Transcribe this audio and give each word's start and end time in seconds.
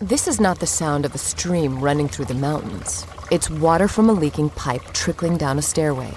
This 0.00 0.28
is 0.28 0.38
not 0.38 0.58
the 0.58 0.66
sound 0.66 1.06
of 1.06 1.14
a 1.14 1.18
stream 1.18 1.80
running 1.80 2.06
through 2.06 2.26
the 2.26 2.34
mountains. 2.34 3.06
It's 3.30 3.48
water 3.48 3.88
from 3.88 4.10
a 4.10 4.12
leaking 4.12 4.50
pipe 4.50 4.82
trickling 4.92 5.38
down 5.38 5.58
a 5.58 5.62
stairway. 5.62 6.12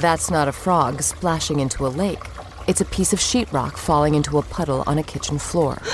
That's 0.00 0.30
not 0.30 0.46
a 0.46 0.52
frog 0.52 1.00
splashing 1.00 1.60
into 1.60 1.86
a 1.86 1.88
lake. 1.88 2.22
It's 2.66 2.82
a 2.82 2.84
piece 2.84 3.14
of 3.14 3.18
sheetrock 3.18 3.78
falling 3.78 4.14
into 4.14 4.36
a 4.36 4.42
puddle 4.42 4.84
on 4.86 4.98
a 4.98 5.02
kitchen 5.02 5.38
floor. 5.38 5.80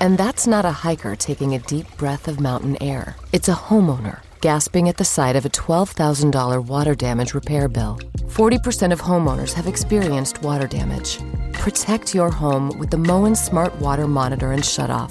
And 0.00 0.16
that's 0.16 0.46
not 0.46 0.64
a 0.64 0.70
hiker 0.70 1.16
taking 1.16 1.56
a 1.56 1.58
deep 1.58 1.84
breath 1.96 2.28
of 2.28 2.38
mountain 2.38 2.80
air. 2.80 3.16
It's 3.32 3.48
a 3.48 3.52
homeowner 3.54 4.20
gasping 4.40 4.88
at 4.88 4.96
the 4.96 5.04
sight 5.04 5.34
of 5.34 5.44
a 5.44 5.48
$12,000 5.48 6.64
water 6.66 6.94
damage 6.94 7.34
repair 7.34 7.66
bill. 7.66 7.98
40% 8.26 8.92
of 8.92 9.00
homeowners 9.00 9.54
have 9.54 9.66
experienced 9.66 10.40
water 10.42 10.68
damage. 10.68 11.18
Protect 11.52 12.14
your 12.14 12.30
home 12.30 12.78
with 12.78 12.90
the 12.90 12.96
Moen 12.96 13.34
Smart 13.34 13.74
Water 13.80 14.06
Monitor 14.06 14.52
and 14.52 14.62
Shutoff. 14.62 15.10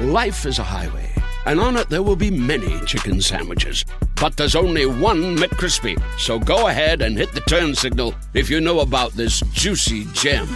Life 0.00 0.46
is 0.46 0.58
a 0.58 0.62
highway, 0.62 1.12
and 1.44 1.60
on 1.60 1.76
it 1.76 1.90
there 1.90 2.02
will 2.02 2.16
be 2.16 2.30
many 2.30 2.80
chicken 2.86 3.20
sandwiches. 3.20 3.84
But 4.18 4.38
there's 4.38 4.56
only 4.56 4.86
one 4.86 5.36
McCrispy. 5.36 6.02
So 6.18 6.38
go 6.38 6.68
ahead 6.68 7.02
and 7.02 7.16
hit 7.16 7.32
the 7.32 7.42
turn 7.42 7.74
signal 7.74 8.14
if 8.32 8.48
you 8.48 8.62
know 8.62 8.80
about 8.80 9.12
this 9.12 9.40
juicy 9.52 10.06
gem 10.14 10.48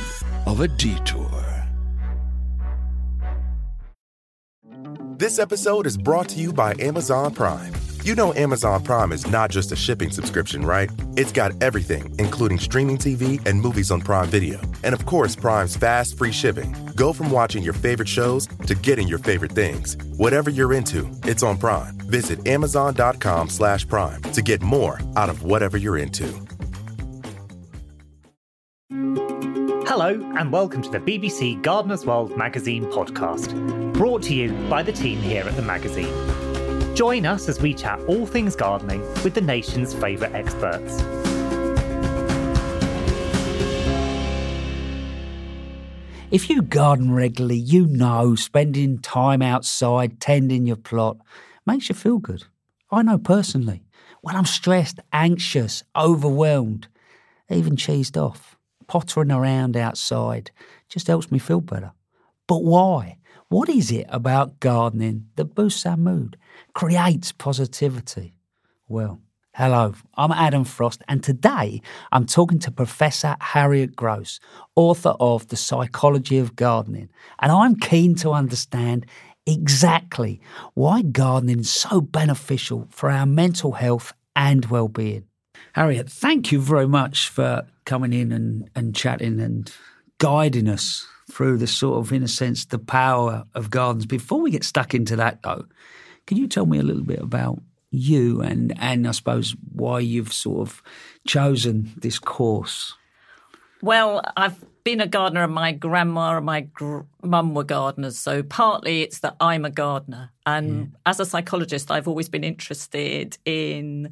of 0.46 0.60
a 0.60 0.68
detour. 0.68 1.28
This 5.18 5.38
episode 5.38 5.86
is 5.86 5.98
brought 5.98 6.30
to 6.30 6.40
you 6.40 6.52
by 6.54 6.74
Amazon 6.78 7.34
Prime. 7.34 7.74
You 8.06 8.14
know 8.14 8.32
Amazon 8.34 8.84
Prime 8.84 9.10
is 9.10 9.28
not 9.28 9.50
just 9.50 9.72
a 9.72 9.74
shipping 9.74 10.12
subscription, 10.12 10.64
right? 10.64 10.88
It's 11.16 11.32
got 11.32 11.60
everything, 11.60 12.14
including 12.20 12.60
streaming 12.60 12.98
TV 12.98 13.44
and 13.44 13.60
movies 13.60 13.90
on 13.90 14.00
Prime 14.00 14.28
Video. 14.28 14.60
And 14.84 14.94
of 14.94 15.04
course, 15.06 15.34
Prime's 15.34 15.76
fast, 15.76 16.16
free 16.16 16.30
shipping. 16.30 16.72
Go 16.94 17.12
from 17.12 17.32
watching 17.32 17.64
your 17.64 17.72
favorite 17.72 18.06
shows 18.08 18.46
to 18.68 18.76
getting 18.76 19.08
your 19.08 19.18
favorite 19.18 19.50
things. 19.50 19.96
Whatever 20.18 20.50
you're 20.50 20.72
into, 20.72 21.10
it's 21.24 21.42
on 21.42 21.58
Prime. 21.58 21.98
Visit 22.02 22.46
amazon.com 22.46 23.48
slash 23.48 23.88
prime 23.88 24.22
to 24.22 24.40
get 24.40 24.62
more 24.62 25.00
out 25.16 25.28
of 25.28 25.42
whatever 25.42 25.76
you're 25.76 25.98
into. 25.98 26.28
Hello, 29.84 30.10
and 30.38 30.52
welcome 30.52 30.80
to 30.80 30.90
the 30.90 31.00
BBC 31.00 31.60
Gardener's 31.60 32.06
World 32.06 32.36
magazine 32.36 32.84
podcast, 32.84 33.52
brought 33.94 34.22
to 34.22 34.32
you 34.34 34.52
by 34.70 34.84
the 34.84 34.92
team 34.92 35.20
here 35.22 35.42
at 35.42 35.56
the 35.56 35.62
magazine. 35.62 36.45
Join 36.96 37.26
us 37.26 37.46
as 37.50 37.60
we 37.60 37.74
chat 37.74 38.00
all 38.08 38.24
things 38.24 38.56
gardening 38.56 39.02
with 39.22 39.34
the 39.34 39.42
nation's 39.42 39.92
favourite 39.92 40.34
experts. 40.34 41.02
If 46.30 46.48
you 46.48 46.62
garden 46.62 47.12
regularly, 47.12 47.58
you 47.58 47.86
know 47.86 48.34
spending 48.34 48.98
time 49.00 49.42
outside 49.42 50.20
tending 50.20 50.64
your 50.64 50.76
plot 50.76 51.18
makes 51.66 51.90
you 51.90 51.94
feel 51.94 52.16
good. 52.16 52.44
I 52.90 53.02
know 53.02 53.18
personally. 53.18 53.82
When 54.22 54.34
I'm 54.34 54.46
stressed, 54.46 54.98
anxious, 55.12 55.82
overwhelmed, 55.94 56.88
even 57.50 57.76
cheesed 57.76 58.16
off, 58.16 58.56
pottering 58.86 59.30
around 59.30 59.76
outside 59.76 60.50
just 60.88 61.08
helps 61.08 61.30
me 61.30 61.38
feel 61.38 61.60
better. 61.60 61.92
But 62.46 62.64
why? 62.64 63.18
What 63.48 63.68
is 63.68 63.92
it 63.92 64.06
about 64.08 64.58
gardening 64.58 65.28
that 65.36 65.54
boosts 65.54 65.86
our 65.86 65.96
mood, 65.96 66.36
creates 66.74 67.30
positivity? 67.30 68.34
Well, 68.88 69.20
hello, 69.54 69.94
I'm 70.16 70.32
Adam 70.32 70.64
Frost, 70.64 71.04
and 71.06 71.22
today 71.22 71.80
I'm 72.10 72.26
talking 72.26 72.58
to 72.58 72.72
Professor 72.72 73.36
Harriet 73.40 73.94
Gross, 73.94 74.40
author 74.74 75.14
of 75.20 75.46
The 75.46 75.54
Psychology 75.54 76.38
of 76.38 76.56
Gardening, 76.56 77.08
and 77.38 77.52
I'm 77.52 77.76
keen 77.76 78.16
to 78.16 78.32
understand 78.32 79.06
exactly 79.46 80.40
why 80.74 81.02
gardening 81.02 81.60
is 81.60 81.70
so 81.70 82.00
beneficial 82.00 82.88
for 82.90 83.12
our 83.12 83.26
mental 83.26 83.70
health 83.70 84.12
and 84.34 84.64
well-being. 84.64 85.22
Harriet, 85.74 86.10
thank 86.10 86.50
you 86.50 86.60
very 86.60 86.88
much 86.88 87.28
for 87.28 87.64
coming 87.84 88.12
in 88.12 88.32
and, 88.32 88.68
and 88.74 88.92
chatting 88.96 89.38
and 89.38 89.72
guiding 90.18 90.66
us 90.68 91.06
through 91.30 91.58
the 91.58 91.66
sort 91.66 91.98
of, 91.98 92.12
in 92.12 92.22
a 92.22 92.28
sense, 92.28 92.64
the 92.64 92.78
power 92.78 93.44
of 93.54 93.70
gardens. 93.70 94.06
Before 94.06 94.40
we 94.40 94.50
get 94.50 94.64
stuck 94.64 94.94
into 94.94 95.16
that, 95.16 95.42
though, 95.42 95.66
can 96.26 96.36
you 96.36 96.48
tell 96.48 96.66
me 96.66 96.78
a 96.78 96.82
little 96.82 97.04
bit 97.04 97.20
about 97.20 97.60
you 97.90 98.42
and, 98.42 98.74
and 98.78 99.06
I 99.06 99.12
suppose 99.12 99.56
why 99.72 100.00
you've 100.00 100.32
sort 100.32 100.68
of 100.68 100.82
chosen 101.26 101.92
this 101.96 102.18
course? 102.18 102.94
Well, 103.82 104.22
I've 104.36 104.64
been 104.84 105.00
a 105.00 105.06
gardener, 105.06 105.44
and 105.44 105.52
my 105.52 105.72
grandma 105.72 106.36
and 106.36 106.46
my 106.46 106.62
gr- 106.62 107.00
mum 107.22 107.54
were 107.54 107.64
gardeners. 107.64 108.18
So 108.18 108.42
partly 108.42 109.02
it's 109.02 109.18
that 109.20 109.36
I'm 109.40 109.64
a 109.64 109.70
gardener. 109.70 110.30
And 110.46 110.78
yeah. 110.78 110.86
as 111.06 111.20
a 111.20 111.26
psychologist, 111.26 111.90
I've 111.90 112.08
always 112.08 112.28
been 112.28 112.44
interested 112.44 113.36
in 113.44 114.10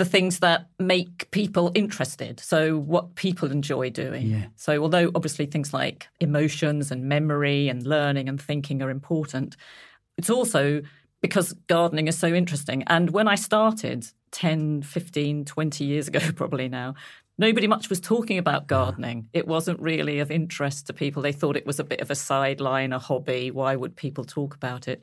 the 0.00 0.04
things 0.06 0.38
that 0.38 0.66
make 0.78 1.30
people 1.30 1.70
interested. 1.74 2.40
So, 2.40 2.78
what 2.78 3.16
people 3.16 3.50
enjoy 3.50 3.90
doing. 3.90 4.28
Yeah. 4.28 4.46
So, 4.56 4.82
although 4.82 5.10
obviously 5.14 5.44
things 5.44 5.74
like 5.74 6.08
emotions 6.20 6.90
and 6.90 7.04
memory 7.04 7.68
and 7.68 7.86
learning 7.86 8.26
and 8.26 8.40
thinking 8.40 8.80
are 8.80 8.88
important, 8.88 9.58
it's 10.16 10.30
also 10.30 10.80
because 11.20 11.52
gardening 11.66 12.08
is 12.08 12.16
so 12.16 12.28
interesting. 12.28 12.82
And 12.86 13.10
when 13.10 13.28
I 13.28 13.34
started 13.34 14.06
10, 14.30 14.80
15, 14.80 15.44
20 15.44 15.84
years 15.84 16.08
ago, 16.08 16.20
probably 16.34 16.70
now, 16.70 16.94
nobody 17.36 17.66
much 17.66 17.90
was 17.90 18.00
talking 18.00 18.38
about 18.38 18.66
gardening. 18.66 19.28
It 19.34 19.46
wasn't 19.46 19.80
really 19.80 20.20
of 20.20 20.30
interest 20.30 20.86
to 20.86 20.94
people. 20.94 21.20
They 21.20 21.32
thought 21.32 21.58
it 21.58 21.66
was 21.66 21.78
a 21.78 21.84
bit 21.84 22.00
of 22.00 22.10
a 22.10 22.14
sideline, 22.14 22.94
a 22.94 22.98
hobby. 22.98 23.50
Why 23.50 23.76
would 23.76 23.96
people 23.96 24.24
talk 24.24 24.54
about 24.54 24.88
it? 24.88 25.02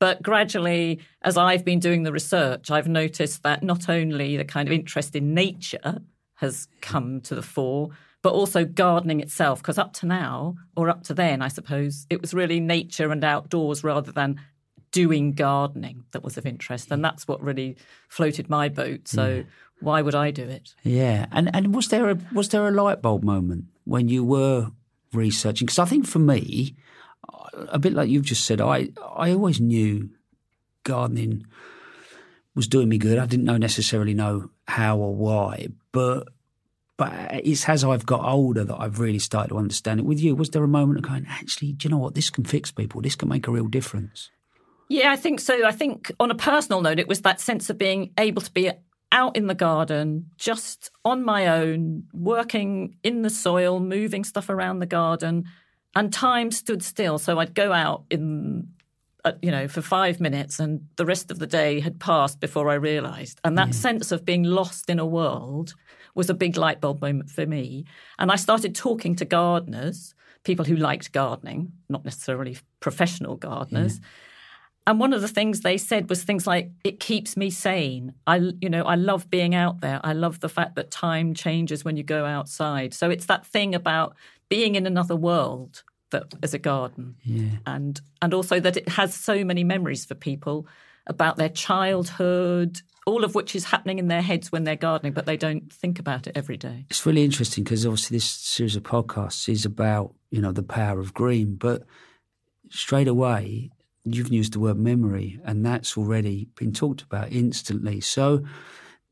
But 0.00 0.22
gradually, 0.22 0.98
as 1.22 1.36
I've 1.36 1.64
been 1.64 1.78
doing 1.78 2.02
the 2.02 2.12
research, 2.12 2.70
I've 2.70 2.88
noticed 2.88 3.42
that 3.42 3.62
not 3.62 3.88
only 3.88 4.36
the 4.36 4.44
kind 4.46 4.66
of 4.66 4.72
interest 4.72 5.14
in 5.14 5.34
nature 5.34 6.00
has 6.36 6.68
come 6.80 7.20
to 7.20 7.34
the 7.34 7.42
fore, 7.42 7.90
but 8.22 8.32
also 8.32 8.64
gardening 8.64 9.20
itself. 9.20 9.60
Because 9.60 9.76
up 9.76 9.92
to 9.94 10.06
now, 10.06 10.56
or 10.74 10.88
up 10.88 11.04
to 11.04 11.14
then, 11.14 11.42
I 11.42 11.48
suppose, 11.48 12.06
it 12.08 12.22
was 12.22 12.32
really 12.32 12.60
nature 12.60 13.12
and 13.12 13.22
outdoors 13.22 13.84
rather 13.84 14.10
than 14.10 14.40
doing 14.90 15.32
gardening 15.32 16.04
that 16.12 16.24
was 16.24 16.38
of 16.38 16.46
interest. 16.46 16.90
And 16.90 17.04
that's 17.04 17.28
what 17.28 17.42
really 17.42 17.76
floated 18.08 18.48
my 18.48 18.70
boat. 18.70 19.06
So 19.06 19.28
yeah. 19.28 19.42
why 19.80 20.00
would 20.00 20.14
I 20.14 20.30
do 20.30 20.44
it? 20.44 20.74
Yeah. 20.82 21.26
And 21.30 21.54
and 21.54 21.74
was 21.74 21.88
there 21.88 22.08
a 22.08 22.18
was 22.32 22.48
there 22.48 22.66
a 22.66 22.72
light 22.72 23.02
bulb 23.02 23.22
moment 23.22 23.66
when 23.84 24.08
you 24.08 24.24
were 24.24 24.70
researching? 25.12 25.66
Because 25.66 25.78
I 25.78 25.84
think 25.84 26.06
for 26.06 26.18
me, 26.18 26.74
a 27.54 27.78
bit 27.78 27.92
like 27.92 28.08
you've 28.08 28.24
just 28.24 28.44
said, 28.44 28.60
I 28.60 28.90
I 29.14 29.32
always 29.32 29.60
knew 29.60 30.10
gardening 30.84 31.46
was 32.54 32.66
doing 32.66 32.88
me 32.88 32.98
good. 32.98 33.18
I 33.18 33.26
didn't 33.26 33.44
know 33.44 33.56
necessarily 33.56 34.14
know 34.14 34.50
how 34.66 34.98
or 34.98 35.14
why, 35.14 35.68
but 35.92 36.28
but 36.96 37.12
it's 37.44 37.66
as 37.68 37.82
I've 37.82 38.04
got 38.04 38.24
older 38.24 38.64
that 38.64 38.76
I've 38.78 39.00
really 39.00 39.18
started 39.18 39.48
to 39.48 39.58
understand 39.58 40.00
it. 40.00 40.06
With 40.06 40.20
you, 40.20 40.34
was 40.34 40.50
there 40.50 40.62
a 40.62 40.68
moment 40.68 40.98
of 40.98 41.08
going, 41.08 41.26
actually, 41.28 41.72
do 41.72 41.88
you 41.88 41.90
know 41.90 41.98
what? 41.98 42.14
This 42.14 42.28
can 42.28 42.44
fix 42.44 42.70
people. 42.70 43.00
This 43.00 43.16
can 43.16 43.28
make 43.30 43.48
a 43.48 43.50
real 43.50 43.68
difference. 43.68 44.30
Yeah, 44.90 45.10
I 45.10 45.16
think 45.16 45.40
so. 45.40 45.64
I 45.64 45.72
think 45.72 46.12
on 46.20 46.30
a 46.30 46.34
personal 46.34 46.82
note, 46.82 46.98
it 46.98 47.08
was 47.08 47.22
that 47.22 47.40
sense 47.40 47.70
of 47.70 47.78
being 47.78 48.12
able 48.18 48.42
to 48.42 48.52
be 48.52 48.70
out 49.12 49.36
in 49.36 49.46
the 49.46 49.54
garden, 49.54 50.26
just 50.36 50.90
on 51.04 51.24
my 51.24 51.46
own, 51.46 52.04
working 52.12 52.96
in 53.02 53.22
the 53.22 53.30
soil, 53.30 53.80
moving 53.80 54.24
stuff 54.24 54.50
around 54.50 54.80
the 54.80 54.86
garden, 54.86 55.44
and 55.94 56.12
time 56.12 56.50
stood 56.50 56.82
still. 56.82 57.18
So 57.18 57.38
I'd 57.38 57.54
go 57.54 57.72
out 57.72 58.04
in, 58.10 58.68
uh, 59.24 59.32
you 59.42 59.50
know, 59.50 59.68
for 59.68 59.82
five 59.82 60.20
minutes, 60.20 60.60
and 60.60 60.86
the 60.96 61.06
rest 61.06 61.30
of 61.30 61.38
the 61.38 61.46
day 61.46 61.80
had 61.80 61.98
passed 61.98 62.40
before 62.40 62.68
I 62.70 62.74
realised. 62.74 63.40
And 63.44 63.58
that 63.58 63.68
yeah. 63.68 63.74
sense 63.74 64.12
of 64.12 64.24
being 64.24 64.44
lost 64.44 64.88
in 64.88 64.98
a 64.98 65.06
world 65.06 65.74
was 66.14 66.30
a 66.30 66.34
big 66.34 66.56
light 66.56 66.80
bulb 66.80 67.00
moment 67.00 67.30
for 67.30 67.46
me. 67.46 67.84
And 68.18 68.30
I 68.30 68.36
started 68.36 68.74
talking 68.74 69.14
to 69.16 69.24
gardeners, 69.24 70.14
people 70.44 70.64
who 70.64 70.76
liked 70.76 71.12
gardening, 71.12 71.72
not 71.88 72.04
necessarily 72.04 72.58
professional 72.80 73.36
gardeners. 73.36 74.00
Yeah. 74.00 74.06
And 74.86 74.98
one 74.98 75.12
of 75.12 75.20
the 75.20 75.28
things 75.28 75.60
they 75.60 75.76
said 75.76 76.08
was 76.08 76.24
things 76.24 76.46
like, 76.46 76.70
"It 76.82 76.98
keeps 76.98 77.36
me 77.36 77.50
sane. 77.50 78.14
I, 78.26 78.36
you 78.60 78.70
know, 78.70 78.82
I 78.84 78.94
love 78.94 79.30
being 79.30 79.54
out 79.54 79.82
there. 79.82 80.00
I 80.02 80.14
love 80.14 80.40
the 80.40 80.48
fact 80.48 80.74
that 80.76 80.90
time 80.90 81.34
changes 81.34 81.84
when 81.84 81.96
you 81.96 82.02
go 82.02 82.24
outside. 82.24 82.94
So 82.94 83.10
it's 83.10 83.26
that 83.26 83.46
thing 83.46 83.74
about 83.74 84.16
being 84.50 84.74
in 84.74 84.86
another 84.86 85.16
world 85.16 85.82
that 86.10 86.34
as 86.42 86.52
a 86.52 86.58
garden. 86.58 87.16
Yeah. 87.24 87.58
And 87.66 87.98
and 88.20 88.34
also 88.34 88.60
that 88.60 88.76
it 88.76 88.88
has 88.90 89.14
so 89.14 89.42
many 89.44 89.64
memories 89.64 90.04
for 90.04 90.14
people 90.14 90.66
about 91.06 91.36
their 91.36 91.48
childhood, 91.48 92.82
all 93.06 93.24
of 93.24 93.34
which 93.34 93.54
is 93.56 93.64
happening 93.64 93.98
in 93.98 94.08
their 94.08 94.20
heads 94.20 94.52
when 94.52 94.64
they're 94.64 94.76
gardening, 94.76 95.12
but 95.12 95.24
they 95.24 95.36
don't 95.36 95.72
think 95.72 95.98
about 95.98 96.26
it 96.26 96.36
every 96.36 96.58
day. 96.58 96.84
It's 96.90 97.06
really 97.06 97.24
interesting 97.24 97.64
because 97.64 97.86
obviously 97.86 98.16
this 98.16 98.28
series 98.28 98.76
of 98.76 98.82
podcasts 98.82 99.48
is 99.48 99.64
about 99.64 100.14
you 100.30 100.42
know 100.42 100.52
the 100.52 100.62
power 100.62 101.00
of 101.00 101.14
green, 101.14 101.54
but 101.54 101.84
straight 102.68 103.08
away 103.08 103.70
you've 104.04 104.32
used 104.32 104.54
the 104.54 104.60
word 104.60 104.78
memory, 104.78 105.40
and 105.44 105.64
that's 105.64 105.96
already 105.96 106.48
been 106.56 106.72
talked 106.72 107.02
about 107.02 107.32
instantly. 107.32 108.00
So 108.00 108.44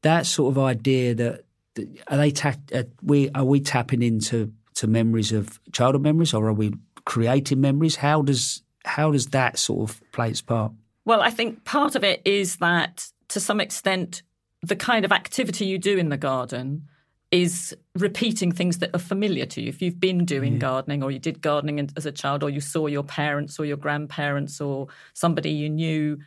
that 0.03 0.27
sort 0.27 0.53
of 0.53 0.59
idea 0.59 1.15
that, 1.15 1.45
that 1.75 2.03
are 2.09 2.17
they 2.17 2.31
ta- 2.31 2.55
are 2.75 2.85
we 3.03 3.31
are 3.31 3.45
we 3.45 3.61
tapping 3.61 4.03
into 4.03 4.53
to 4.79 4.87
memories 4.87 5.33
of 5.33 5.61
childhood 5.73 6.03
memories, 6.03 6.35
or 6.35 6.47
are 6.49 6.53
we 6.53 6.73
creating 7.05 7.61
memories? 7.61 7.97
How 7.97 8.23
does 8.23 8.63
how 8.85 9.11
does 9.13 9.27
that 9.27 9.59
sort 9.59 9.91
of 9.91 10.01
play 10.13 10.31
its 10.31 10.41
part? 10.41 10.73
Well, 11.05 11.21
I 11.21 11.31
think 11.31 11.65
part 11.65 11.95
of 11.95 12.05
it 12.05 12.23
is 12.25 12.57
that 12.57 13.09
to 13.29 13.41
some 13.41 13.61
extent, 13.61 14.23
the 14.63 14.77
kind 14.77 15.05
of 15.05 15.13
activity 15.13 15.67
you 15.67 15.79
do 15.79 15.99
in 15.99 16.09
the 16.09 16.17
garden 16.17 16.89
is 17.31 17.77
repeating 17.95 18.51
things 18.53 18.79
that 18.79 18.95
are 18.95 18.99
familiar 18.99 19.45
to 19.45 19.61
you. 19.61 19.69
If 19.69 19.83
you've 19.83 20.01
been 20.01 20.25
doing 20.25 20.55
Yeah. 20.55 20.61
gardening 20.61 21.03
or 21.03 21.11
you 21.11 21.19
did 21.19 21.43
gardening 21.43 21.91
as 21.97 22.07
a 22.07 22.13
child 22.13 22.43
or 22.43 22.49
you 22.49 22.61
saw 22.61 22.87
your 22.87 23.03
parents 23.03 23.59
or 23.59 23.67
your 23.67 23.77
grandparents 23.77 24.61
or 24.61 24.89
somebody 25.13 25.51
you 25.51 25.69
knew 25.69 26.19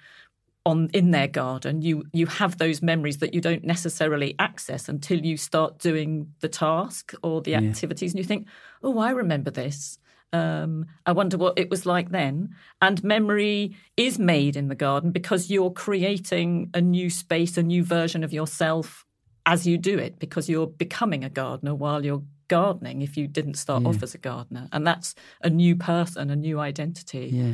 on 0.65 0.89
in 0.93 1.11
their 1.11 1.27
garden, 1.27 1.81
you 1.81 2.03
you 2.13 2.27
have 2.27 2.57
those 2.57 2.81
memories 2.81 3.17
that 3.17 3.33
you 3.33 3.41
don't 3.41 3.63
necessarily 3.63 4.35
access 4.37 4.87
until 4.89 5.19
you 5.25 5.37
start 5.37 5.79
doing 5.79 6.33
the 6.39 6.49
task 6.49 7.13
or 7.23 7.41
the 7.41 7.51
Yeah. 7.51 7.57
activities 7.59 8.11
and 8.11 8.19
you 8.19 8.23
think, 8.25 8.47
"Oh, 8.83 8.99
I 8.99 9.11
remember 9.11 9.51
this." 9.51 9.97
Um, 10.33 10.85
I 11.05 11.11
wonder 11.11 11.37
what 11.37 11.59
it 11.59 11.69
was 11.69 11.85
like 11.85 12.11
then. 12.11 12.55
And 12.81 13.03
memory 13.03 13.75
is 13.97 14.17
made 14.17 14.55
in 14.55 14.69
the 14.69 14.75
garden 14.75 15.11
because 15.11 15.49
you're 15.51 15.71
creating 15.71 16.69
a 16.73 16.79
new 16.79 17.09
space, 17.09 17.57
a 17.57 17.63
new 17.63 17.83
version 17.83 18.23
of 18.23 18.31
yourself 18.31 19.05
as 19.45 19.67
you 19.67 19.77
do 19.77 19.97
it, 19.97 20.19
because 20.19 20.47
you're 20.47 20.67
becoming 20.67 21.23
a 21.25 21.29
gardener 21.29 21.75
while 21.75 22.05
you're 22.05 22.23
gardening 22.47 23.01
if 23.01 23.17
you 23.17 23.27
didn't 23.27 23.55
start 23.55 23.83
off 23.85 24.03
as 24.03 24.13
a 24.13 24.17
gardener. 24.19 24.69
And 24.71 24.85
that's 24.87 25.15
a 25.41 25.49
new 25.49 25.75
person, 25.75 26.29
a 26.29 26.35
new 26.35 26.59
identity. 26.59 27.31
Yeah. 27.33 27.53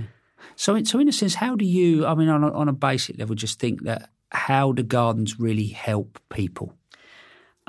So, 0.56 0.76
in- 0.76 0.86
so 0.86 1.00
in 1.00 1.08
a 1.08 1.12
sense, 1.12 1.36
how 1.36 1.56
do 1.56 1.66
you? 1.66 2.06
I 2.06 2.16
mean, 2.16 2.30
on 2.30 2.44
a, 2.44 2.52
on 2.52 2.68
a 2.68 2.74
basic 2.74 3.18
level, 3.18 3.36
just 3.36 3.60
think 3.60 3.84
that 3.84 4.10
how 4.32 4.72
do 4.72 4.84
gardens 4.84 5.40
really 5.40 5.68
help 5.68 6.20
people? 6.30 6.74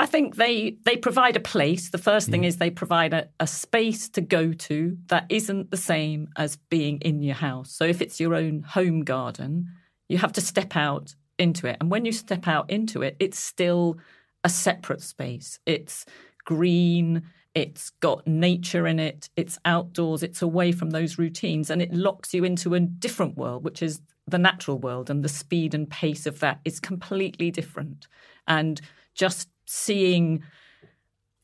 I 0.00 0.06
think 0.06 0.37
they 0.37 0.76
they 0.85 0.97
provide 0.97 1.37
a 1.37 1.41
place. 1.41 1.91
The 1.91 1.99
first 1.99 2.29
thing 2.29 2.44
is 2.44 2.56
they 2.56 2.70
provide 2.70 3.12
a, 3.12 3.29
a 3.41 3.49
space 3.49 4.09
to 4.11 4.20
go 4.20 4.53
to 4.53 4.97
that 5.09 5.26
isn't 5.29 5.73
the 5.73 5.76
same 5.76 6.29
as 6.37 6.56
being 6.70 6.99
in 7.00 7.20
your 7.20 7.35
house. 7.35 7.73
So 7.73 7.85
if 7.85 8.00
it's 8.00 8.20
your 8.20 8.37
own 8.37 8.62
home 8.62 9.03
garden, 9.03 9.67
you 10.09 10.19
have 10.19 10.32
to 10.35 10.41
step 10.41 10.76
out 10.76 11.17
into 11.37 11.67
it. 11.67 11.79
And 11.81 11.91
when 11.91 12.05
you 12.05 12.12
step 12.12 12.47
out 12.47 12.70
into 12.70 13.03
it, 13.03 13.17
it's 13.19 13.41
still 13.41 13.99
a 14.44 14.49
separate 14.49 15.03
space. 15.03 15.59
It's 15.67 16.06
green, 16.49 17.23
it's 17.55 17.91
got 18.00 18.27
nature 18.27 18.87
in 18.87 18.99
it, 18.99 19.29
it's 19.37 19.59
outdoors, 19.67 20.23
it's 20.23 20.41
away 20.41 20.73
from 20.73 20.91
those 20.91 21.19
routines, 21.19 21.69
and 21.69 21.83
it 21.83 21.93
locks 21.93 22.33
you 22.33 22.43
into 22.43 22.73
a 22.73 22.81
different 22.81 23.37
world, 23.37 23.65
which 23.65 23.83
is 23.83 24.00
the 24.27 24.39
natural 24.39 24.79
world. 24.79 25.11
And 25.11 25.23
the 25.23 25.29
speed 25.29 25.75
and 25.75 25.91
pace 25.91 26.25
of 26.25 26.41
that 26.41 26.61
is 26.65 26.81
completely 26.81 27.50
different. 27.50 28.09
And 28.47 28.81
just 29.15 29.50
seeing 29.67 30.43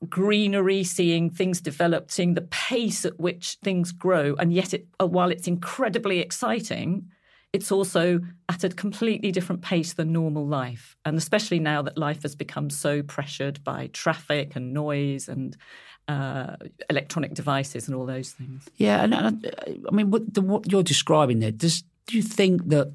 greenery, 0.08 0.84
seeing 0.84 1.28
things 1.28 1.60
develop, 1.60 2.10
seeing 2.10 2.32
the 2.32 2.48
pace 2.70 3.04
at 3.04 3.20
which 3.20 3.58
things 3.62 3.92
grow, 3.92 4.34
and 4.38 4.54
yet, 4.54 4.72
it, 4.72 4.86
while 4.98 5.30
it's 5.30 5.46
incredibly 5.46 6.20
exciting, 6.20 7.10
it's 7.54 7.70
also 7.70 8.20
at 8.48 8.64
a 8.64 8.68
completely 8.68 9.30
different 9.30 9.62
pace 9.62 9.92
than 9.94 10.12
normal 10.12 10.44
life. 10.44 10.96
And 11.04 11.16
especially 11.16 11.60
now 11.60 11.82
that 11.82 11.96
life 11.96 12.24
has 12.24 12.34
become 12.34 12.68
so 12.68 13.02
pressured 13.04 13.62
by 13.62 13.86
traffic 13.92 14.56
and 14.56 14.74
noise 14.74 15.28
and 15.28 15.56
uh, 16.08 16.56
electronic 16.90 17.32
devices 17.32 17.86
and 17.86 17.96
all 17.96 18.06
those 18.06 18.32
things. 18.32 18.68
Yeah, 18.76 19.04
and, 19.04 19.14
and 19.14 19.54
I 19.88 19.94
mean, 19.94 20.10
what, 20.10 20.34
the, 20.34 20.42
what 20.42 20.70
you're 20.70 20.82
describing 20.82 21.38
there, 21.38 21.52
does 21.52 21.84
do 22.06 22.16
you 22.16 22.22
think 22.22 22.68
that? 22.68 22.92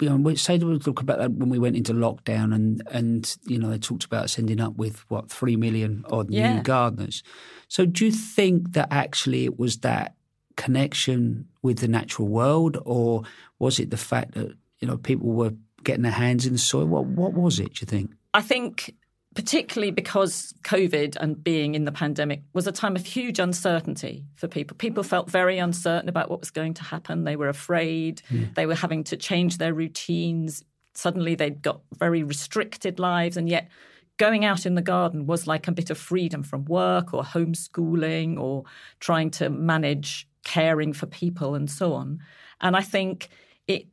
You 0.00 0.08
know, 0.10 0.16
we 0.16 0.34
say 0.34 0.58
we 0.58 0.78
talk 0.80 1.00
about 1.00 1.18
that 1.18 1.32
when 1.32 1.50
we 1.50 1.58
went 1.58 1.76
into 1.76 1.92
lockdown, 1.92 2.52
and 2.52 2.82
and 2.90 3.36
you 3.46 3.58
know 3.58 3.70
they 3.70 3.78
talked 3.78 4.04
about 4.04 4.24
us 4.24 4.38
ending 4.38 4.60
up 4.60 4.76
with 4.76 5.08
what 5.08 5.30
three 5.30 5.56
million 5.56 6.04
odd 6.10 6.30
Yeah. 6.30 6.56
new 6.56 6.62
gardeners. 6.62 7.22
So, 7.68 7.86
do 7.86 8.06
you 8.06 8.10
think 8.10 8.72
that 8.72 8.88
actually 8.90 9.44
it 9.44 9.56
was 9.56 9.78
that 9.78 10.16
connection 10.56 11.48
with 11.62 11.78
the 11.78 11.88
natural 11.88 12.28
world, 12.28 12.78
or 12.84 13.22
was 13.58 13.78
it 13.78 13.90
the 13.90 13.96
fact 13.96 14.34
that 14.34 14.54
you 14.80 14.88
know 14.88 14.96
people 14.96 15.30
were 15.30 15.52
getting 15.82 16.02
their 16.02 16.12
hands 16.12 16.46
in 16.46 16.52
the 16.52 16.58
soil? 16.58 16.86
What 16.86 17.06
what 17.06 17.34
was 17.34 17.60
it? 17.60 17.74
Do 17.74 17.80
you 17.80 17.86
think? 17.86 18.12
I 18.32 18.40
think, 18.40 18.94
particularly 19.34 19.90
because 19.90 20.54
COVID 20.64 21.16
and 21.20 21.42
being 21.42 21.74
in 21.74 21.84
the 21.84 21.92
pandemic 21.92 22.42
was 22.52 22.66
a 22.66 22.72
time 22.72 22.96
of 22.96 23.04
huge 23.04 23.38
uncertainty 23.38 24.24
for 24.34 24.48
people. 24.48 24.76
People 24.76 25.02
felt 25.02 25.30
very 25.30 25.58
uncertain 25.58 26.08
about 26.08 26.30
what 26.30 26.40
was 26.40 26.50
going 26.50 26.74
to 26.74 26.84
happen. 26.84 27.24
They 27.24 27.36
were 27.36 27.48
afraid. 27.48 28.22
Hmm. 28.28 28.44
They 28.54 28.66
were 28.66 28.74
having 28.74 29.04
to 29.04 29.16
change 29.16 29.58
their 29.58 29.74
routines. 29.74 30.64
Suddenly, 30.94 31.34
they'd 31.34 31.62
got 31.62 31.80
very 31.98 32.22
restricted 32.22 32.98
lives, 32.98 33.36
and 33.36 33.48
yet 33.48 33.68
going 34.16 34.44
out 34.44 34.64
in 34.64 34.74
the 34.74 34.82
garden 34.82 35.26
was 35.26 35.46
like 35.46 35.66
a 35.66 35.72
bit 35.72 35.90
of 35.90 35.98
freedom 35.98 36.42
from 36.42 36.64
work 36.66 37.12
or 37.12 37.22
homeschooling 37.22 38.38
or 38.38 38.64
trying 39.00 39.30
to 39.30 39.50
manage 39.50 40.28
caring 40.44 40.92
for 40.92 41.06
people 41.06 41.54
and 41.54 41.70
so 41.70 41.94
on. 41.94 42.20
And 42.60 42.76
I 42.76 42.82
think 42.82 43.28
it 43.66 43.86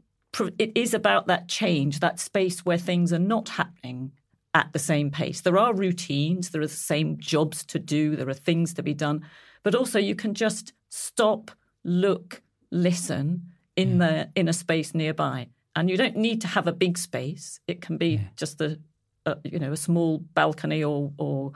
it 0.58 0.72
is 0.76 0.94
about 0.94 1.28
that 1.28 1.50
change, 1.50 2.00
that 2.00 2.20
space 2.20 2.66
where 2.66 2.78
things 2.78 3.12
are 3.12 3.20
not 3.20 3.50
happening 3.50 4.12
at 4.54 4.72
the 4.74 4.80
same 4.80 5.10
pace. 5.12 5.42
There 5.42 5.58
are 5.58 5.74
routines, 5.74 6.50
there 6.50 6.62
are 6.62 6.68
the 6.68 6.74
same 6.74 7.18
jobs 7.18 7.66
to 7.66 7.80
do, 7.80 8.16
there 8.16 8.30
are 8.30 8.34
things 8.34 8.74
to 8.76 8.84
be 8.84 8.94
done, 8.94 9.26
but 9.64 9.76
also 9.76 10.00
you 10.00 10.16
can 10.16 10.34
just 10.34 10.74
stop, 10.90 11.52
look, 11.84 12.42
listen 12.72 13.52
in 13.76 13.98
the 13.98 14.30
in 14.36 14.48
a 14.48 14.54
space 14.54 14.94
nearby. 14.94 15.48
And 15.76 15.90
you 15.90 15.96
don't 15.96 16.18
need 16.18 16.42
to 16.42 16.48
have 16.48 16.68
a 16.68 16.74
big 16.74 16.98
space. 16.98 17.60
It 17.68 17.82
can 17.82 17.98
be 17.98 18.22
just 18.36 18.60
a, 18.60 18.80
a 19.26 19.38
you 19.44 19.60
know 19.60 19.72
a 19.72 19.78
small 19.78 20.20
balcony 20.34 20.84
or 20.84 21.12
or 21.18 21.54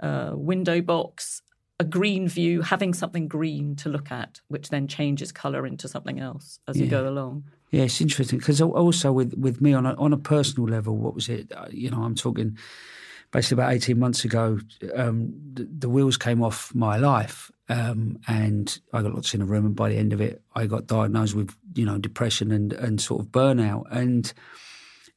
uh, 0.00 0.32
window 0.34 0.80
box, 0.80 1.42
a 1.80 1.84
green 1.84 2.28
view, 2.28 2.62
having 2.62 2.92
something 2.92 3.28
green 3.28 3.76
to 3.76 3.88
look 3.88 4.10
at, 4.10 4.40
which 4.48 4.68
then 4.68 4.88
changes 4.88 5.30
colour 5.30 5.66
into 5.66 5.88
something 5.88 6.18
else 6.18 6.58
as 6.66 6.78
you 6.78 6.86
go 6.88 7.08
along. 7.08 7.44
Yeah, 7.70 7.82
it's 7.82 8.00
interesting 8.00 8.38
because 8.38 8.60
also 8.60 9.12
with, 9.12 9.34
with 9.34 9.60
me 9.60 9.74
on 9.74 9.86
a, 9.86 9.94
on 9.94 10.12
a 10.12 10.16
personal 10.16 10.68
level, 10.68 10.96
what 10.96 11.14
was 11.14 11.28
it? 11.28 11.52
Uh, 11.54 11.66
You 11.70 11.90
know, 11.90 12.02
I'm 12.02 12.14
talking 12.14 12.58
basically 13.30 13.62
about 13.62 13.74
18 13.74 13.98
months 13.98 14.24
ago, 14.24 14.58
um, 14.94 15.32
the, 15.52 15.68
the 15.70 15.88
wheels 15.88 16.16
came 16.16 16.42
off 16.42 16.74
my 16.74 16.96
life 16.96 17.50
um, 17.68 18.18
and 18.26 18.78
I 18.92 19.02
got 19.02 19.14
lots 19.14 19.34
in 19.34 19.42
a 19.42 19.44
room. 19.44 19.66
And 19.66 19.76
by 19.76 19.90
the 19.90 19.96
end 19.96 20.12
of 20.12 20.20
it, 20.20 20.42
I 20.54 20.66
got 20.66 20.86
diagnosed 20.86 21.34
with, 21.34 21.54
you 21.74 21.84
know, 21.84 21.98
depression 21.98 22.50
and, 22.50 22.72
and 22.72 23.00
sort 23.00 23.20
of 23.20 23.28
burnout. 23.28 23.84
And, 23.90 24.32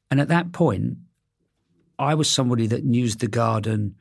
and 0.09 0.19
at 0.19 0.27
that 0.27 0.51
point, 0.51 0.97
I 1.97 2.15
was 2.15 2.29
somebody 2.29 2.67
that 2.67 2.83
used 2.83 3.19
the 3.19 3.27
garden 3.27 3.95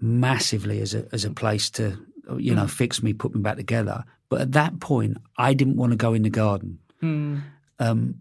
massively 0.00 0.80
as 0.80 0.94
a, 0.94 1.06
as 1.12 1.24
a 1.24 1.30
place 1.30 1.70
to, 1.70 1.98
you 2.38 2.54
know, 2.54 2.66
fix 2.66 3.02
me, 3.02 3.12
put 3.12 3.34
me 3.34 3.40
back 3.40 3.56
together. 3.56 4.04
But 4.28 4.42
at 4.42 4.52
that 4.52 4.80
point, 4.80 5.16
I 5.36 5.54
didn't 5.54 5.76
want 5.76 5.92
to 5.92 5.96
go 5.96 6.14
in 6.14 6.22
the 6.22 6.30
garden 6.30 6.78
um, 7.78 8.14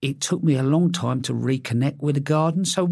it 0.00 0.20
took 0.20 0.42
me 0.42 0.56
a 0.56 0.62
long 0.62 0.90
time 0.92 1.22
to 1.22 1.32
reconnect 1.32 1.98
with 2.00 2.16
the 2.16 2.20
garden. 2.20 2.64
So, 2.64 2.86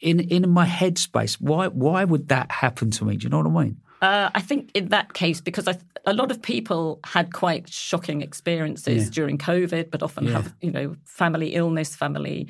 in 0.00 0.20
in 0.20 0.48
my 0.50 0.66
headspace, 0.66 1.40
why 1.40 1.68
why 1.68 2.04
would 2.04 2.28
that 2.28 2.50
happen 2.50 2.90
to 2.92 3.04
me? 3.04 3.16
Do 3.16 3.24
you 3.24 3.30
know 3.30 3.38
what 3.38 3.46
I 3.60 3.64
mean? 3.64 3.76
Uh, 4.00 4.30
I 4.34 4.40
think 4.40 4.70
in 4.74 4.88
that 4.88 5.12
case, 5.12 5.40
because 5.40 5.66
I, 5.66 5.76
a 6.06 6.12
lot 6.12 6.30
of 6.30 6.40
people 6.40 7.00
had 7.04 7.32
quite 7.32 7.68
shocking 7.68 8.22
experiences 8.22 9.04
Yeah. 9.06 9.10
during 9.10 9.38
COVID, 9.38 9.90
but 9.90 10.02
often 10.02 10.24
Yeah. 10.24 10.32
have 10.34 10.54
you 10.60 10.70
know 10.70 10.96
family 11.04 11.54
illness, 11.54 11.94
family 11.94 12.48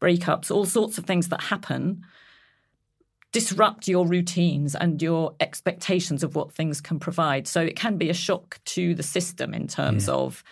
breakups, 0.00 0.50
all 0.50 0.64
sorts 0.66 0.98
of 0.98 1.04
things 1.04 1.28
that 1.28 1.42
happen 1.42 2.02
disrupt 3.32 3.86
your 3.86 4.06
routines 4.06 4.74
and 4.74 5.00
your 5.00 5.34
expectations 5.40 6.22
of 6.22 6.34
what 6.34 6.52
things 6.52 6.80
can 6.80 6.98
provide. 6.98 7.46
So 7.46 7.60
it 7.60 7.76
can 7.76 7.96
be 7.96 8.10
a 8.10 8.14
shock 8.14 8.58
to 8.66 8.94
the 8.94 9.02
system 9.02 9.54
in 9.54 9.68
terms 9.68 10.08
of 10.08 10.42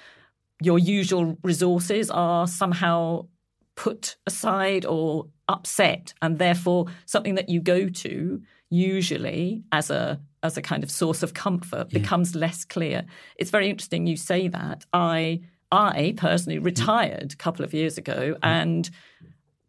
your 0.61 0.79
usual 0.79 1.37
resources 1.43 2.11
are 2.11 2.47
somehow 2.47 3.27
put 3.75 4.17
aside 4.27 4.85
or 4.85 5.27
upset 5.49 6.13
and 6.21 6.39
therefore 6.39 6.87
something 7.07 7.37
that 7.37 7.49
you 7.49 7.61
go 7.61 7.89
to 7.89 8.43
usually 8.71 9.63
as 9.73 9.91
a 9.91 10.21
as 10.43 10.57
a 10.57 10.63
kind 10.63 10.85
of 10.85 10.91
source 10.91 11.23
of 11.23 11.35
comfort 11.35 11.89
becomes 11.91 12.35
less 12.35 12.65
clear. 12.65 13.05
It's 13.37 13.51
very 13.51 13.69
interesting 13.71 14.07
you 14.07 14.17
say 14.17 14.49
that. 14.49 14.85
I 14.93 15.41
i 15.71 16.15
personally 16.17 16.59
retired 16.59 17.33
a 17.33 17.37
couple 17.37 17.65
of 17.65 17.75
years 17.75 17.99
ago 17.99 18.35
mm. 18.35 18.39
and 18.43 18.89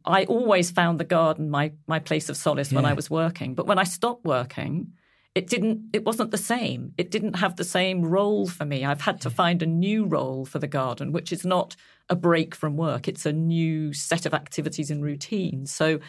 I 0.10 0.26
always 0.26 0.72
found 0.72 1.00
the 1.00 1.06
garden 1.06 1.50
my 1.50 1.72
my 1.88 2.00
place 2.00 2.30
of 2.30 2.38
solace 2.38 2.72
when 2.72 2.86
I 2.86 2.94
was 2.94 3.10
working. 3.10 3.54
But 3.56 3.68
when 3.68 3.78
I 3.78 3.84
stopped 3.84 4.26
working, 4.26 4.94
it 5.36 5.48
didn't 5.48 5.90
it 5.94 6.04
wasn't 6.04 6.32
the 6.32 6.38
same. 6.38 6.94
It 6.98 7.12
didn't 7.12 7.36
have 7.36 7.56
the 7.56 7.64
same 7.64 8.04
role 8.04 8.48
for 8.48 8.66
me. 8.66 8.84
I've 8.84 9.02
had 9.02 9.22
to 9.22 9.30
find 9.30 9.62
a 9.62 9.68
new 9.68 10.06
role 10.06 10.46
for 10.46 10.60
the 10.60 10.68
garden 10.68 11.12
which 11.12 11.32
is 11.32 11.46
not 11.46 11.76
a 12.10 12.16
break 12.16 12.56
from 12.56 12.76
work. 12.76 13.08
It's 13.08 13.26
a 13.26 13.34
new 13.34 13.94
set 13.94 14.26
of 14.26 14.34
activities 14.34 14.90
and 14.90 15.04
routines. 15.04 15.72
So 15.72 16.00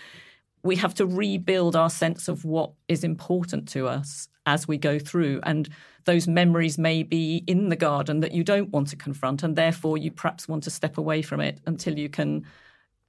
we 0.63 0.77
have 0.77 0.95
to 0.95 1.07
rebuild 1.07 1.77
our 1.77 1.91
sense 1.91 2.29
of 2.29 2.45
what 2.45 2.73
is 2.89 3.05
important 3.05 3.69
to 3.71 3.87
us 3.87 4.29
as 4.47 4.67
we 4.67 4.79
go 4.79 4.99
through. 4.99 5.41
And 5.43 5.69
those 6.05 6.27
memories 6.27 6.79
may 6.79 7.03
be 7.03 7.45
in 7.47 7.69
the 7.69 7.77
garden 7.77 8.21
that 8.21 8.33
you 8.33 8.45
don't 8.45 8.71
want 8.71 8.89
to 8.89 8.97
confront 8.97 9.43
and 9.43 9.57
therefore 9.57 9.99
you 9.99 10.11
perhaps 10.11 10.49
want 10.49 10.65
to 10.65 10.71
step 10.71 10.97
away 10.97 11.23
from 11.23 11.41
it 11.41 11.61
until 11.67 11.99
you 11.99 12.09
can 12.09 12.47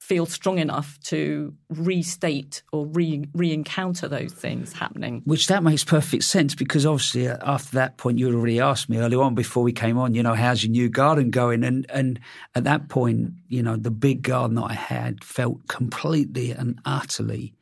feel 0.02 0.26
strong 0.26 0.58
enough 0.58 1.00
to 1.00 1.54
restate 1.70 2.64
or 2.74 2.88
re 2.88 3.30
encounter 3.38 4.08
those 4.08 4.34
things 4.34 4.74
happening. 4.74 5.22
Which 5.26 5.46
that 5.46 5.62
makes 5.62 5.84
perfect 5.84 6.24
sense 6.24 6.56
because 6.56 6.88
obviously 6.88 7.28
uh, 7.28 7.38
after 7.44 7.76
that 7.76 7.98
point 7.98 8.18
you 8.18 8.28
already 8.36 8.60
asked 8.60 8.90
me 8.90 8.98
earlier 8.98 9.22
on 9.22 9.36
before 9.36 9.62
we 9.62 9.72
came 9.72 10.00
on, 10.00 10.16
you 10.16 10.24
know, 10.24 10.34
how's 10.34 10.64
your 10.64 10.72
new 10.72 10.90
garden 10.90 11.30
going? 11.30 11.64
And 11.64 11.86
and 11.92 12.20
at 12.56 12.64
that 12.64 12.90
point, 12.90 13.34
you 13.48 13.62
know, 13.62 13.76
the 13.76 13.92
big 13.92 14.24
garden 14.24 14.56
that 14.56 14.72
I 14.72 14.74
had 14.74 15.24
felt 15.24 15.68
completely 15.68 16.50
and 16.50 16.80
utterly 16.84 17.54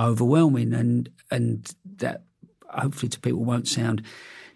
overwhelming 0.00 0.74
and 0.74 1.08
and 1.30 1.72
that 1.98 2.24
hopefully 2.70 3.08
to 3.10 3.20
people 3.20 3.44
won't 3.44 3.68
sound 3.68 4.02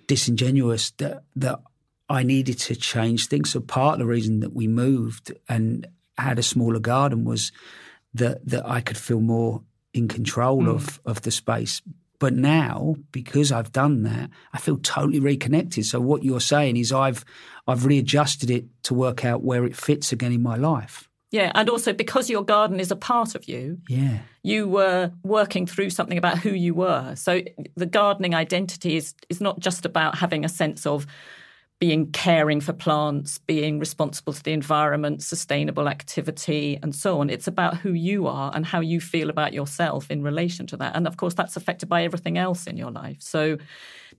disingenuous 0.09 0.91
that 0.99 1.23
that 1.37 1.61
I 2.09 2.25
needed 2.25 2.59
to 2.59 2.75
change 2.75 3.29
things. 3.29 3.51
So 3.51 3.61
part 3.61 3.95
of 3.95 3.99
the 4.01 4.07
reason 4.07 4.41
that 4.41 4.55
we 4.55 4.67
moved 4.67 5.33
and 5.49 5.87
had 6.23 6.39
a 6.39 6.43
smaller 6.43 6.81
garden 6.81 7.25
was 7.25 7.53
that 8.15 8.47
that 8.47 8.67
I 8.67 8.81
could 8.81 8.99
feel 8.99 9.21
more 9.21 9.63
in 9.95 10.09
control 10.09 10.63
mm. 10.63 10.69
of 10.69 11.01
of 11.05 11.23
the 11.23 11.31
space. 11.31 11.83
But 12.21 12.35
now, 12.35 12.97
because 13.13 13.53
I've 13.53 13.71
done 13.71 14.03
that, 14.03 14.31
I 14.53 14.59
feel 14.59 14.79
totally 14.79 15.21
reconnected. 15.21 15.87
So 15.87 16.01
what 16.01 16.25
you're 16.25 16.41
saying 16.41 16.77
is 16.77 16.93
I've 16.93 17.25
I've 17.67 17.85
readjusted 17.85 18.51
it 18.51 18.65
to 18.85 18.95
work 18.95 19.25
out 19.25 19.43
where 19.43 19.65
it 19.65 19.77
fits 19.77 20.13
again 20.13 20.33
in 20.33 20.43
my 20.43 20.57
life. 20.57 21.09
Yeah, 21.31 21.53
and 21.55 21.69
also 21.69 21.93
because 21.93 22.31
your 22.31 22.43
garden 22.43 22.81
is 22.81 22.91
a 22.91 22.97
part 22.97 23.35
of 23.35 23.47
you. 23.47 23.79
Yeah. 23.89 24.21
You 24.43 24.67
were 24.67 25.13
working 25.23 25.67
through 25.67 25.91
something 25.91 26.17
about 26.17 26.39
who 26.39 26.51
you 26.51 26.75
were. 26.75 27.15
So 27.17 27.43
the 27.77 27.87
gardening 27.87 28.35
identity 28.35 28.97
is 28.97 29.15
is 29.29 29.41
not 29.41 29.61
just 29.61 29.85
about 29.85 30.19
having 30.19 30.45
a 30.45 30.49
sense 30.49 30.87
of 30.87 31.07
being 31.79 32.11
caring 32.11 32.61
for 32.61 32.73
plants, 32.73 33.39
being 33.39 33.79
responsible 33.79 34.33
to 34.33 34.43
the 34.43 34.53
environment, 34.53 35.23
sustainable 35.23 35.89
activity, 35.89 36.79
and 36.83 36.95
so 36.95 37.21
on. 37.21 37.31
It's 37.31 37.47
about 37.47 37.77
who 37.77 37.93
you 37.93 38.27
are 38.27 38.51
and 38.55 38.67
how 38.67 38.81
you 38.81 39.01
feel 39.01 39.31
about 39.31 39.53
yourself 39.53 40.11
in 40.11 40.23
relation 40.23 40.67
to 40.69 40.77
that. 40.79 40.97
And 40.97 41.07
of 41.07 41.17
course, 41.17 41.35
that's 41.35 41.57
affected 41.57 41.89
by 41.89 42.03
everything 42.03 42.37
else 42.37 42.67
in 42.67 42.77
your 42.77 42.91
life. 42.91 43.19
So 43.21 43.59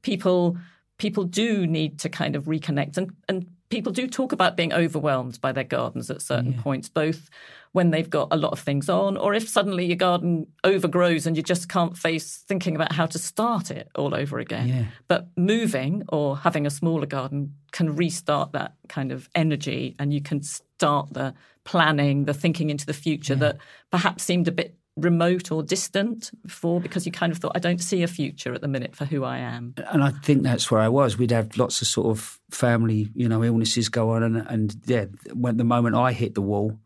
people 0.04 0.58
people 0.98 1.24
do 1.24 1.66
need 1.66 1.98
to 2.00 2.10
kind 2.10 2.36
of 2.36 2.44
reconnect 2.46 2.98
and, 2.98 3.12
and 3.28 3.48
people 3.70 3.92
do 3.92 4.08
talk 4.08 4.32
about 4.32 4.58
being 4.58 4.74
overwhelmed 4.74 5.40
by 5.42 5.52
their 5.52 5.64
gardens 5.64 6.10
at 6.10 6.22
certain 6.22 6.54
yeah. 6.54 6.62
points, 6.62 6.90
both 6.90 7.30
when 7.72 7.92
they've 7.92 8.10
got 8.10 8.28
a 8.32 8.38
lot 8.38 8.52
of 8.52 8.60
things 8.60 8.90
on, 8.90 9.16
or 9.16 9.34
if 9.36 9.48
suddenly 9.48 9.86
your 9.86 9.96
garden 9.96 10.48
overgrows 10.64 11.28
and 11.28 11.38
you 11.38 11.44
just 11.44 11.70
can't 11.70 11.96
face 11.96 12.38
thinking 12.48 12.76
about 12.76 12.92
how 12.92 13.06
to 13.06 13.20
start 13.20 13.70
it 13.70 13.88
all 13.96 14.16
over 14.16 14.40
again. 14.40 14.68
Yeah. 14.68 14.86
But 15.08 15.28
moving 15.38 16.04
or 16.10 16.38
having 16.38 16.66
a 16.66 16.72
smaller 16.72 17.06
garden 17.06 17.56
can 17.72 17.96
restart 17.96 18.54
that 18.54 18.74
kind 18.88 19.12
of 19.12 19.30
energy 19.36 19.96
and 20.00 20.12
you 20.12 20.22
can 20.22 20.42
start 20.42 21.14
the 21.14 21.36
planning, 21.64 22.26
the 22.26 22.34
thinking 22.34 22.72
into 22.72 22.88
the 22.88 22.94
future 22.94 23.34
yeah. 23.34 23.40
that 23.40 23.58
perhaps 23.92 24.24
seemed 24.24 24.48
a 24.48 24.52
bit 24.52 24.76
remote 25.00 25.52
or 25.52 25.64
distant 25.64 26.32
before 26.44 26.80
because 26.80 27.06
you 27.06 27.12
kind 27.12 27.32
of 27.32 27.40
thought 27.40 27.54
I 27.56 27.60
don't 27.60 27.82
see 27.82 28.04
a 28.04 28.08
future 28.08 28.54
at 28.54 28.62
the 28.62 28.68
minute 28.68 28.96
for 28.96 29.06
who 29.06 29.24
I 29.24 29.40
am. 29.40 29.74
And 29.92 30.04
I 30.04 30.12
think 30.12 30.44
that's 30.44 30.70
where 30.70 30.82
I 30.82 30.90
was. 30.90 31.18
We'd 31.18 31.32
have 31.32 31.58
lots 31.58 31.82
of 31.82 31.88
sort 31.88 32.08
of 32.08 32.40
family, 32.52 33.10
you 33.16 33.28
know, 33.28 33.44
illnesses 33.44 33.90
go 33.90 34.12
on, 34.12 34.24
and, 34.24 34.38
and 34.48 34.76
yeah, 34.86 35.06
when 35.34 35.58
the 35.58 35.64
moment 35.64 35.96
I 35.96 36.12
hit 36.12 36.36
the 36.36 36.42
wall, 36.42 36.80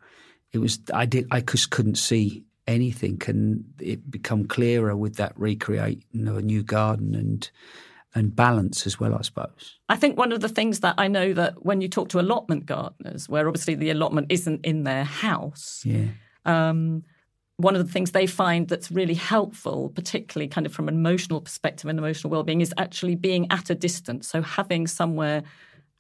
it 0.52 0.60
was 0.60 0.80
I 0.94 1.06
did 1.06 1.28
I 1.32 1.42
just 1.42 1.70
couldn't 1.72 1.96
see 1.96 2.44
anything, 2.68 3.22
and 3.28 3.66
it 3.80 4.10
become 4.10 4.46
clearer 4.46 4.96
with 4.96 5.16
that 5.16 5.34
recreate 5.38 6.04
you 6.12 6.24
know, 6.24 6.36
a 6.36 6.42
new 6.42 6.64
garden 6.64 7.16
and 7.16 7.50
and 8.16 8.36
balance 8.36 8.86
as 8.86 9.00
well, 9.00 9.16
I 9.16 9.22
suppose. 9.22 9.80
I 9.90 9.96
think 9.96 10.18
one 10.18 10.32
of 10.32 10.42
the 10.42 10.50
things 10.50 10.82
that 10.82 10.96
I 10.98 11.08
know 11.08 11.34
that 11.34 11.66
when 11.66 11.82
you 11.82 11.88
talk 11.88 12.10
to 12.10 12.20
allotment 12.20 12.66
gardeners, 12.66 13.28
where 13.28 13.48
obviously 13.48 13.76
the 13.76 13.90
allotment 13.90 14.28
isn't 14.30 14.66
in 14.66 14.84
their 14.84 15.04
house, 15.04 15.82
yeah. 15.86 16.08
Um, 16.46 17.04
one 17.64 17.76
of 17.76 17.86
the 17.86 17.92
things 17.92 18.12
they 18.12 18.28
find 18.28 18.68
that's 18.68 18.92
really 18.92 19.14
helpful, 19.14 19.90
particularly 19.96 20.48
kind 20.48 20.66
of 20.68 20.74
from 20.74 20.88
an 20.88 20.96
emotional 20.96 21.42
perspective 21.42 21.90
and 21.90 21.98
emotional 21.98 22.30
well-being, 22.30 22.62
is 22.62 22.74
actually 22.78 23.16
being 23.16 23.48
at 23.50 23.70
a 23.70 23.76
distance. 23.76 24.28
So 24.28 24.42
having 24.42 24.86
somewhere 24.86 25.44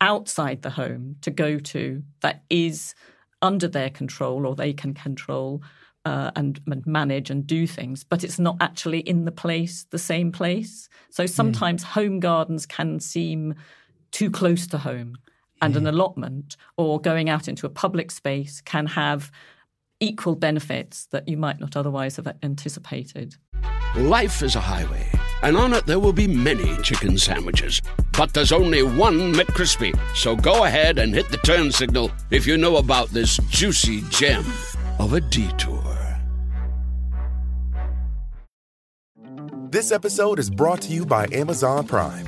outside 0.01 0.62
the 0.62 0.70
home 0.70 1.15
to 1.22 1.32
go 1.32 1.58
to 1.58 2.03
that 2.22 2.43
is 2.50 2.93
under 3.41 3.67
their 3.67 3.89
control 3.89 4.46
or 4.46 4.55
they 4.55 4.74
can 4.74 4.93
control 4.93 5.62
uh, 6.05 6.32
and, 6.36 6.60
and, 6.67 6.86
manage 6.86 7.29
and 7.29 7.48
do 7.48 7.65
things, 7.65 8.03
but 8.03 8.25
it's 8.25 8.38
not 8.38 8.58
actually 8.60 9.00
in 9.00 9.24
the 9.24 9.32
place, 9.32 9.86
the 9.89 9.98
same 9.98 10.34
place. 10.34 10.89
So 11.10 11.25
sometimes 11.25 11.82
home 11.84 12.20
gardens 12.20 12.65
can 12.65 13.00
seem 13.00 13.55
too 14.12 14.29
close 14.29 14.67
to 14.67 14.77
home, 14.77 15.17
and 15.62 15.77
an 15.77 15.88
allotment 15.88 16.58
or 16.75 17.00
going 17.00 17.29
out 17.29 17.48
into 17.48 17.65
a 17.65 17.70
public 17.70 18.12
space 18.12 18.60
can 18.60 18.86
have 18.86 19.32
equal 20.03 20.36
benefits 20.36 21.07
that 21.12 21.27
you 21.27 21.38
might 21.38 21.60
not 21.60 21.77
otherwise 21.77 22.17
have 22.17 22.27
anticipated. 22.43 23.36
Life 23.95 24.43
is 24.43 24.55
a 24.55 24.60
highway, 24.60 25.07
and 25.41 25.55
on 25.55 25.74
it 25.74 25.86
there 25.86 26.00
will 26.00 26.13
be 26.13 26.27
many 26.27 26.75
chicken 26.81 27.17
sandwiches. 27.17 27.81
But 28.17 28.33
there's 28.33 28.51
only 28.51 28.83
one 28.83 29.33
McCrispy. 29.33 29.98
So 30.15 30.36
go 30.36 30.65
ahead 30.65 31.00
and 31.00 31.13
hit 31.13 31.29
the 31.29 31.38
turn 31.38 31.72
signal 31.72 32.12
if 32.31 32.45
you 32.45 32.57
know 32.57 32.77
about 32.77 33.10
this 33.10 33.38
juicy 33.50 34.01
gem 34.10 34.45
of 35.00 35.13
a 35.13 35.22
detour. 35.22 35.81
This 39.69 39.91
episode 39.91 40.38
is 40.38 40.50
brought 40.50 40.81
to 40.81 40.93
you 40.93 41.05
by 41.05 41.27
Amazon 41.31 41.88
Prime. 41.88 42.27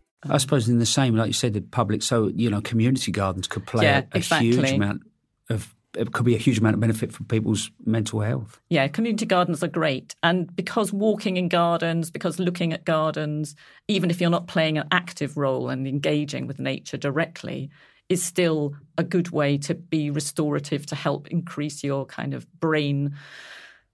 I 0.29 0.37
suppose 0.37 0.69
in 0.69 0.79
the 0.79 0.85
same, 0.85 1.15
like 1.15 1.27
you 1.27 1.33
said, 1.33 1.53
the 1.53 1.61
public. 1.61 2.03
So 2.03 2.27
you 2.27 2.49
know, 2.49 2.61
community 2.61 3.11
gardens 3.11 3.47
could 3.47 3.65
play 3.65 3.85
yeah, 3.85 3.99
a, 3.99 4.15
a 4.15 4.17
exactly. 4.17 4.51
huge 4.51 4.71
amount 4.71 5.03
of. 5.49 5.73
It 5.93 6.13
could 6.13 6.25
be 6.25 6.35
a 6.35 6.37
huge 6.37 6.59
amount 6.59 6.75
of 6.75 6.79
benefit 6.79 7.11
for 7.11 7.25
people's 7.25 7.69
mental 7.85 8.21
health. 8.21 8.61
Yeah, 8.69 8.87
community 8.87 9.25
gardens 9.25 9.61
are 9.61 9.67
great, 9.67 10.15
and 10.23 10.55
because 10.55 10.93
walking 10.93 11.35
in 11.35 11.49
gardens, 11.49 12.09
because 12.09 12.39
looking 12.39 12.71
at 12.71 12.85
gardens, 12.85 13.55
even 13.89 14.09
if 14.09 14.21
you're 14.21 14.29
not 14.29 14.47
playing 14.47 14.77
an 14.77 14.87
active 14.91 15.35
role 15.35 15.69
and 15.69 15.85
engaging 15.85 16.47
with 16.47 16.59
nature 16.59 16.95
directly, 16.95 17.69
is 18.07 18.23
still 18.23 18.75
a 18.97 19.03
good 19.03 19.31
way 19.31 19.57
to 19.57 19.73
be 19.73 20.09
restorative 20.11 20.85
to 20.85 20.95
help 20.95 21.27
increase 21.27 21.83
your 21.83 22.05
kind 22.05 22.33
of 22.33 22.45
brain 22.59 23.15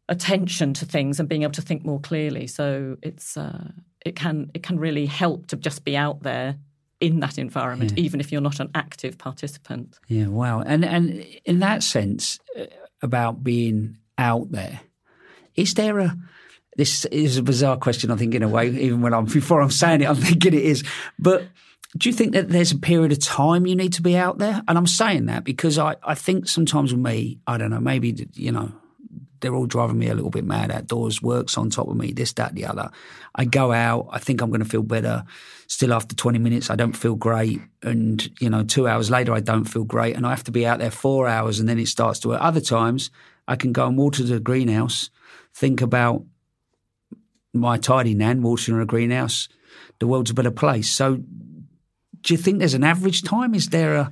attention 0.10 0.74
to 0.74 0.86
things 0.86 1.20
and 1.20 1.28
being 1.28 1.44
able 1.44 1.52
to 1.54 1.62
think 1.62 1.86
more 1.86 2.00
clearly. 2.00 2.48
So 2.48 2.98
it's 3.02 3.38
uh, 3.38 3.72
it 4.08 4.16
can 4.16 4.50
it 4.54 4.64
can 4.64 4.80
really 4.80 5.06
help 5.06 5.48
to 5.48 5.56
just 5.56 5.84
be 5.84 5.96
out 5.96 6.24
there 6.24 6.58
in 7.00 7.20
that 7.20 7.38
environment, 7.38 7.94
yeah. 7.96 8.04
even 8.04 8.20
if 8.20 8.32
you're 8.32 8.42
not 8.42 8.60
an 8.60 8.72
active 8.74 9.18
participant. 9.18 10.00
Yeah, 10.08 10.28
wow. 10.28 10.62
And 10.62 10.84
and 10.84 11.26
in 11.46 11.60
that 11.60 11.84
sense, 11.84 12.40
uh, 12.60 12.66
about 13.02 13.44
being 13.44 13.98
out 14.18 14.52
there, 14.52 14.80
is 15.56 15.74
there 15.76 16.00
a 16.00 16.18
this 16.78 17.06
is 17.06 17.38
a 17.38 17.44
bizarre 17.44 17.78
question, 17.78 18.12
I 18.12 18.16
think, 18.16 18.36
in 18.36 18.44
a 18.44 18.48
way, 18.48 18.70
even 18.70 19.02
when 19.02 19.14
I'm 19.14 19.26
before 19.42 19.62
I'm 19.62 19.72
saying 19.72 20.02
it, 20.02 20.10
I'm 20.10 20.16
thinking 20.16 20.54
it 20.54 20.64
is. 20.64 20.84
But 21.20 21.44
do 21.98 22.10
you 22.10 22.14
think 22.14 22.34
that 22.34 22.50
there's 22.50 22.72
a 22.72 22.78
period 22.78 23.12
of 23.12 23.20
time 23.20 23.66
you 23.66 23.76
need 23.76 23.94
to 23.94 24.02
be 24.02 24.16
out 24.16 24.38
there? 24.38 24.62
And 24.68 24.78
I'm 24.78 24.88
saying 24.88 25.26
that 25.28 25.44
because 25.44 25.78
I, 25.78 25.96
I 26.04 26.16
think 26.16 26.48
sometimes 26.48 26.94
with 26.94 27.02
me, 27.02 27.40
I 27.48 27.58
don't 27.58 27.72
know, 27.72 27.80
maybe, 27.80 28.28
you 28.34 28.52
know, 28.52 28.72
they're 29.40 29.56
all 29.56 29.66
driving 29.66 30.00
me 30.00 30.08
a 30.08 30.14
little 30.14 30.30
bit 30.30 30.46
mad 30.46 30.72
outdoors. 30.72 31.22
Work's 31.22 31.58
on 31.58 31.70
top 31.70 31.88
of 31.88 31.96
me. 31.96 32.12
This, 32.12 32.34
that, 32.34 32.56
the 32.56 32.66
other. 32.66 32.90
I 33.36 33.46
go 33.46 33.72
out. 33.72 34.08
I 34.12 34.20
think 34.20 34.42
I'm 34.42 34.50
going 34.50 34.64
to 34.64 34.70
feel 34.70 34.84
better. 34.84 35.24
Still, 35.68 35.94
after 35.94 36.16
20 36.16 36.40
minutes, 36.40 36.70
I 36.70 36.76
don't 36.76 36.96
feel 36.96 37.16
great, 37.16 37.62
and 37.84 38.30
you 38.40 38.50
know, 38.50 38.64
two 38.64 38.88
hours 38.88 39.12
later, 39.12 39.34
I 39.34 39.42
don't 39.42 39.66
feel 39.66 39.84
great, 39.84 40.16
and 40.16 40.26
I 40.26 40.30
have 40.30 40.46
to 40.46 40.52
be 40.52 40.66
out 40.66 40.80
there 40.80 40.92
four 40.92 41.28
hours, 41.28 41.60
and 41.60 41.68
then 41.68 41.80
it 41.80 41.88
starts 41.88 42.20
to. 42.20 42.30
Work. 42.30 42.42
Other 42.42 42.62
times, 42.62 43.12
I 43.48 43.56
can 43.56 43.74
go 43.74 43.88
and 43.88 43.98
water 43.98 44.24
the 44.24 44.40
greenhouse, 44.40 45.10
think 45.54 45.82
about 45.82 46.24
my 47.54 47.78
tidy 47.78 48.14
nan 48.14 48.42
watering 48.42 48.80
a 48.80 48.86
greenhouse. 48.86 49.50
The 50.00 50.08
world's 50.08 50.32
a 50.32 50.34
better 50.34 50.52
place. 50.52 50.90
So, 50.90 51.18
do 52.22 52.34
you 52.34 52.38
think 52.38 52.60
there's 52.60 52.74
an 52.74 52.84
average 52.84 53.24
time? 53.24 53.56
Is 53.56 53.70
there 53.70 53.96
a 53.96 54.12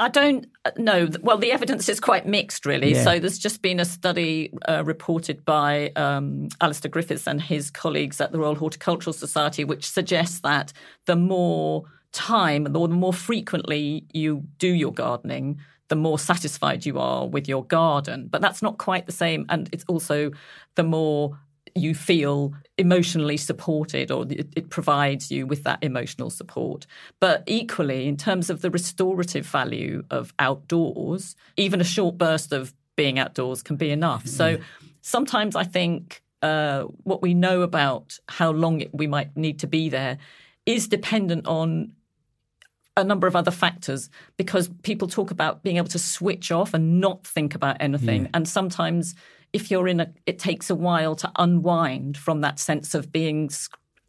I 0.00 0.08
don't 0.08 0.46
know. 0.76 1.08
Well, 1.20 1.38
the 1.38 1.52
evidence 1.52 1.88
is 1.88 2.00
quite 2.00 2.26
mixed, 2.26 2.66
really. 2.66 2.94
Yeah. 2.94 3.04
So 3.04 3.18
there's 3.18 3.38
just 3.38 3.62
been 3.62 3.78
a 3.78 3.84
study 3.84 4.52
uh, 4.68 4.82
reported 4.84 5.44
by 5.44 5.90
um, 5.96 6.48
Alistair 6.60 6.90
Griffiths 6.90 7.26
and 7.26 7.40
his 7.40 7.70
colleagues 7.70 8.20
at 8.20 8.32
the 8.32 8.38
Royal 8.38 8.56
Horticultural 8.56 9.12
Society, 9.12 9.64
which 9.64 9.88
suggests 9.88 10.40
that 10.40 10.72
the 11.06 11.16
more 11.16 11.84
time 12.12 12.66
or 12.76 12.88
the 12.88 12.94
more 12.94 13.12
frequently 13.12 14.04
you 14.12 14.44
do 14.58 14.68
your 14.68 14.92
gardening, 14.92 15.60
the 15.88 15.96
more 15.96 16.18
satisfied 16.18 16.86
you 16.86 16.98
are 16.98 17.26
with 17.26 17.48
your 17.48 17.64
garden. 17.64 18.28
But 18.30 18.40
that's 18.40 18.62
not 18.62 18.78
quite 18.78 19.06
the 19.06 19.12
same. 19.12 19.46
And 19.48 19.68
it's 19.72 19.84
also 19.86 20.30
the 20.74 20.84
more 20.84 21.38
you 21.74 21.94
feel 21.94 22.54
emotionally 22.78 23.36
supported 23.36 24.10
or 24.10 24.26
it, 24.30 24.70
provides 24.70 25.30
you 25.30 25.46
with 25.46 25.64
that 25.64 25.78
emotional 25.82 26.30
support. 26.30 26.86
But 27.20 27.42
equally, 27.46 28.06
in 28.06 28.16
terms 28.16 28.50
of 28.50 28.60
the 28.60 28.70
restorative 28.70 29.46
value 29.46 30.04
of 30.10 30.32
outdoors, 30.38 31.34
even 31.56 31.80
a 31.80 31.84
short 31.84 32.16
burst 32.16 32.52
of 32.52 32.72
being 32.96 33.18
outdoors 33.18 33.62
can 33.62 33.76
be 33.76 33.90
enough. 33.90 34.26
So 34.26 34.58
sometimes 35.02 35.56
I 35.56 35.64
think 35.64 36.22
uh, 36.42 36.82
what 37.02 37.22
we 37.22 37.34
know 37.34 37.62
about 37.62 38.18
how 38.28 38.50
long 38.50 38.80
it, 38.80 38.94
we 38.94 39.06
might 39.06 39.36
need 39.36 39.58
to 39.60 39.66
be 39.66 39.88
there 39.88 40.18
is 40.66 40.88
dependent 40.88 41.46
on 41.46 41.92
a 42.96 43.02
number 43.02 43.26
of 43.26 43.34
other 43.34 43.50
factors 43.50 44.08
because 44.36 44.68
people 44.82 45.08
talk 45.08 45.30
about 45.30 45.62
being 45.62 45.78
able 45.78 45.88
to 45.88 45.98
switch 45.98 46.52
off 46.52 46.74
and 46.74 47.00
not 47.00 47.26
think 47.26 47.54
about 47.54 47.76
anything. 47.80 48.22
Yeah. 48.22 48.30
And 48.34 48.48
sometimes 48.48 49.14
if 49.54 49.70
you're 49.70 49.88
in 49.88 50.00
a, 50.00 50.12
it 50.26 50.38
takes 50.38 50.68
a 50.68 50.74
while 50.74 51.14
to 51.16 51.30
unwind 51.36 52.18
from 52.18 52.42
that 52.42 52.58
sense 52.58 52.94
of 52.94 53.10
being 53.10 53.48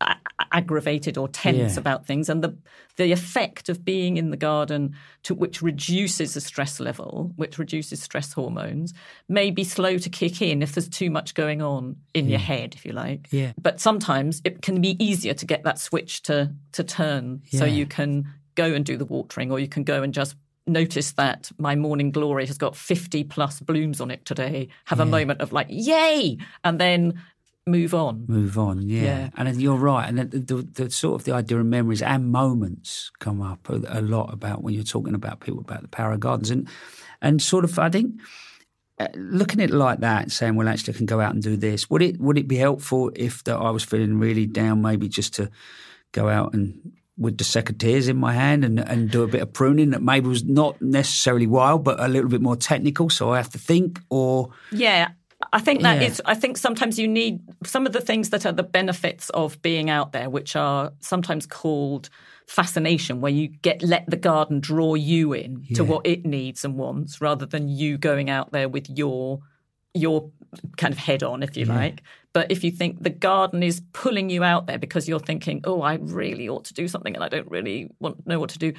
a- 0.02 0.16
aggravated 0.52 1.18
or 1.18 1.28
tense 1.30 1.74
Yeah. 1.76 1.80
about 1.80 2.06
things, 2.06 2.28
and 2.30 2.44
the 2.44 2.58
the 2.98 3.12
effect 3.12 3.68
of 3.70 3.84
being 3.84 4.16
in 4.18 4.30
the 4.32 4.38
garden, 4.38 4.96
to 5.24 5.34
which 5.36 5.62
reduces 5.62 6.34
the 6.34 6.42
stress 6.42 6.80
level, 6.80 7.32
which 7.36 7.58
reduces 7.60 8.02
stress 8.02 8.32
hormones, 8.34 8.94
may 9.28 9.52
be 9.52 9.64
slow 9.66 9.98
to 9.98 10.10
kick 10.10 10.42
in 10.42 10.62
if 10.62 10.72
there's 10.74 10.88
too 10.90 11.10
much 11.10 11.34
going 11.34 11.62
on 11.62 11.98
in 12.14 12.30
your 12.30 12.40
head, 12.40 12.74
if 12.76 12.86
you 12.86 12.94
like. 12.94 13.28
Yeah. 13.32 13.52
But 13.62 13.80
sometimes 13.82 14.42
it 14.46 14.62
can 14.62 14.80
be 14.82 14.96
easier 15.04 15.34
to 15.34 15.46
get 15.46 15.64
that 15.64 15.78
switch 15.80 16.22
to 16.24 16.54
to 16.74 16.84
turn, 16.84 17.42
so 17.52 17.66
you 17.66 17.86
can 17.86 18.26
go 18.56 18.66
and 18.74 18.86
do 18.86 18.96
the 18.98 19.06
watering, 19.06 19.52
or 19.52 19.60
you 19.60 19.68
can 19.68 19.84
go 19.84 20.02
and 20.04 20.14
just 20.14 20.36
notice 20.68 21.12
that 21.14 21.52
my 21.58 21.76
morning 21.76 22.12
glory 22.12 22.46
has 22.48 22.58
got 22.58 22.76
50 22.76 23.24
plus 23.26 23.60
blooms 23.60 24.02
on 24.02 24.10
it 24.12 24.26
today 24.26 24.68
have 24.86 25.00
a 25.00 25.06
moment 25.06 25.42
of 25.42 25.54
like 25.54 25.68
yay 25.70 26.38
and 26.64 26.80
then 26.80 27.22
move 27.68 27.94
on 27.94 28.26
move 28.28 28.58
on? 28.58 28.82
Yeah, 28.88 29.02
Yeah. 29.04 29.30
and 29.38 29.48
then 29.48 29.60
you're 29.60 29.76
right. 29.78 30.08
And 30.08 30.18
the, 30.20 30.40
the, 30.40 30.84
the 30.84 30.92
sort 30.92 31.16
of 31.22 31.26
the 31.26 31.34
idea 31.34 31.60
of 31.60 31.66
memories 31.66 32.02
and 32.02 32.32
moments 32.32 33.12
come 33.20 33.42
up 33.42 33.70
a, 33.70 33.82
a 33.88 34.02
lot 34.02 34.34
about 34.34 34.64
when 34.64 34.74
you're 34.74 34.84
talking 34.84 35.16
about 35.16 35.40
people 35.40 35.60
about 35.62 35.82
the 35.82 35.88
power 35.88 36.14
of 36.14 36.20
gardens 36.20 36.50
and 36.52 36.68
and 37.22 37.42
sort 37.42 37.64
of 37.64 37.78
I 37.80 37.90
think. 37.90 38.20
uh, 39.00 39.08
Looking 39.16 39.62
at 39.62 39.70
it 39.72 39.76
like 39.76 40.00
that, 40.00 40.32
saying, 40.32 40.56
"Well, 40.56 40.70
actually, 40.70 40.94
I 40.94 40.98
can 40.98 41.06
go 41.06 41.20
out 41.20 41.34
and 41.34 41.44
do 41.44 41.58
this." 41.58 41.90
Would 41.90 42.02
it 42.02 42.20
would 42.20 42.38
it 42.38 42.48
be 42.48 42.56
helpful 42.58 43.12
if 43.16 43.44
that 43.44 43.58
I 43.58 43.70
was 43.72 43.84
feeling 43.84 44.20
really 44.20 44.46
down, 44.46 44.82
maybe 44.82 45.08
just 45.10 45.34
to 45.36 45.50
go 46.14 46.30
out 46.30 46.54
and 46.54 46.94
with 47.18 47.38
the 47.38 47.44
secateurs 47.44 48.10
in 48.10 48.18
my 48.18 48.34
hand 48.34 48.66
and, 48.66 48.80
and 48.80 49.10
do 49.10 49.24
a 49.24 49.28
bit 49.28 49.42
of 49.42 49.54
pruning 49.54 49.92
that 49.92 50.02
maybe 50.02 50.28
was 50.28 50.44
not 50.44 50.82
necessarily 50.82 51.48
wild, 51.48 51.84
but 51.84 52.00
a 52.00 52.08
little 52.08 52.30
bit 52.30 52.42
more 52.42 52.58
technical. 52.58 53.10
So 53.10 53.32
I 53.32 53.38
have 53.38 53.50
to 53.52 53.58
think, 53.58 54.00
or 54.10 54.50
Yeah, 54.72 55.10
I 55.54 55.60
think 55.60 55.82
that 55.84 56.02
Yeah. 56.02 56.08
is. 56.08 56.22
I 56.26 56.34
think 56.36 56.58
sometimes 56.58 57.00
you 57.00 57.08
need 57.08 57.40
some 57.66 57.86
of 57.86 57.94
the 57.94 58.02
things 58.02 58.32
that 58.32 58.46
are 58.46 58.52
the 58.52 58.64
benefits 58.64 59.30
of 59.30 59.62
being 59.62 59.90
out 59.90 60.12
there, 60.12 60.30
which 60.30 60.56
are 60.56 60.92
sometimes 61.00 61.46
called 61.46 62.10
fascination, 62.48 63.22
where 63.22 63.32
you 63.32 63.48
get 63.48 63.82
let 63.82 64.10
the 64.10 64.18
garden 64.18 64.60
draw 64.60 64.96
you 64.96 65.34
in 65.34 65.66
to 65.74 65.84
what 65.84 66.06
it 66.06 66.26
needs 66.26 66.66
and 66.66 66.76
wants, 66.76 67.22
rather 67.22 67.46
than 67.46 67.68
you 67.70 67.98
going 67.98 68.30
out 68.30 68.52
there 68.52 68.70
with 68.70 68.90
your 68.90 69.40
your 69.94 70.30
kind 70.78 70.94
of 70.94 70.98
head 70.98 71.24
on, 71.24 71.42
if 71.44 71.56
you 71.56 71.66
like. 71.66 72.02
But 72.36 72.52
if 72.52 72.66
you 72.66 72.72
think 72.72 73.02
the 73.02 73.10
garden 73.10 73.64
is 73.64 73.82
pulling 73.94 74.30
you 74.30 74.44
out 74.44 74.68
there 74.68 74.78
because 74.78 75.08
you're 75.08 75.22
thinking, 75.22 75.62
oh, 75.64 75.82
I 75.82 75.94
really 76.02 76.50
ought 76.50 76.66
to 76.66 76.74
do 76.74 76.86
something 76.86 77.16
and 77.16 77.24
I 77.24 77.30
don't 77.30 77.50
really 77.50 77.90
want 78.02 78.28
know 78.28 78.42
what 78.42 78.50
to 78.50 78.60
do. 78.60 78.74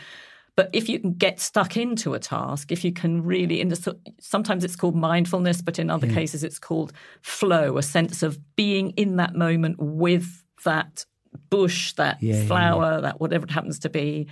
But 0.57 0.69
if 0.75 0.91
you 0.91 1.01
can 1.01 1.15
get 1.15 1.41
stuck 1.41 1.75
into 1.75 2.13
a 2.13 2.19
task, 2.19 2.71
if 2.71 2.85
you 2.85 2.93
can 2.93 3.25
really, 3.25 3.63
in 3.63 3.69
the, 3.69 3.99
sometimes 4.21 4.63
it's 4.63 4.77
called 4.77 4.95
mindfulness, 4.95 5.63
but 5.63 5.79
in 5.79 5.89
other 5.89 6.07
hmm. 6.07 6.13
cases 6.13 6.45
it's 6.45 6.59
called 6.59 6.93
flow, 7.23 7.79
a 7.79 7.83
sense 7.83 8.23
of 8.23 8.39
being 8.57 8.91
in 8.91 9.17
that 9.17 9.35
moment 9.35 9.77
with 9.79 10.45
that 10.67 11.07
bush, 11.49 11.95
that 11.95 12.23
Yeah, 12.23 12.35
yeah, 12.35 12.47
flower, 12.47 13.01
that 13.01 13.23
whatever 13.23 13.47
it 13.47 13.53
happens 13.53 13.79
to 13.79 13.89
be. 13.89 14.27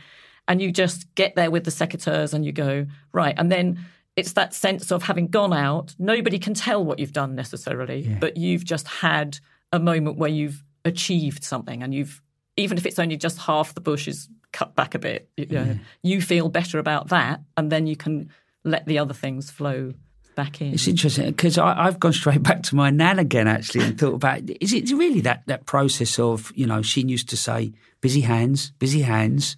And 0.48 0.60
you 0.60 0.70
just 0.70 1.14
get 1.14 1.34
there 1.34 1.50
with 1.50 1.64
the 1.64 1.70
secateurs 1.70 2.34
and 2.34 2.44
you 2.44 2.52
go, 2.52 2.86
right. 3.12 3.34
And 3.38 3.50
then 3.50 3.86
it's 4.16 4.32
that 4.34 4.54
sense 4.54 4.90
of 4.90 5.02
having 5.02 5.28
gone 5.28 5.52
out, 5.52 5.94
nobody 5.98 6.38
can 6.38 6.54
tell 6.54 6.84
what 6.84 6.98
you've 6.98 7.12
done 7.12 7.34
necessarily, 7.34 8.16
but 8.20 8.36
you've 8.36 8.64
just 8.64 8.86
had 8.86 9.38
a 9.72 9.78
moment 9.78 10.16
where 10.18 10.30
you've 10.30 10.62
achieved 10.84 11.42
something 11.44 11.82
and 11.82 11.92
you've, 11.92 12.22
even 12.56 12.78
if 12.78 12.86
it's 12.86 12.98
only 12.98 13.16
just 13.16 13.38
half 13.38 13.74
the 13.74 13.80
bush 13.80 14.06
is 14.06 14.28
cut 14.52 14.74
back 14.76 14.94
a 14.94 14.98
bit, 14.98 15.28
you, 15.36 15.46
know, 15.46 15.78
you 16.02 16.22
feel 16.22 16.48
better 16.48 16.78
about 16.78 17.08
that. 17.08 17.40
And 17.56 17.72
then 17.72 17.86
you 17.86 17.96
can 17.96 18.30
let 18.62 18.86
the 18.86 18.98
other 18.98 19.14
things 19.14 19.50
flow 19.50 19.94
back 20.34 20.60
in. 20.60 20.74
It's 20.74 20.88
interesting 20.88 21.26
because 21.26 21.58
I've 21.58 22.00
gone 22.00 22.12
straight 22.12 22.42
back 22.42 22.62
to 22.64 22.76
my 22.76 22.90
nan 22.90 23.18
again 23.18 23.46
actually 23.46 23.84
and 23.84 23.98
thought 23.98 24.14
about 24.14 24.42
is 24.60 24.72
it 24.72 24.90
really 24.90 25.20
that 25.22 25.42
that 25.46 25.64
process 25.66 26.18
of 26.18 26.52
you 26.56 26.66
know 26.66 26.82
she 26.82 27.02
used 27.02 27.28
to 27.28 27.36
say 27.36 27.72
busy 28.00 28.22
hands, 28.22 28.72
busy 28.78 29.02
hands, 29.02 29.56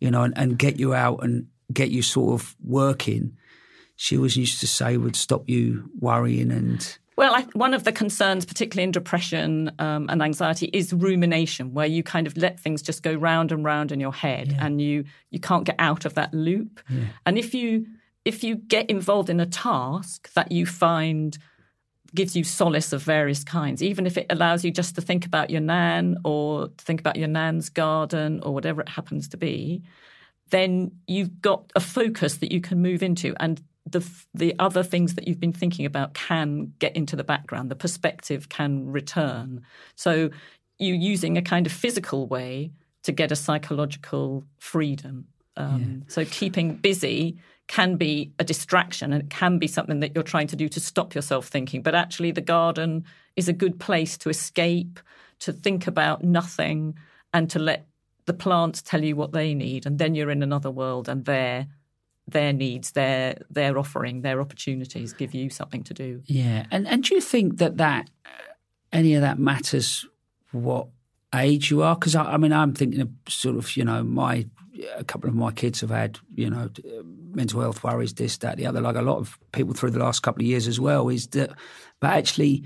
you 0.00 0.10
know, 0.10 0.22
and, 0.22 0.36
and 0.36 0.58
get 0.58 0.78
you 0.78 0.94
out 0.94 1.22
and 1.24 1.46
get 1.72 1.90
you 1.90 2.02
sort 2.02 2.40
of 2.40 2.56
working. 2.62 3.36
She 4.00 4.16
always 4.16 4.36
used 4.36 4.60
to 4.60 4.68
say 4.68 4.96
would 4.96 5.16
stop 5.16 5.48
you 5.48 5.90
worrying 5.98 6.52
and 6.52 6.98
Well, 7.16 7.34
I, 7.34 7.42
one 7.54 7.74
of 7.74 7.82
the 7.82 7.90
concerns, 7.90 8.46
particularly 8.46 8.84
in 8.84 8.92
depression 8.92 9.72
um, 9.80 10.06
and 10.08 10.22
anxiety, 10.22 10.70
is 10.72 10.92
rumination, 10.92 11.74
where 11.74 11.88
you 11.88 12.04
kind 12.04 12.28
of 12.28 12.36
let 12.36 12.60
things 12.60 12.80
just 12.80 13.02
go 13.02 13.12
round 13.12 13.50
and 13.50 13.64
round 13.64 13.90
in 13.90 13.98
your 13.98 14.14
head, 14.14 14.56
and 14.60 14.80
you 14.80 15.04
you 15.30 15.40
can't 15.40 15.64
get 15.64 15.74
out 15.80 16.04
of 16.04 16.14
that 16.14 16.32
loop. 16.32 16.80
And 17.26 17.36
if 17.36 17.54
you 17.54 17.86
if 18.24 18.44
you 18.44 18.54
get 18.54 18.88
involved 18.88 19.30
in 19.30 19.40
a 19.40 19.46
task 19.46 20.32
that 20.34 20.52
you 20.52 20.64
find 20.64 21.36
gives 22.14 22.36
you 22.36 22.44
solace 22.44 22.92
of 22.92 23.02
various 23.02 23.42
kinds, 23.42 23.82
even 23.82 24.06
if 24.06 24.16
it 24.16 24.26
allows 24.30 24.64
you 24.64 24.70
just 24.70 24.94
to 24.94 25.00
think 25.00 25.26
about 25.26 25.50
your 25.50 25.60
nan 25.60 26.18
or 26.24 26.68
to 26.68 26.84
think 26.84 27.00
about 27.00 27.16
your 27.16 27.28
nan's 27.28 27.68
garden 27.68 28.40
or 28.44 28.54
whatever 28.54 28.80
it 28.80 28.88
happens 28.88 29.26
to 29.28 29.36
be, 29.36 29.82
then 30.50 30.92
you've 31.08 31.42
got 31.42 31.72
a 31.74 31.80
focus 31.80 32.36
that 32.36 32.52
you 32.52 32.60
can 32.60 32.80
move 32.80 33.02
into. 33.02 33.34
And 33.40 33.60
the 33.92 34.08
the 34.34 34.54
other 34.58 34.82
things 34.82 35.14
that 35.14 35.26
you've 35.26 35.40
been 35.40 35.52
thinking 35.52 35.86
about 35.86 36.14
can 36.14 36.72
get 36.78 36.96
into 36.96 37.16
the 37.16 37.24
background 37.24 37.70
the 37.70 37.76
perspective 37.76 38.48
can 38.48 38.90
return. 38.90 39.62
So 39.96 40.30
you're 40.78 40.96
using 40.96 41.36
a 41.36 41.42
kind 41.42 41.66
of 41.66 41.72
physical 41.72 42.26
way 42.26 42.72
to 43.02 43.12
get 43.12 43.32
a 43.32 43.36
psychological 43.36 44.44
freedom 44.58 45.26
um, 45.58 46.04
so 46.06 46.24
keeping 46.24 46.76
busy 46.76 47.36
can 47.66 47.96
be 47.96 48.32
a 48.38 48.44
distraction 48.44 49.12
and 49.12 49.24
it 49.24 49.28
can 49.28 49.58
be 49.58 49.66
something 49.66 50.00
that 50.00 50.14
you're 50.14 50.24
trying 50.24 50.46
to 50.46 50.56
do 50.56 50.68
to 50.68 50.80
stop 50.80 51.14
yourself 51.14 51.48
thinking. 51.48 51.82
But 51.82 51.94
actually 51.94 52.30
the 52.30 52.40
garden 52.40 53.04
is 53.36 53.48
a 53.48 53.52
good 53.52 53.78
place 53.78 54.16
to 54.18 54.30
escape 54.30 55.00
to 55.40 55.52
think 55.52 55.86
about 55.86 56.22
nothing 56.22 56.96
and 57.34 57.50
to 57.50 57.58
let 57.58 57.86
the 58.26 58.34
plants 58.34 58.82
tell 58.82 59.02
you 59.02 59.16
what 59.16 59.32
they 59.32 59.52
need 59.52 59.84
and 59.84 59.98
then 59.98 60.14
you're 60.14 60.30
in 60.30 60.42
another 60.42 60.70
world 60.70 61.08
and 61.08 61.24
their 61.24 61.66
their 62.30 62.52
needs 62.52 62.92
their 62.92 63.38
their 63.50 63.78
offering 63.78 64.22
their 64.22 64.40
opportunities 64.40 65.12
give 65.12 65.34
you 65.34 65.50
something 65.50 65.82
to 65.82 65.94
do 65.94 66.20
yeah. 66.26 66.66
And 66.70 66.86
and 66.86 67.02
do 67.02 67.14
you 67.14 67.20
think 67.20 67.58
that 67.58 67.78
that 67.78 68.10
uh, 68.24 68.28
any 68.92 69.14
of 69.14 69.22
that 69.22 69.38
matters 69.38 70.06
what 70.52 70.88
age 71.34 71.70
you 71.70 71.82
are? 71.82 71.94
Because 71.94 72.14
I, 72.14 72.34
I 72.34 72.36
mean 72.36 72.52
I'm 72.52 72.74
thinking 72.74 73.00
of 73.00 73.10
sort 73.28 73.56
of 73.56 73.76
you 73.76 73.84
know 73.84 74.02
my 74.02 74.46
a 74.96 75.04
couple 75.04 75.28
of 75.28 75.34
my 75.34 75.50
kids 75.50 75.80
have 75.80 75.90
had 75.90 76.18
you 76.34 76.48
know 76.48 76.70
mental 77.32 77.60
health 77.60 77.82
worries 77.82 78.14
this 78.14 78.38
that 78.38 78.56
the 78.56 78.66
other 78.66 78.80
like 78.80 78.96
a 78.96 79.02
lot 79.02 79.18
of 79.18 79.38
people 79.52 79.74
through 79.74 79.90
the 79.90 79.98
last 79.98 80.20
couple 80.20 80.42
of 80.42 80.46
years 80.46 80.68
as 80.68 80.78
well 80.78 81.08
is 81.08 81.26
that 81.28 81.50
but 82.00 82.10
actually 82.10 82.64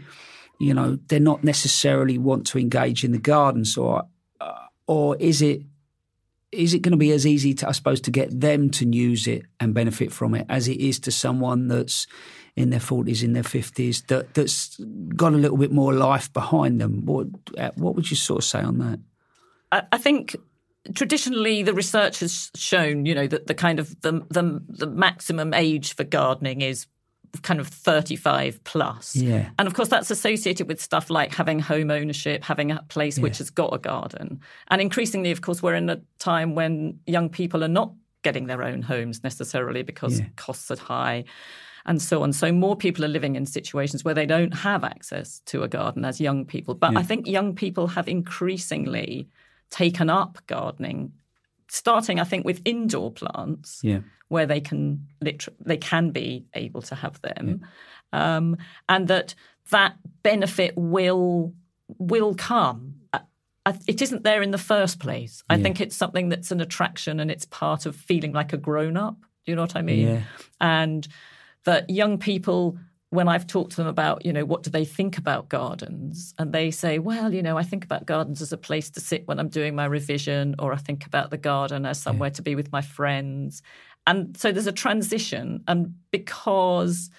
you 0.61 0.75
know 0.75 0.99
they're 1.07 1.19
not 1.19 1.43
necessarily 1.43 2.19
want 2.19 2.47
to 2.47 2.59
engage 2.59 3.03
in 3.03 3.13
the 3.13 3.19
garden 3.19 3.65
so 3.65 4.07
uh, 4.41 4.53
or 4.87 5.17
is 5.17 5.41
it 5.41 5.63
is 6.53 6.75
it 6.75 6.83
going 6.83 6.93
to 6.93 6.99
be 6.99 7.13
as 7.13 7.27
easy 7.27 7.55
to, 7.55 7.69
I 7.69 7.73
suppose, 7.73 8.01
to 8.03 8.11
get 8.11 8.39
them 8.39 8.71
to 8.71 8.87
use 8.87 9.27
it 9.27 9.45
and 9.59 9.75
benefit 9.75 10.13
from 10.13 10.35
it 10.35 10.47
as 10.49 10.69
it 10.69 10.79
is 10.79 11.01
to 11.01 11.11
someone 11.11 11.69
that's 11.69 12.07
in 12.55 12.69
their 12.71 12.81
forties, 12.81 13.23
in 13.23 13.33
their 13.33 13.43
fifties, 13.43 14.03
that 14.03 14.35
that's 14.35 14.79
got 15.17 15.33
a 15.33 15.39
little 15.39 15.57
bit 15.57 15.73
more 15.73 15.95
life 15.95 16.33
behind 16.33 16.81
them? 16.81 17.07
What 17.07 17.29
uh, 17.57 17.71
what 17.77 17.95
would 17.95 18.11
you 18.11 18.17
sort 18.17 18.41
of 18.41 18.45
say 18.45 18.61
on 18.61 18.79
that? 18.79 19.01
I, 19.73 19.83
I 19.93 19.99
think 19.99 20.37
traditionally 20.95 21.63
the 21.63 21.73
research 21.73 22.21
has 22.21 22.51
shown, 22.55 23.07
you 23.07 23.15
know, 23.15 23.27
that 23.27 23.47
the 23.47 23.55
kind 23.55 23.79
of 23.79 24.01
the, 24.03 24.25
the 24.29 24.63
the 24.69 24.87
maximum 24.87 25.55
age 25.55 25.95
for 25.95 26.05
gardening 26.05 26.61
is 26.61 26.87
kind 27.41 27.61
of 27.61 27.67
35 27.69 28.63
plus. 28.65 29.17
Yeah. 29.17 29.49
And 29.59 29.67
of 29.67 29.75
course, 29.75 29.89
that's 29.89 30.11
associated 30.11 30.69
with 30.69 30.81
stuff 30.83 31.09
like 31.09 31.35
having 31.35 31.61
home 31.61 31.91
ownership, 31.91 32.45
having 32.45 32.71
a 32.71 32.83
place 32.89 33.17
Yeah. 33.17 33.23
which 33.23 33.39
has 33.39 33.49
got 33.49 33.73
a 33.75 33.79
garden. 33.79 34.41
And 34.69 34.83
increasingly, 34.83 35.31
of 35.31 35.41
course, 35.41 35.63
we're 35.63 35.75
in 35.75 35.89
a 35.89 36.01
time 36.19 36.55
when 36.55 36.99
young 37.07 37.31
people 37.31 37.65
are 37.65 37.69
not 37.69 37.95
getting 38.23 38.47
their 38.47 38.63
own 38.63 38.83
homes 38.83 39.25
necessarily 39.25 39.83
because 39.83 40.21
Yeah. 40.21 40.27
costs 40.37 40.71
are 40.71 40.77
high 40.79 41.25
and 41.87 42.01
so 42.01 42.23
on. 42.23 42.33
So 42.33 42.53
more 42.53 42.77
people 42.77 43.05
are 43.05 43.09
living 43.09 43.35
in 43.35 43.47
situations 43.47 44.05
where 44.05 44.15
they 44.15 44.27
don't 44.27 44.53
have 44.55 44.85
access 44.85 45.41
to 45.47 45.63
a 45.63 45.69
garden 45.69 46.05
as 46.05 46.21
young 46.21 46.45
people. 46.45 46.75
But 46.75 46.97
I 46.97 47.03
think 47.03 47.27
young 47.27 47.55
people 47.55 47.89
have 47.89 48.09
increasingly 48.09 49.29
taken 49.71 50.11
up 50.11 50.39
gardening, 50.47 51.13
starting, 51.73 52.21
I 52.21 52.25
think, 52.25 52.45
with 52.45 52.61
indoor 52.67 53.11
plants 53.11 53.81
Yeah. 53.83 54.01
where 54.29 54.45
they 54.47 54.61
can 54.61 55.07
liter- 55.23 55.55
they 55.65 55.79
can 55.79 56.11
be 56.11 56.45
able 56.55 56.83
to 56.83 56.95
have 56.95 57.19
them, 57.23 57.67
um, 58.13 58.57
and 58.89 59.09
that 59.09 59.35
that 59.71 59.97
benefit 60.23 60.75
will 60.77 61.55
will 61.99 62.35
come. 62.35 62.95
I- 63.13 63.79
It 63.87 64.03
isn't 64.03 64.25
there 64.25 64.43
in 64.43 64.51
the 64.51 64.59
first 64.59 64.99
place. 64.99 65.43
I 65.49 65.55
Yeah. 65.57 65.63
think 65.63 65.81
it's 65.81 65.95
something 65.97 66.29
that's 66.31 66.51
an 66.51 66.61
attraction 66.61 67.21
and 67.21 67.31
it's 67.31 67.45
part 67.47 67.87
of 67.87 67.95
feeling 67.95 68.33
like 68.33 68.53
a 68.53 68.57
grown 68.57 68.97
up. 68.97 69.17
Do 69.45 69.53
you 69.53 69.57
know 69.57 69.63
what 69.63 69.77
I 69.77 69.83
mean? 69.83 70.09
Yeah. 70.09 70.23
And 70.61 71.07
that 71.65 71.89
young 71.89 72.19
people, 72.19 72.77
when 73.13 73.29
I've 73.29 73.47
talked 73.47 73.73
to 73.73 73.77
them 73.77 73.87
about, 73.87 74.25
you 74.25 74.33
know, 74.33 74.47
what 74.47 74.63
do 74.63 74.71
they 74.71 74.87
think 74.87 75.19
about 75.19 75.51
gardens? 75.51 76.33
And 76.39 76.51
they 76.51 76.71
say, 76.71 76.99
well, 76.99 77.35
you 77.35 77.43
know, 77.43 77.59
I 77.59 77.63
think 77.63 77.85
about 77.85 78.07
gardens 78.07 78.41
as 78.41 78.55
a 78.55 78.57
place 78.57 78.89
to 78.89 79.01
sit 79.01 79.29
when 79.29 79.39
I'm 79.39 79.51
doing 79.51 79.75
my 79.75 79.85
revision, 79.85 80.55
or 80.59 80.73
I 80.73 80.79
think 80.79 81.05
about 81.05 81.29
the 81.29 81.37
garden 81.37 81.85
as 81.85 82.01
somewhere 82.01 82.31
to 82.31 82.41
be 82.41 82.55
with 82.55 82.73
my 82.73 82.81
friends. 82.81 83.61
And 84.07 84.35
so 84.35 84.51
there's 84.51 84.67
a 84.67 84.73
transition. 84.73 85.63
And 85.69 85.95
because, 86.11 87.11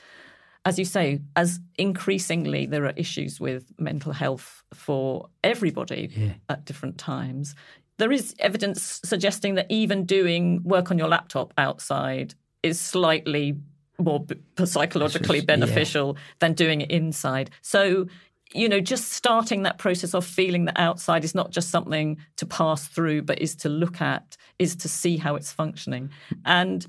as 0.65 0.79
you 0.79 0.85
say, 0.85 1.21
as 1.35 1.59
increasingly 1.75 2.65
there 2.65 2.85
are 2.85 2.93
issues 2.95 3.39
with 3.39 3.71
mental 3.77 4.13
health 4.13 4.63
for 4.73 5.27
everybody 5.43 6.33
at 6.49 6.65
different 6.65 6.97
times, 6.97 7.53
there 7.99 8.11
is 8.11 8.33
evidence 8.39 8.99
suggesting 9.05 9.53
that 9.55 9.67
even 9.69 10.05
doing 10.05 10.63
work 10.63 10.89
on 10.89 10.97
your 10.97 11.07
laptop 11.07 11.53
outside 11.55 12.33
is 12.63 12.81
slightly 12.81 13.57
more 13.99 14.25
psychologically 14.65 15.39
yeah. 15.39 15.45
beneficial 15.45 16.17
than 16.39 16.53
doing 16.53 16.81
it 16.81 16.91
inside. 16.91 17.51
So, 17.61 18.07
you 18.53 18.69
know, 18.69 18.79
just 18.79 19.11
starting 19.11 19.63
that 19.63 19.77
process 19.77 20.13
of 20.13 20.25
feeling 20.25 20.65
that 20.65 20.79
outside 20.79 21.23
is 21.23 21.33
not 21.35 21.51
just 21.51 21.69
something 21.69 22.17
to 22.37 22.45
pass 22.45 22.87
through, 22.87 23.23
but 23.23 23.39
is 23.39 23.55
to 23.57 23.69
look 23.69 24.01
at, 24.01 24.37
is 24.59 24.75
to 24.77 24.89
see 24.89 25.17
how 25.17 25.35
it's 25.35 25.51
functioning. 25.51 26.09
And 26.45 26.85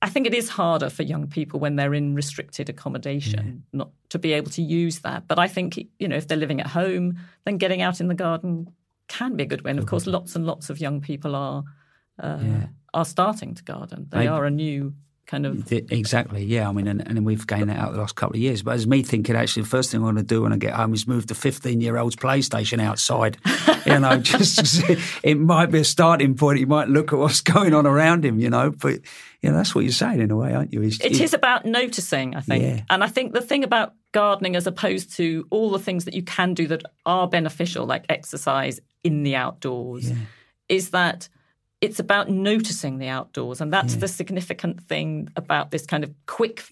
I 0.00 0.08
think 0.08 0.26
it 0.26 0.34
is 0.34 0.48
harder 0.48 0.90
for 0.90 1.04
young 1.04 1.28
people 1.28 1.60
when 1.60 1.76
they're 1.76 1.94
in 1.94 2.14
restricted 2.14 2.68
accommodation 2.68 3.64
not 3.72 3.90
to 4.08 4.18
be 4.18 4.32
able 4.32 4.50
to 4.50 4.62
use 4.62 5.00
that. 5.00 5.28
But 5.28 5.38
I 5.38 5.46
think, 5.46 5.78
you 5.98 6.08
know, 6.08 6.16
if 6.16 6.26
they're 6.26 6.36
living 6.36 6.60
at 6.60 6.66
home, 6.66 7.18
then 7.44 7.56
getting 7.56 7.82
out 7.82 8.00
in 8.00 8.08
the 8.08 8.14
garden 8.14 8.68
can 9.06 9.36
be 9.36 9.44
a 9.44 9.46
good 9.46 9.62
win. 9.62 9.78
Of 9.78 9.86
course, 9.86 10.06
lots 10.06 10.34
and 10.34 10.44
lots 10.44 10.70
of 10.70 10.80
young 10.80 11.00
people 11.00 11.36
are 11.36 11.62
uh, 12.18 12.66
are 12.92 13.04
starting 13.04 13.54
to 13.54 13.62
garden. 13.62 14.06
They 14.10 14.18
Maybe- 14.18 14.28
are 14.28 14.44
a 14.44 14.50
new 14.50 14.94
kind 15.26 15.46
of 15.46 15.70
Exactly, 15.72 16.44
yeah. 16.44 16.68
I 16.68 16.72
mean, 16.72 16.86
and, 16.86 17.06
and 17.06 17.24
we've 17.24 17.46
gained 17.46 17.70
that 17.70 17.78
out 17.78 17.92
the 17.92 17.98
last 17.98 18.16
couple 18.16 18.36
of 18.36 18.40
years. 18.40 18.62
But 18.62 18.74
as 18.74 18.86
me 18.86 19.02
thinking, 19.02 19.34
actually, 19.36 19.62
the 19.62 19.68
first 19.68 19.90
thing 19.90 20.00
I 20.00 20.04
want 20.04 20.18
to 20.18 20.22
do 20.24 20.42
when 20.42 20.52
I 20.52 20.56
get 20.56 20.74
home 20.74 20.92
is 20.94 21.06
move 21.06 21.26
the 21.26 21.34
15 21.34 21.80
year 21.80 21.96
old's 21.96 22.16
PlayStation 22.16 22.80
outside. 22.82 23.38
you 23.86 23.98
know, 23.98 24.18
just 24.18 24.58
to 24.58 24.66
see- 24.66 24.98
it 25.22 25.38
might 25.38 25.70
be 25.70 25.78
a 25.80 25.84
starting 25.84 26.34
point. 26.34 26.58
He 26.58 26.64
might 26.64 26.88
look 26.88 27.12
at 27.12 27.18
what's 27.18 27.40
going 27.40 27.72
on 27.74 27.86
around 27.86 28.24
him, 28.24 28.38
you 28.38 28.50
know. 28.50 28.70
But, 28.70 29.00
you 29.40 29.50
know, 29.50 29.56
that's 29.56 29.74
what 29.74 29.84
you're 29.84 29.92
saying 29.92 30.20
in 30.20 30.30
a 30.30 30.36
way, 30.36 30.52
aren't 30.54 30.72
you? 30.72 30.82
It's- 30.82 31.00
It 31.00 31.20
is 31.20 31.34
about 31.34 31.64
noticing, 31.64 32.34
I 32.36 32.40
think. 32.40 32.62
Yeah. 32.62 32.82
And 32.90 33.02
I 33.02 33.08
think 33.08 33.32
the 33.32 33.40
thing 33.40 33.64
about 33.64 33.94
gardening, 34.12 34.56
as 34.56 34.66
opposed 34.66 35.16
to 35.16 35.46
all 35.50 35.70
the 35.70 35.78
things 35.78 36.04
that 36.04 36.14
you 36.14 36.22
can 36.22 36.52
do 36.54 36.66
that 36.68 36.82
are 37.06 37.26
beneficial, 37.28 37.86
like 37.86 38.04
exercise 38.08 38.80
in 39.02 39.22
the 39.22 39.34
outdoors, 39.36 40.12
is 40.68 40.90
that 40.90 41.28
it's 41.82 41.98
about 41.98 42.30
noticing 42.30 42.98
the 42.98 43.08
outdoors. 43.08 43.60
And 43.60 43.72
that's 43.72 43.96
the 43.96 44.08
significant 44.08 44.80
thing 44.80 45.28
about 45.36 45.72
this 45.72 45.84
kind 45.84 46.04
of 46.04 46.14
quick 46.26 46.64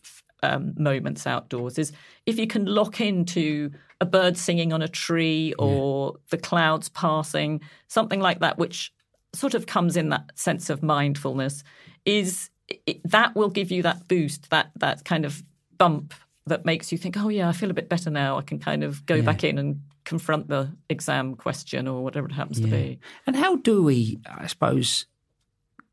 um, 0.42 0.72
moments 0.78 1.26
outdoors 1.26 1.78
is 1.78 1.92
if 2.26 2.38
you 2.38 2.46
can 2.46 2.64
lock 2.64 3.00
into 3.00 3.72
a 4.00 4.06
bird 4.06 4.38
singing 4.38 4.72
on 4.72 4.82
a 4.82 4.88
tree 4.88 5.52
or 5.58 6.14
the 6.30 6.38
clouds 6.38 6.88
passing, 6.88 7.60
something 7.88 8.20
like 8.20 8.38
that, 8.38 8.56
which 8.56 8.92
sort 9.34 9.54
of 9.54 9.66
comes 9.66 9.96
in 9.96 10.10
that 10.10 10.30
sense 10.36 10.70
of 10.70 10.82
mindfulness, 10.82 11.64
is 12.04 12.48
it, 12.86 13.00
that 13.04 13.34
will 13.34 13.50
give 13.50 13.72
you 13.72 13.82
that 13.82 14.06
boost, 14.06 14.48
that 14.50 14.70
that 14.76 15.04
kind 15.04 15.24
of 15.24 15.42
bump 15.76 16.14
that 16.46 16.64
makes 16.64 16.92
you 16.92 16.98
think, 16.98 17.16
oh 17.16 17.28
yeah, 17.28 17.48
I 17.48 17.52
feel 17.52 17.70
a 17.70 17.74
bit 17.74 17.88
better 17.88 18.10
now. 18.10 18.38
I 18.38 18.42
can 18.42 18.60
kind 18.60 18.84
of 18.84 19.04
go 19.06 19.22
back 19.22 19.44
in 19.44 19.58
and 19.58 19.80
confront 20.04 20.48
the 20.48 20.76
exam 20.88 21.34
question 21.34 21.88
or 21.88 22.02
whatever 22.02 22.26
it 22.26 22.32
happens 22.32 22.60
to 22.60 22.66
be. 22.66 23.00
And 23.26 23.36
how 23.36 23.56
do 23.56 23.82
we, 23.82 24.20
I 24.26 24.46
suppose, 24.46 25.06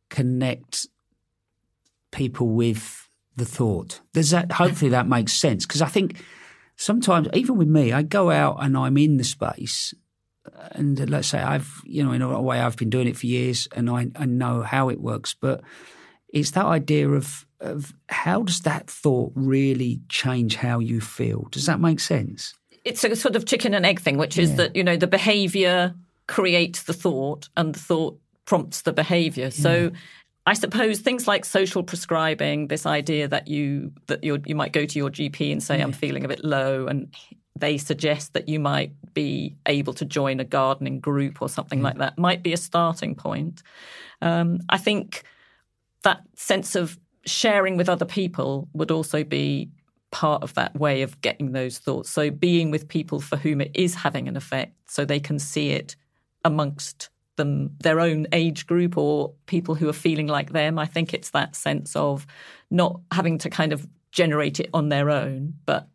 connect 0.10 0.88
people 2.12 2.48
with 2.50 3.10
the 3.36 3.46
thought? 3.46 4.02
Does 4.13 4.32
that 4.32 4.52
hopefully 4.54 4.91
that 4.91 5.08
makes 5.08 5.34
sense? 5.34 5.65
Because 5.65 5.82
I 5.82 5.88
think 5.88 6.24
sometimes, 6.76 7.28
even 7.34 7.58
with 7.58 7.67
me, 7.67 7.91
I 7.93 8.04
go 8.04 8.32
out 8.32 8.58
and 8.60 8.78
I'm 8.78 8.98
in 8.98 9.17
the 9.17 9.24
space, 9.24 9.93
and 10.72 11.10
let's 11.10 11.28
say 11.28 11.39
I've, 11.39 11.82
you 11.84 12.04
know, 12.04 12.12
in 12.12 12.22
a 12.22 12.41
way 12.41 12.60
I've 12.60 12.78
been 12.78 12.89
doing 12.89 13.08
it 13.08 13.17
for 13.17 13.28
years, 13.28 13.67
and 13.76 13.89
I, 13.89 14.08
I 14.15 14.26
know 14.26 14.62
how 14.62 14.89
it 14.89 15.02
works, 15.02 15.36
but 15.39 15.62
it's 16.30 16.52
that 16.52 16.65
idea 16.65 17.10
of 17.10 17.46
of 17.60 17.93
how 18.10 18.43
does 18.43 18.62
that 18.62 18.89
thought 18.89 19.32
really 19.36 20.02
change 20.10 20.58
how 20.58 20.80
you 20.80 21.02
feel? 21.02 21.48
Does 21.52 21.65
that 21.65 21.80
make 21.80 22.00
sense? 22.00 22.54
It's 22.88 23.04
a 23.04 23.15
sort 23.15 23.36
of 23.36 23.45
chicken 23.45 23.73
and 23.73 23.86
egg 23.86 24.00
thing, 24.00 24.17
which 24.17 24.38
is 24.38 24.56
that 24.56 24.76
you 24.76 24.84
know 24.84 24.95
the 24.97 25.08
behaviour 25.08 25.93
creates 26.28 26.84
the 26.84 26.93
thought, 26.93 27.50
and 27.58 27.76
the 27.76 27.80
thought 27.80 28.19
prompts 28.45 28.82
the 28.82 28.93
behaviour. 28.93 29.52
So. 29.52 29.91
I 30.50 30.54
suppose 30.54 31.02
things 31.02 31.28
like 31.28 31.43
social 31.43 31.84
prescribing, 31.84 32.69
this 32.69 32.86
idea 32.86 33.28
that 33.28 33.50
you 33.50 33.91
that 34.06 34.23
you 34.23 34.41
you 34.45 34.56
might 34.56 34.71
go 34.71 34.86
to 34.86 34.97
your 34.97 35.10
GP 35.10 35.52
and 35.52 35.62
say 35.62 35.82
I'm 35.82 35.91
feeling 35.91 36.23
a 36.23 36.30
bit 36.30 36.41
low, 36.41 36.88
and 36.88 37.13
they 37.60 37.78
suggest 37.78 38.32
that 38.32 38.47
you 38.47 38.58
might 38.58 38.93
be 39.13 39.56
able 39.65 39.93
to 39.95 40.06
join 40.06 40.39
a 40.39 40.45
gardening 40.45 41.02
group 41.02 41.41
or 41.41 41.50
something 41.50 41.82
like 41.82 41.97
that, 41.97 42.17
might 42.17 42.43
be 42.43 42.54
a 42.54 42.58
starting 42.58 43.13
point. 43.13 43.62
Um, 44.21 44.60
I 44.69 44.78
think 44.78 45.23
that 46.04 46.21
sense 46.36 46.76
of 46.76 46.97
sharing 47.26 47.76
with 47.76 47.89
other 47.89 48.06
people 48.06 48.69
would 48.73 48.91
also 48.91 49.23
be 49.23 49.69
part 50.12 50.43
of 50.43 50.54
that 50.54 50.76
way 50.76 51.02
of 51.02 51.20
getting 51.22 51.52
those 51.52 51.78
thoughts. 51.80 52.10
So 52.10 52.32
being 52.32 52.72
with 52.72 52.88
people 52.88 53.20
for 53.20 53.36
whom 53.38 53.62
it 53.62 53.72
is 53.74 53.96
having 53.96 54.28
an 54.28 54.38
effect, 54.38 54.74
so 54.89 55.06
they 55.06 55.20
can 55.20 55.39
see 55.39 55.72
it 55.72 55.96
amongst 56.46 57.10
them, 57.36 57.72
their 57.80 58.00
own 58.00 58.28
age 58.32 58.65
group 58.67 58.98
or 58.98 59.34
people 59.46 59.76
who 59.76 59.88
are 59.89 59.93
feeling 59.93 60.28
like 60.28 60.52
them. 60.52 60.80
I 60.80 60.86
think 60.86 61.13
it's 61.13 61.32
that 61.32 61.56
sense 61.56 61.96
of 61.96 62.26
not 62.72 63.00
having 63.12 63.38
to 63.39 63.50
kind 63.50 63.74
of 63.74 63.88
generate 64.12 64.60
it 64.60 64.70
on 64.74 64.89
their 64.89 65.10
own, 65.10 65.54
but 65.65 65.88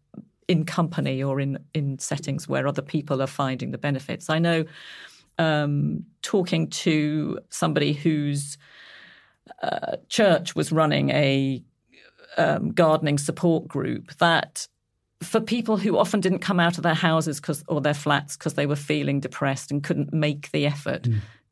in 0.49 0.65
company 0.65 1.23
or 1.23 1.41
in 1.41 1.59
in 1.73 1.99
settings 1.99 2.49
where 2.49 2.67
other 2.67 2.83
people 2.83 3.23
are 3.23 3.27
finding 3.27 3.71
the 3.71 3.79
benefits. 3.79 4.29
I 4.29 4.39
know 4.39 4.65
um, 5.39 6.05
talking 6.21 6.69
to 6.69 7.39
somebody 7.49 7.93
whose 7.93 8.59
uh, 9.63 9.97
church 10.09 10.55
was 10.55 10.73
running 10.73 11.11
a 11.11 11.63
um, 12.37 12.71
gardening 12.73 13.19
support 13.19 13.69
group 13.69 14.13
that 14.19 14.67
for 15.23 15.41
people 15.41 15.77
who 15.77 15.97
often 15.99 16.21
didn't 16.21 16.41
come 16.41 16.59
out 16.59 16.79
of 16.79 16.83
their 16.83 16.95
houses 16.95 17.39
'cause, 17.41 17.63
or 17.69 17.81
their 17.81 17.95
flats 17.95 18.37
because 18.37 18.55
they 18.55 18.67
were 18.67 18.77
feeling 18.77 19.21
depressed 19.21 19.71
and 19.71 19.83
couldn't 19.85 20.13
make 20.13 20.51
the 20.53 20.67
effort, 20.67 21.07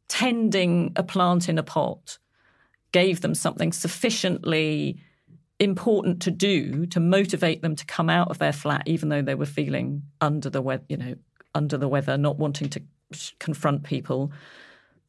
tending 0.08 0.92
a 0.96 1.02
plant 1.02 1.48
in 1.48 1.58
a 1.58 1.62
pot 1.62 2.18
gave 2.92 3.20
them 3.20 3.34
something 3.34 3.72
sufficiently 3.72 5.00
important 5.60 6.20
to 6.22 6.30
do 6.30 6.86
to 6.86 6.98
motivate 6.98 7.62
them 7.62 7.76
to 7.76 7.84
come 7.84 8.10
out 8.10 8.28
of 8.30 8.38
their 8.38 8.52
flat, 8.52 8.82
even 8.86 9.08
though 9.10 9.22
they 9.22 9.34
were 9.36 9.46
feeling 9.46 10.02
under 10.20 10.50
the 10.50 10.62
weather, 10.62 10.82
you 10.88 10.96
know, 10.96 11.14
under 11.54 11.76
the 11.76 11.86
weather, 11.88 12.16
not 12.16 12.38
wanting 12.38 12.68
to 12.70 12.82
confront 13.38 13.82
people. 13.84 14.32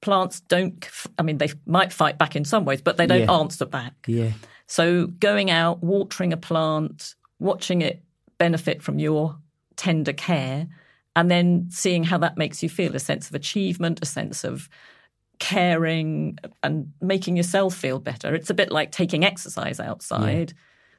Plants 0.01 0.41
don't. 0.41 0.87
I 1.17 1.23
mean, 1.23 1.37
they 1.37 1.49
might 1.65 1.93
fight 1.93 2.17
back 2.17 2.35
in 2.35 2.43
some 2.45 2.65
ways, 2.65 2.81
but 2.81 2.97
they 2.97 3.07
don't 3.07 3.21
Yeah. 3.21 3.31
answer 3.31 3.65
back. 3.65 3.93
Yeah. 4.07 4.31
So 4.71 5.07
going 5.07 5.51
out, 5.51 5.83
watering 5.83 6.31
a 6.31 6.37
plant, 6.37 7.15
watching 7.39 7.81
it 7.81 8.01
benefit 8.37 8.81
from 8.81 8.99
your 8.99 9.35
tender 9.75 10.13
care, 10.13 10.65
and 11.13 11.29
then 11.29 11.67
seeing 11.69 12.05
how 12.05 12.17
that 12.19 12.37
makes 12.37 12.63
you 12.63 12.69
feel 12.69 12.95
a 12.95 12.99
sense 12.99 13.27
of 13.27 13.35
achievement, 13.35 13.99
a 14.01 14.05
sense 14.05 14.45
of 14.45 14.69
caring 15.39 16.37
and 16.63 16.93
making 17.01 17.35
yourself 17.35 17.75
feel 17.75 17.99
better. 17.99 18.33
It's 18.33 18.49
a 18.49 18.53
bit 18.53 18.71
like 18.71 18.93
taking 18.93 19.25
exercise 19.25 19.81
outside. 19.81 20.53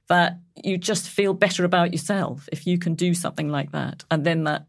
That 0.09 0.39
you 0.63 0.77
just 0.77 1.09
feel 1.09 1.33
better 1.33 1.65
about 1.65 1.93
yourself 1.93 2.51
if 2.53 2.67
you 2.67 2.77
can 2.77 2.95
do 2.95 3.15
something 3.15 3.49
like 3.49 3.73
that. 3.73 4.05
And 4.11 4.23
then 4.23 4.45
that 4.45 4.67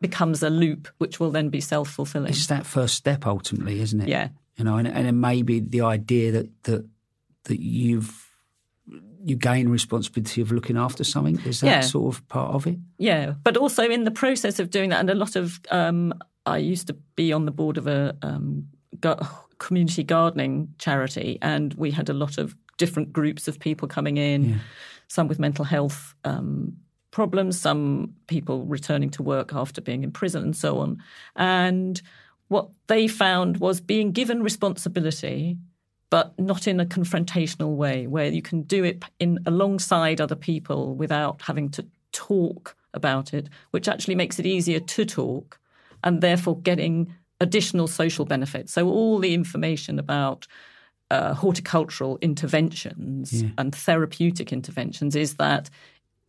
becomes 0.00 0.42
a 0.42 0.48
loop 0.48 0.88
which 0.96 1.20
will 1.20 1.30
then 1.30 1.50
be 1.50 1.60
self 1.60 1.90
fulfilling. 1.90 2.30
It's 2.30 2.46
that 2.46 2.64
first 2.64 2.94
step 2.94 3.26
ultimately, 3.26 3.80
isn't 3.80 4.00
it? 4.00 4.08
Yeah. 4.08 4.28
You 4.56 4.64
know, 4.64 4.78
and, 4.78 4.88
and 4.88 5.20
maybe 5.20 5.60
the 5.60 5.82
idea 5.82 6.32
that 6.32 6.62
that 6.62 6.86
that 7.44 7.60
you've 7.60 8.20
you 9.26 9.36
gain 9.36 9.70
responsibility 9.70 10.42
of 10.42 10.52
looking 10.52 10.76
after 10.76 11.02
something 11.02 11.40
is 11.46 11.60
that 11.60 11.66
Yeah. 11.66 11.80
sort 11.80 12.14
of 12.14 12.28
part 12.28 12.54
of 12.54 12.66
it. 12.66 12.78
Yeah, 12.98 13.32
but 13.42 13.56
also 13.56 13.88
in 13.88 14.04
the 14.04 14.10
process 14.10 14.58
of 14.58 14.68
doing 14.68 14.90
that, 14.90 15.00
and 15.00 15.08
a 15.08 15.14
lot 15.14 15.36
of 15.36 15.60
um, 15.70 16.12
I 16.44 16.58
used 16.58 16.86
to 16.88 16.96
be 17.16 17.32
on 17.32 17.46
the 17.46 17.50
board 17.50 17.78
of 17.78 17.86
a 17.86 18.14
um, 18.20 18.66
community 19.58 20.04
gardening 20.04 20.74
charity, 20.78 21.38
and 21.40 21.72
we 21.74 21.90
had 21.90 22.10
a 22.10 22.12
lot 22.12 22.36
of 22.36 22.54
different 22.76 23.12
groups 23.14 23.48
of 23.48 23.58
people 23.58 23.88
coming 23.88 24.18
in, 24.18 24.60
some 25.08 25.28
with 25.28 25.38
mental 25.38 25.64
health 25.64 26.14
um, 26.24 26.76
problems, 27.10 27.58
some 27.58 28.12
people 28.26 28.66
returning 28.66 29.08
to 29.10 29.22
work 29.22 29.54
after 29.54 29.80
being 29.80 30.04
in 30.04 30.10
prison, 30.12 30.42
and 30.42 30.56
so 30.56 30.78
on. 30.78 31.02
And 31.36 32.02
what 32.48 32.68
they 32.88 33.08
found 33.08 33.56
was 33.56 33.80
being 33.80 34.12
given 34.12 34.42
responsibility 34.42 35.56
but 36.10 36.38
not 36.38 36.66
in 36.66 36.80
a 36.80 36.86
confrontational 36.86 37.76
way 37.76 38.06
where 38.06 38.28
you 38.28 38.42
can 38.42 38.62
do 38.62 38.84
it 38.84 39.04
in 39.18 39.38
alongside 39.46 40.20
other 40.20 40.36
people 40.36 40.94
without 40.94 41.42
having 41.42 41.68
to 41.70 41.84
talk 42.12 42.76
about 42.92 43.34
it 43.34 43.48
which 43.72 43.88
actually 43.88 44.14
makes 44.14 44.38
it 44.38 44.46
easier 44.46 44.78
to 44.78 45.04
talk 45.04 45.58
and 46.04 46.20
therefore 46.20 46.60
getting 46.60 47.12
additional 47.40 47.88
social 47.88 48.24
benefits. 48.24 48.72
So 48.72 48.88
all 48.88 49.18
the 49.18 49.34
information 49.34 49.98
about 49.98 50.46
uh, 51.10 51.34
horticultural 51.34 52.18
interventions 52.20 53.42
and 53.58 53.74
therapeutic 53.74 54.52
interventions 54.52 55.16
is 55.16 55.34
that 55.34 55.68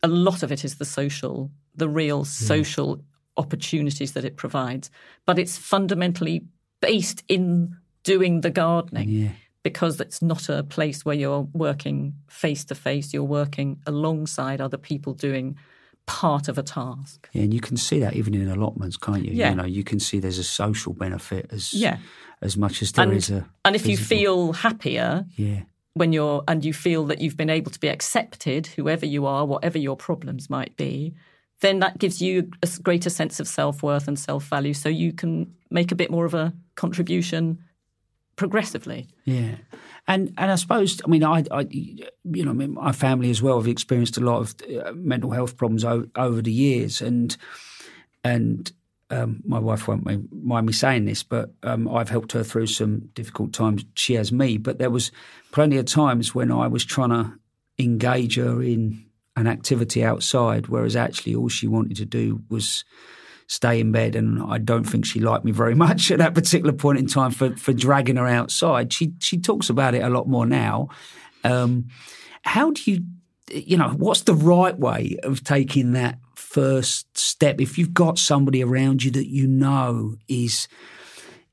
a 0.03 0.07
lot 0.07 0.43
of 0.43 0.51
it 0.51 0.65
is 0.65 0.75
the 0.75 0.85
social 0.85 1.51
the 1.75 1.89
real 1.89 2.23
social 2.23 3.01
opportunities 3.38 4.13
that 4.13 4.23
it 4.23 4.38
provides. 4.38 4.89
But 5.25 5.38
it's 5.38 5.57
fundamentally 5.57 6.45
based 6.79 7.23
in 7.27 7.75
doing 8.03 8.41
the 8.41 8.49
gardening 8.49 9.09
because 9.65 9.99
it's 9.99 10.21
not 10.21 10.47
a 10.47 10.62
place 10.63 11.04
where 11.04 11.15
you're 11.23 11.47
working 11.65 12.13
face 12.28 12.63
to 12.69 12.75
face 12.75 13.08
you're 13.13 13.32
working 13.41 13.69
alongside 13.88 14.62
other 14.62 14.78
people 14.78 15.13
doing 15.28 15.58
part 16.06 16.47
of 16.47 16.56
a 16.60 16.63
task 16.63 17.28
Yeah, 17.34 17.43
and 17.45 17.54
you 17.54 17.60
can 17.67 17.78
see 17.78 17.99
that 17.99 18.13
even 18.19 18.36
in 18.36 18.47
allotments, 18.47 18.95
can't 18.95 19.25
you? 19.25 19.34
Yeah. 19.34 19.49
You 19.49 19.56
know, 19.56 19.65
you 19.78 19.84
can 19.84 19.99
see 19.99 20.19
there's 20.19 20.38
a 20.38 20.43
social 20.43 20.93
benefit 20.93 21.43
as 21.51 21.73
Yeah. 21.73 21.97
as 22.43 22.56
much 22.56 22.75
as 22.84 22.91
there 22.91 23.06
and, 23.06 23.17
is 23.17 23.32
a 23.32 23.41
and 23.65 23.75
if 23.75 23.88
you 23.88 23.97
feel 23.97 24.54
happier 24.54 25.25
yeah 25.36 25.62
when 26.01 26.13
you're 26.13 26.43
and 26.47 26.63
you 26.67 26.73
feel 26.73 27.06
that 27.10 27.19
you've 27.21 27.38
been 27.43 27.49
able 27.60 27.71
to 27.71 27.80
be 27.80 27.88
accepted 27.97 28.67
whoever 28.78 29.06
you 29.15 29.25
are 29.25 29.43
whatever 29.54 29.80
your 29.88 29.97
problems 29.97 30.43
might 30.58 30.73
be 30.78 31.15
then 31.62 31.80
that 31.80 31.97
gives 31.97 32.21
you 32.21 32.34
a 32.62 32.67
greater 32.84 33.10
sense 33.10 33.39
of 33.39 33.47
self-worth 33.47 34.08
and 34.10 34.19
self-value 34.19 34.73
so 34.73 34.89
you 34.89 35.12
can 35.21 35.32
make 35.71 35.91
a 35.91 35.95
bit 36.01 36.12
more 36.12 36.25
of 36.25 36.34
a 36.36 36.54
contribution 36.75 37.58
progressively. 38.35 39.07
Yeah, 39.25 39.55
and 40.07 40.33
and 40.37 40.51
I 40.51 40.55
suppose 40.55 41.01
I 41.05 41.07
mean 41.07 41.23
I, 41.23 41.43
I 41.51 41.67
you 41.69 42.05
know 42.23 42.51
I 42.51 42.53
mean, 42.53 42.73
my 42.73 42.91
family 42.91 43.29
as 43.29 43.41
well 43.41 43.57
have 43.57 43.67
experienced 43.67 44.17
a 44.17 44.21
lot 44.21 44.39
of 44.39 44.55
uh, 44.69 44.91
mental 44.93 45.31
health 45.31 45.57
problems 45.57 45.83
o- 45.85 46.07
over 46.15 46.41
the 46.41 46.51
years, 46.51 47.01
and 47.01 47.35
and 48.23 48.71
um, 49.09 49.41
my 49.45 49.59
wife 49.59 49.87
won't 49.87 50.05
mind 50.05 50.65
me 50.65 50.73
saying 50.73 51.05
this, 51.05 51.23
but 51.23 51.51
um, 51.63 51.87
I've 51.87 52.09
helped 52.09 52.31
her 52.31 52.43
through 52.43 52.67
some 52.67 53.09
difficult 53.13 53.53
times. 53.53 53.85
She 53.95 54.15
has 54.15 54.31
me, 54.31 54.57
but 54.57 54.79
there 54.79 54.89
was 54.89 55.11
plenty 55.51 55.77
of 55.77 55.85
times 55.85 56.33
when 56.33 56.51
I 56.51 56.67
was 56.67 56.83
trying 56.85 57.09
to 57.09 57.33
engage 57.77 58.37
her 58.37 58.63
in 58.63 59.05
an 59.35 59.47
activity 59.47 60.03
outside, 60.03 60.67
whereas 60.67 60.95
actually 60.95 61.35
all 61.35 61.49
she 61.49 61.67
wanted 61.67 61.97
to 61.97 62.05
do 62.05 62.41
was 62.49 62.83
stay 63.47 63.79
in 63.79 63.91
bed, 63.91 64.15
and 64.15 64.41
I 64.41 64.58
don't 64.58 64.84
think 64.84 65.05
she 65.05 65.19
liked 65.19 65.45
me 65.45 65.51
very 65.51 65.75
much 65.86 66.12
at 66.12 66.19
that 66.19 66.34
particular 66.34 66.73
point 66.73 66.99
in 66.99 67.08
time 67.08 67.31
for 67.31 67.55
for 67.55 67.73
dragging 67.73 68.17
her 68.17 68.27
outside. 68.27 68.93
She 68.93 69.13
she 69.19 69.39
talks 69.39 69.69
about 69.69 69.95
it 69.95 70.03
a 70.03 70.10
lot 70.10 70.27
more 70.27 70.45
now. 70.45 70.89
Um, 71.43 71.88
how 72.41 72.71
do 72.71 72.91
you, 72.91 73.05
you 73.51 73.77
know, 73.77 73.89
what's 73.89 74.21
the 74.21 74.34
right 74.34 74.77
way 74.77 75.17
of 75.23 75.43
taking 75.43 75.93
that 75.93 76.19
first 76.36 77.17
step 77.17 77.60
if 77.60 77.77
you've 77.77 77.93
got 77.93 78.17
somebody 78.17 78.63
around 78.63 79.03
you 79.03 79.12
that 79.12 79.27
you 79.27 79.47
know 79.47 80.15
is 80.27 80.67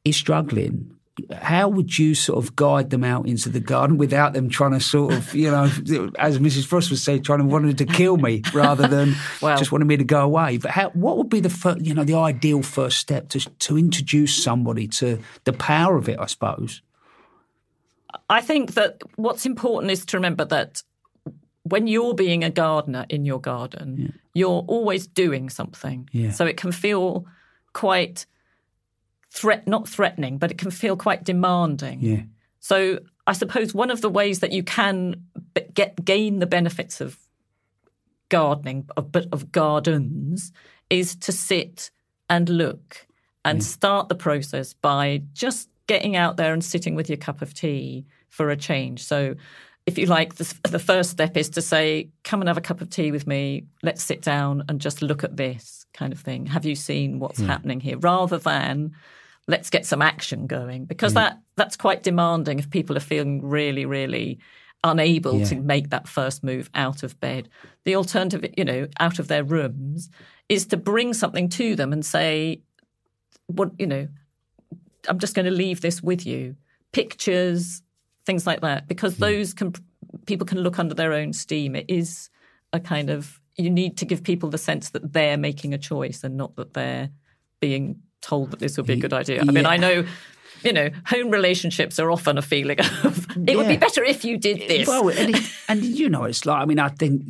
is 0.04 0.16
struggling? 0.16 0.96
How 1.30 1.68
would 1.68 1.98
you 1.98 2.14
sort 2.14 2.42
of 2.42 2.56
guide 2.56 2.88
them 2.90 3.04
out 3.04 3.26
into 3.26 3.50
the 3.50 3.60
garden 3.60 3.98
without 3.98 4.32
them 4.32 4.48
trying 4.48 4.72
to 4.72 4.80
sort 4.80 5.12
of, 5.12 5.34
you 5.34 5.50
know, 5.50 5.64
as 6.18 6.38
Mrs. 6.38 6.64
Frost 6.64 6.88
would 6.90 6.98
say, 6.98 7.18
trying 7.18 7.40
to 7.40 7.44
wanting 7.44 7.76
to 7.76 7.84
kill 7.84 8.16
me 8.16 8.42
rather 8.54 8.88
than 8.88 9.14
Well- 9.42 9.58
just 9.58 9.72
wanting 9.72 9.88
me 9.88 9.98
to 9.98 10.04
go 10.04 10.22
away? 10.22 10.56
But 10.56 10.70
how, 10.70 10.90
what 10.90 11.18
would 11.18 11.28
be 11.28 11.40
the 11.40 11.50
first, 11.50 11.84
you 11.84 11.94
know, 11.94 12.04
the 12.04 12.14
ideal 12.14 12.62
first 12.62 12.98
step 12.98 13.28
to 13.30 13.40
to 13.40 13.76
introduce 13.76 14.42
somebody 14.42 14.88
to 14.88 15.18
the 15.44 15.52
power 15.52 15.96
of 15.96 16.08
it? 16.08 16.18
I 16.18 16.26
suppose. 16.26 16.80
I 18.30 18.40
think 18.40 18.74
that 18.74 19.02
what's 19.16 19.44
important 19.44 19.90
is 19.92 20.06
to 20.06 20.16
remember 20.16 20.44
that 20.46 20.82
when 21.64 21.86
you're 21.86 22.14
being 22.14 22.42
a 22.42 22.50
gardener 22.50 23.06
in 23.08 23.24
your 23.24 23.40
garden, 23.40 24.18
you're 24.34 24.64
always 24.66 25.06
doing 25.06 25.50
something. 25.50 26.08
Yeah. 26.12 26.30
So 26.30 26.46
it 26.46 26.56
can 26.56 26.72
feel 26.72 27.26
quite 27.72 28.26
threat 29.32 29.66
not 29.66 29.88
threatening, 29.88 30.38
but 30.38 30.50
it 30.50 30.58
can 30.58 30.70
feel 30.70 30.96
quite 30.96 31.24
demanding. 31.24 32.00
Yeah. 32.00 32.22
So 32.60 33.00
I 33.26 33.32
suppose 33.32 33.72
one 33.72 33.90
of 33.90 34.02
the 34.02 34.10
ways 34.10 34.40
that 34.40 34.52
you 34.52 34.62
can 34.62 35.24
get 35.74 36.04
gain 36.04 36.38
the 36.38 36.46
benefits 36.46 37.00
of 37.00 37.18
gardening, 38.28 38.88
of, 38.96 39.10
but 39.10 39.26
of 39.32 39.50
gardens, 39.50 40.52
is 40.90 41.16
to 41.16 41.32
sit 41.32 41.90
and 42.28 42.48
look 42.48 43.06
and 43.44 43.62
start 43.64 44.08
the 44.08 44.14
process 44.14 44.72
by 44.72 45.22
just 45.32 45.68
getting 45.86 46.14
out 46.14 46.36
there 46.36 46.52
and 46.52 46.64
sitting 46.64 46.94
with 46.94 47.08
your 47.08 47.16
cup 47.16 47.42
of 47.42 47.52
tea 47.52 48.06
for 48.28 48.50
a 48.50 48.56
change. 48.56 49.02
So, 49.02 49.34
if 49.84 49.98
you 49.98 50.06
like, 50.06 50.36
the, 50.36 50.54
the 50.68 50.78
first 50.78 51.10
step 51.10 51.36
is 51.36 51.48
to 51.50 51.62
say, 51.62 52.10
"Come 52.22 52.40
and 52.40 52.48
have 52.48 52.58
a 52.58 52.62
cup 52.62 52.80
of 52.80 52.88
tea 52.88 53.10
with 53.10 53.26
me. 53.26 53.64
Let's 53.82 54.02
sit 54.02 54.22
down 54.22 54.62
and 54.68 54.80
just 54.80 55.02
look 55.02 55.24
at 55.24 55.36
this 55.36 55.86
kind 55.92 56.12
of 56.12 56.20
thing. 56.20 56.46
Have 56.46 56.64
you 56.64 56.76
seen 56.76 57.18
what's 57.18 57.40
happening 57.40 57.80
here?" 57.80 57.98
Rather 57.98 58.38
than 58.38 58.92
let's 59.48 59.70
get 59.70 59.84
some 59.86 60.02
action 60.02 60.46
going 60.46 60.84
because 60.84 61.12
mm. 61.12 61.16
that 61.16 61.40
that's 61.56 61.76
quite 61.76 62.02
demanding 62.02 62.58
if 62.58 62.70
people 62.70 62.96
are 62.96 63.00
feeling 63.00 63.44
really 63.44 63.84
really 63.84 64.38
unable 64.84 65.38
Yeah. 65.38 65.44
to 65.46 65.56
make 65.56 65.90
that 65.90 66.08
first 66.08 66.42
move 66.42 66.68
out 66.74 67.02
of 67.02 67.18
bed. 67.20 67.48
The 67.84 67.96
alternative 67.96 68.52
you 68.56 68.64
know 68.64 68.88
out 68.98 69.18
of 69.18 69.28
their 69.28 69.44
rooms 69.44 70.10
is 70.48 70.66
to 70.66 70.76
bring 70.76 71.14
something 71.14 71.48
to 71.50 71.76
them 71.76 71.92
and 71.92 72.04
say 72.04 72.62
what 73.46 73.70
you 73.78 73.86
know 73.86 74.08
i'm 75.08 75.18
just 75.18 75.34
going 75.34 75.46
to 75.46 75.52
leave 75.52 75.80
this 75.80 76.02
with 76.02 76.26
you. 76.26 76.56
Pictures 76.92 77.82
things 78.24 78.46
like 78.46 78.60
that 78.60 78.86
because 78.86 79.16
those 79.16 79.52
can 79.52 79.72
people 80.26 80.46
can 80.46 80.58
look 80.58 80.78
under 80.78 80.94
their 80.94 81.12
own 81.12 81.32
steam. 81.32 81.74
It 81.74 81.86
is 81.88 82.30
a 82.72 82.80
kind 82.80 83.10
of 83.10 83.40
you 83.56 83.70
need 83.70 83.98
to 83.98 84.04
give 84.04 84.22
people 84.22 84.48
the 84.48 84.58
sense 84.58 84.90
that 84.90 85.12
they're 85.12 85.36
making 85.36 85.74
a 85.74 85.78
choice 85.78 86.24
and 86.24 86.36
not 86.36 86.56
that 86.56 86.74
they're 86.74 87.10
being 87.60 88.00
told 88.22 88.50
that 88.52 88.60
this 88.60 88.76
would 88.76 88.86
be 88.86 88.94
a 88.94 88.96
good 88.96 89.12
idea. 89.12 89.40
I 89.40 89.44
mean, 89.44 89.64
Yeah. 89.64 89.70
I 89.70 89.76
know, 89.76 90.04
you 90.62 90.72
know, 90.72 90.90
home 91.06 91.30
relationships 91.30 91.98
are 91.98 92.10
often 92.10 92.38
a 92.38 92.42
feeling 92.42 92.80
of 92.80 93.26
it 93.48 93.56
would 93.56 93.68
be 93.68 93.76
better 93.76 94.02
if 94.04 94.24
you 94.24 94.38
did 94.38 94.58
this. 94.68 94.88
Well, 94.88 95.08
and, 95.10 95.34
it, 95.34 95.42
and 95.68 95.84
you 95.84 96.08
know, 96.08 96.24
it's 96.24 96.46
like 96.46 96.62
I 96.62 96.64
mean, 96.64 96.78
I 96.78 96.88
think 96.88 97.22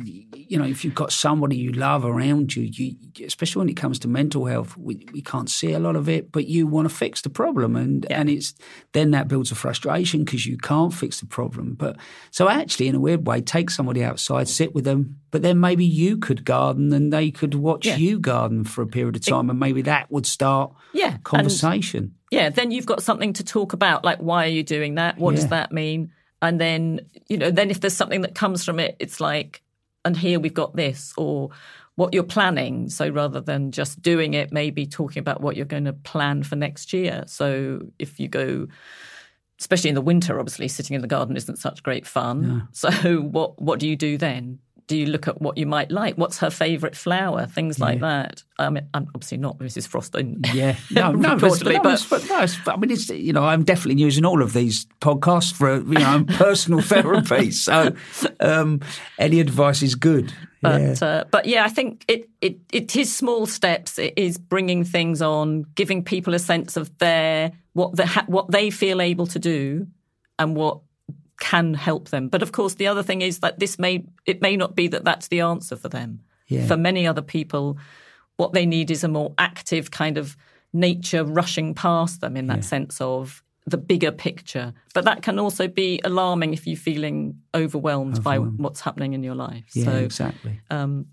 you 0.53 0.59
know, 0.59 0.65
if 0.65 0.85
you've 0.85 0.95
got 0.95 1.11
somebody 1.11 1.55
you 1.57 1.71
love 1.71 2.05
around 2.05 2.55
you, 2.55 2.63
you 2.63 3.25
especially 3.25 3.61
when 3.61 3.69
it 3.69 3.77
comes 3.77 3.97
to 3.99 4.07
mental 4.07 4.45
health, 4.45 4.77
we, 4.77 5.05
we 5.11 5.21
can't 5.21 5.49
see 5.49 5.73
a 5.73 5.79
lot 5.79 5.95
of 5.95 6.07
it, 6.07 6.31
but 6.31 6.47
you 6.47 6.67
want 6.67 6.87
to 6.87 6.93
fix 6.93 7.21
the 7.21 7.29
problem, 7.29 7.75
and 7.75 8.09
and 8.11 8.29
it's 8.29 8.53
then 8.91 9.11
that 9.11 9.27
builds 9.27 9.51
a 9.51 9.55
frustration 9.55 10.23
because 10.23 10.45
you 10.45 10.57
can't 10.57 10.93
fix 10.93 11.19
the 11.19 11.25
problem. 11.25 11.73
But 11.73 11.97
so 12.29 12.49
actually, 12.49 12.87
in 12.87 12.95
a 12.95 12.99
weird 12.99 13.25
way, 13.25 13.41
take 13.41 13.69
somebody 13.71 14.03
outside, 14.03 14.47
sit 14.47 14.75
with 14.75 14.83
them, 14.83 15.21
but 15.33 15.41
then 15.41 15.59
maybe 15.59 15.83
you 15.83 16.17
could 16.17 16.45
garden 16.45 16.93
and 16.93 17.11
they 17.11 17.31
could 17.31 17.55
watch 17.55 17.87
Yeah. 17.87 17.97
you 17.97 18.19
garden 18.19 18.63
for 18.63 18.83
a 18.83 18.87
period 18.87 19.15
of 19.15 19.25
time, 19.25 19.49
and 19.49 19.59
maybe 19.59 19.81
that 19.81 20.11
would 20.11 20.27
start 20.27 20.71
Yeah, 20.93 21.15
and- 21.15 21.23
conversation. 21.23 22.13
yeah, 22.29 22.49
then 22.49 22.69
you've 22.69 22.85
got 22.85 23.01
something 23.01 23.33
to 23.33 23.43
talk 23.43 23.73
about, 23.73 24.05
like 24.05 24.19
why 24.19 24.45
are 24.45 24.49
you 24.49 24.61
doing 24.61 24.93
that? 24.95 25.17
What 25.17 25.31
Yeah. 25.31 25.39
does 25.41 25.49
that 25.49 25.71
mean? 25.71 26.11
And 26.41 26.61
then, 26.61 26.99
you 27.27 27.37
know, 27.37 27.49
then 27.49 27.71
if 27.71 27.81
there's 27.81 27.95
something 27.95 28.21
that 28.21 28.35
comes 28.35 28.63
from 28.63 28.79
it, 28.79 28.95
it's 28.99 29.19
like, 29.19 29.63
and 30.05 30.15
here 30.15 30.39
we've 30.39 30.53
got 30.53 30.75
this, 30.75 31.13
or 31.17 31.49
what 31.95 32.13
you're 32.13 32.23
planning. 32.23 32.89
So 32.89 33.09
rather 33.09 33.41
than 33.41 33.71
just 33.71 34.01
doing 34.03 34.35
it, 34.35 34.51
maybe 34.51 34.85
talking 34.85 35.19
about 35.19 35.41
what 35.41 35.55
you're 35.55 35.65
going 35.65 35.85
to 35.85 35.93
plan 35.93 36.43
for 36.43 36.55
next 36.55 36.93
year. 36.93 37.23
So 37.25 37.79
if 37.97 38.19
you 38.19 38.27
go, 38.27 38.67
especially 39.59 39.89
in 39.89 39.95
the 39.95 40.01
winter, 40.01 40.39
obviously 40.39 40.67
sitting 40.67 40.95
in 40.95 41.01
the 41.01 41.07
garden 41.07 41.35
isn't 41.37 41.57
such 41.57 41.81
great 41.81 42.05
fun. 42.05 42.67
So 42.71 42.89
what 43.21 43.59
what 43.61 43.79
do 43.79 43.87
you 43.87 43.95
do 43.95 44.17
then? 44.17 44.59
Do 44.93 44.99
you 44.99 45.07
look 45.07 45.27
at 45.27 45.41
what 45.41 45.57
you 45.57 45.65
might 45.65 45.89
like? 45.89 46.19
What's 46.19 46.37
her 46.37 46.51
favourite 46.51 46.95
flower? 46.95 47.47
Things 47.47 47.79
like 47.79 47.99
that. 48.01 48.43
Um, 48.59 48.77
I'm 48.93 49.07
obviously 49.15 49.39
not 49.39 49.57
Mrs. 49.57 49.87
Frost. 49.87 50.15
Yeah, 50.53 50.75
no, 50.91 51.13
no, 51.13 51.35
but, 51.35 51.39
reportedly, 51.51 51.73
no, 51.73 51.81
but- 51.81 52.05
but, 52.11 52.29
no, 52.29 52.35
it's- 52.43 52.59
I 52.67 52.75
mean, 52.75 52.91
it's 52.91 53.09
you 53.09 53.33
know, 53.33 53.43
I'm 53.43 53.63
definitely 53.63 54.03
using 54.03 54.23
all 54.23 54.43
of 54.43 54.53
these 54.53 54.85
podcasts 55.01 55.51
for 55.51 55.77
you 55.77 55.97
know 55.97 56.23
personal 56.37 56.81
therapy. 56.81 57.49
So, 57.49 57.95
um, 58.39 58.81
any 59.17 59.39
advice 59.39 59.81
is 59.81 59.95
good. 59.95 60.31
But 60.61 60.79
yeah. 60.81 61.07
uh, 61.07 61.23
but 61.31 61.47
yeah, 61.47 61.65
I 61.65 61.69
think 61.69 62.05
it, 62.07 62.29
it 62.39 62.59
it 62.71 62.95
is 62.95 63.11
small 63.11 63.47
steps. 63.47 63.97
It 63.97 64.13
is 64.15 64.37
bringing 64.37 64.83
things 64.83 65.23
on, 65.23 65.63
giving 65.73 66.03
people 66.03 66.35
a 66.35 66.39
sense 66.39 66.77
of 66.77 66.95
their 66.99 67.51
what 67.73 67.95
the 67.95 68.05
ha- 68.05 68.25
what 68.27 68.51
they 68.51 68.69
feel 68.69 69.01
able 69.01 69.25
to 69.25 69.39
do, 69.39 69.87
and 70.37 70.55
what 70.55 70.81
can 71.39 71.73
help 71.73 72.09
them. 72.09 72.29
But 72.29 72.41
of 72.41 72.51
course, 72.51 72.75
the 72.75 72.87
other 72.87 73.03
thing 73.03 73.21
is 73.21 73.39
that 73.39 73.59
this 73.59 73.79
may 73.79 74.05
it 74.25 74.41
may 74.41 74.55
not 74.55 74.75
be 74.75 74.87
that 74.87 75.03
that's 75.03 75.27
the 75.27 75.41
answer 75.41 75.75
for 75.75 75.89
them. 75.89 76.21
Yeah. 76.47 76.67
For 76.67 76.77
many 76.77 77.07
other 77.07 77.21
people, 77.21 77.77
what 78.37 78.53
they 78.53 78.65
need 78.65 78.91
is 78.91 79.03
a 79.03 79.07
more 79.07 79.33
active 79.37 79.91
kind 79.91 80.17
of 80.17 80.35
nature 80.73 81.23
rushing 81.23 81.73
past 81.73 82.21
them 82.21 82.35
in 82.35 82.47
that 82.47 82.63
sense 82.63 82.99
of 82.99 83.43
the 83.65 83.77
bigger 83.77 84.11
picture. 84.11 84.73
But 84.93 85.05
that 85.05 85.21
can 85.21 85.39
also 85.39 85.67
be 85.67 86.01
alarming 86.03 86.53
if 86.53 86.67
you're 86.67 86.75
feeling 86.75 87.39
overwhelmed, 87.55 88.23
by 88.23 88.37
what's 88.37 88.81
happening 88.81 89.13
in 89.13 89.23
your 89.23 89.35
life. 89.35 89.65
yeah, 89.73 89.85
so 89.85 89.91
exactly. 89.91 90.59
um, 90.69 91.07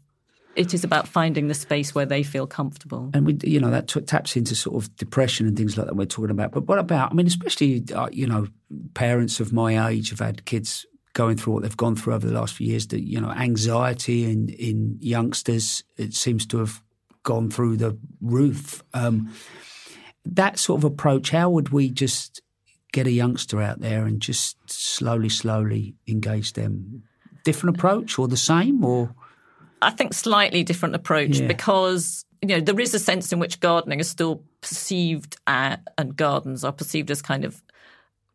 it 0.57 0.75
is 0.75 0.85
about 0.85 1.07
finding 1.07 1.49
the 1.49 1.55
space 1.55 1.95
where 1.95 2.07
they 2.07 2.23
feel 2.23 2.47
comfortable. 2.47 3.11
and 3.15 3.27
we, 3.27 3.39
you 3.45 3.61
know, 3.61 3.71
that 3.71 3.89
t- 3.89 4.01
taps 4.01 4.37
into 4.37 4.55
sort 4.55 4.83
of 4.83 4.95
depression 4.97 5.47
and 5.47 5.57
things 5.57 5.77
like 5.77 5.87
that 5.87 5.97
we're 5.97 6.07
talking 6.07 6.31
about. 6.31 6.53
But 6.53 6.67
what 6.67 6.79
about? 6.79 7.13
I 7.13 7.15
mean, 7.15 7.27
especially 7.27 7.85
uh, 7.95 8.09
you 8.13 8.27
know, 8.27 8.49
parents 8.95 9.41
of 9.41 9.53
my 9.53 9.89
age 9.89 10.11
have 10.11 10.19
had 10.19 10.45
kids 10.45 10.87
going 11.13 11.37
through 11.37 11.55
what 11.55 11.63
they've 11.63 11.77
gone 11.77 11.97
through 11.97 12.15
over 12.15 12.27
the 12.27 12.35
last 12.35 12.55
few 12.55 12.67
years. 12.67 12.89
That 12.89 13.03
you 13.03 13.21
know, 13.21 13.31
anxiety 13.31 14.31
in 14.31 14.49
in 14.49 14.99
youngsters 15.01 15.85
it 15.97 16.15
seems 16.15 16.47
to 16.47 16.59
have 16.59 16.83
gone 17.23 17.51
through 17.51 17.77
the 17.77 17.97
roof. 18.21 18.83
Um, 18.95 19.33
that 20.25 20.59
sort 20.59 20.81
of 20.81 20.85
approach, 20.85 21.31
how 21.31 21.51
would 21.51 21.71
we 21.71 21.91
just 21.91 22.43
get 22.93 23.07
a 23.07 23.11
youngster 23.11 23.61
out 23.61 23.81
there 23.81 24.05
and 24.05 24.21
just 24.21 24.57
slowly, 24.71 25.29
slowly 25.29 25.95
engage 26.07 26.53
them? 26.55 27.05
Different 27.45 27.77
approach 27.77 28.19
or 28.19 28.29
the 28.29 28.37
same 28.37 28.85
or 28.85 29.15
I 29.83 29.91
think 29.91 30.15
slightly 30.15 30.63
different 30.65 30.95
approach 30.95 31.39
Yeah. 31.39 31.47
because 31.47 32.25
you 32.43 32.49
know 32.49 32.61
there 32.61 32.79
is 32.81 32.95
a 32.95 32.99
sense 32.99 33.33
in 33.33 33.39
which 33.39 33.61
gardening 33.61 34.01
is 34.01 34.09
still 34.09 34.43
perceived 34.61 35.37
at, 35.47 35.81
and 35.99 36.17
gardens 36.17 36.65
are 36.65 36.73
perceived 36.73 37.11
as 37.11 37.23
kind 37.23 37.45
of 37.45 37.63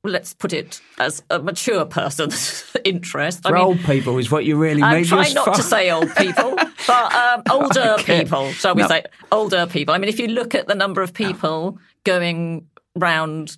let's 0.03 0.35
put 0.35 0.53
it 0.53 0.79
as 0.99 1.23
a 1.31 1.39
mature 1.39 1.83
person's 1.85 2.63
interest. 2.83 3.41
for 3.41 3.57
old 3.57 3.79
people 3.85 4.17
is 4.19 4.29
what 4.29 4.45
you 4.45 4.55
really 4.55 4.83
I'm 4.83 4.97
mean. 4.97 5.05
trying 5.05 5.23
Just 5.23 5.35
not 5.35 5.55
to 5.55 5.63
say 5.63 5.89
old 5.89 6.13
people, 6.15 6.55
but 6.87 7.13
um, 7.15 7.41
older 7.49 7.95
Okay. 7.99 8.23
people, 8.23 8.51
shall 8.53 8.75
we 8.75 8.83
No. 8.83 8.87
say? 8.87 9.03
Older 9.31 9.65
people. 9.65 9.95
I 9.95 9.97
mean, 9.97 10.09
if 10.09 10.19
you 10.19 10.27
look 10.27 10.53
at 10.53 10.67
the 10.67 10.75
number 10.75 11.01
of 11.01 11.11
people 11.13 11.79
going 12.03 12.67
round 12.95 13.57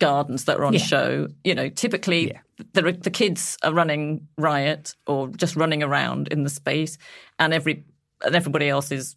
gardens 0.00 0.46
that 0.46 0.56
are 0.58 0.64
on 0.64 0.72
Yeah. 0.72 0.78
show, 0.80 1.28
you 1.44 1.54
know, 1.54 1.68
typically 1.68 2.28
Yeah. 2.28 2.40
The, 2.72 2.92
the 2.92 3.10
kids 3.10 3.56
are 3.62 3.72
running 3.72 4.26
riot 4.38 4.94
or 5.06 5.28
just 5.28 5.56
running 5.56 5.82
around 5.82 6.28
in 6.28 6.42
the 6.44 6.50
space, 6.50 6.98
and 7.38 7.52
every 7.52 7.84
and 8.24 8.34
everybody 8.34 8.68
else 8.68 8.90
is 8.92 9.16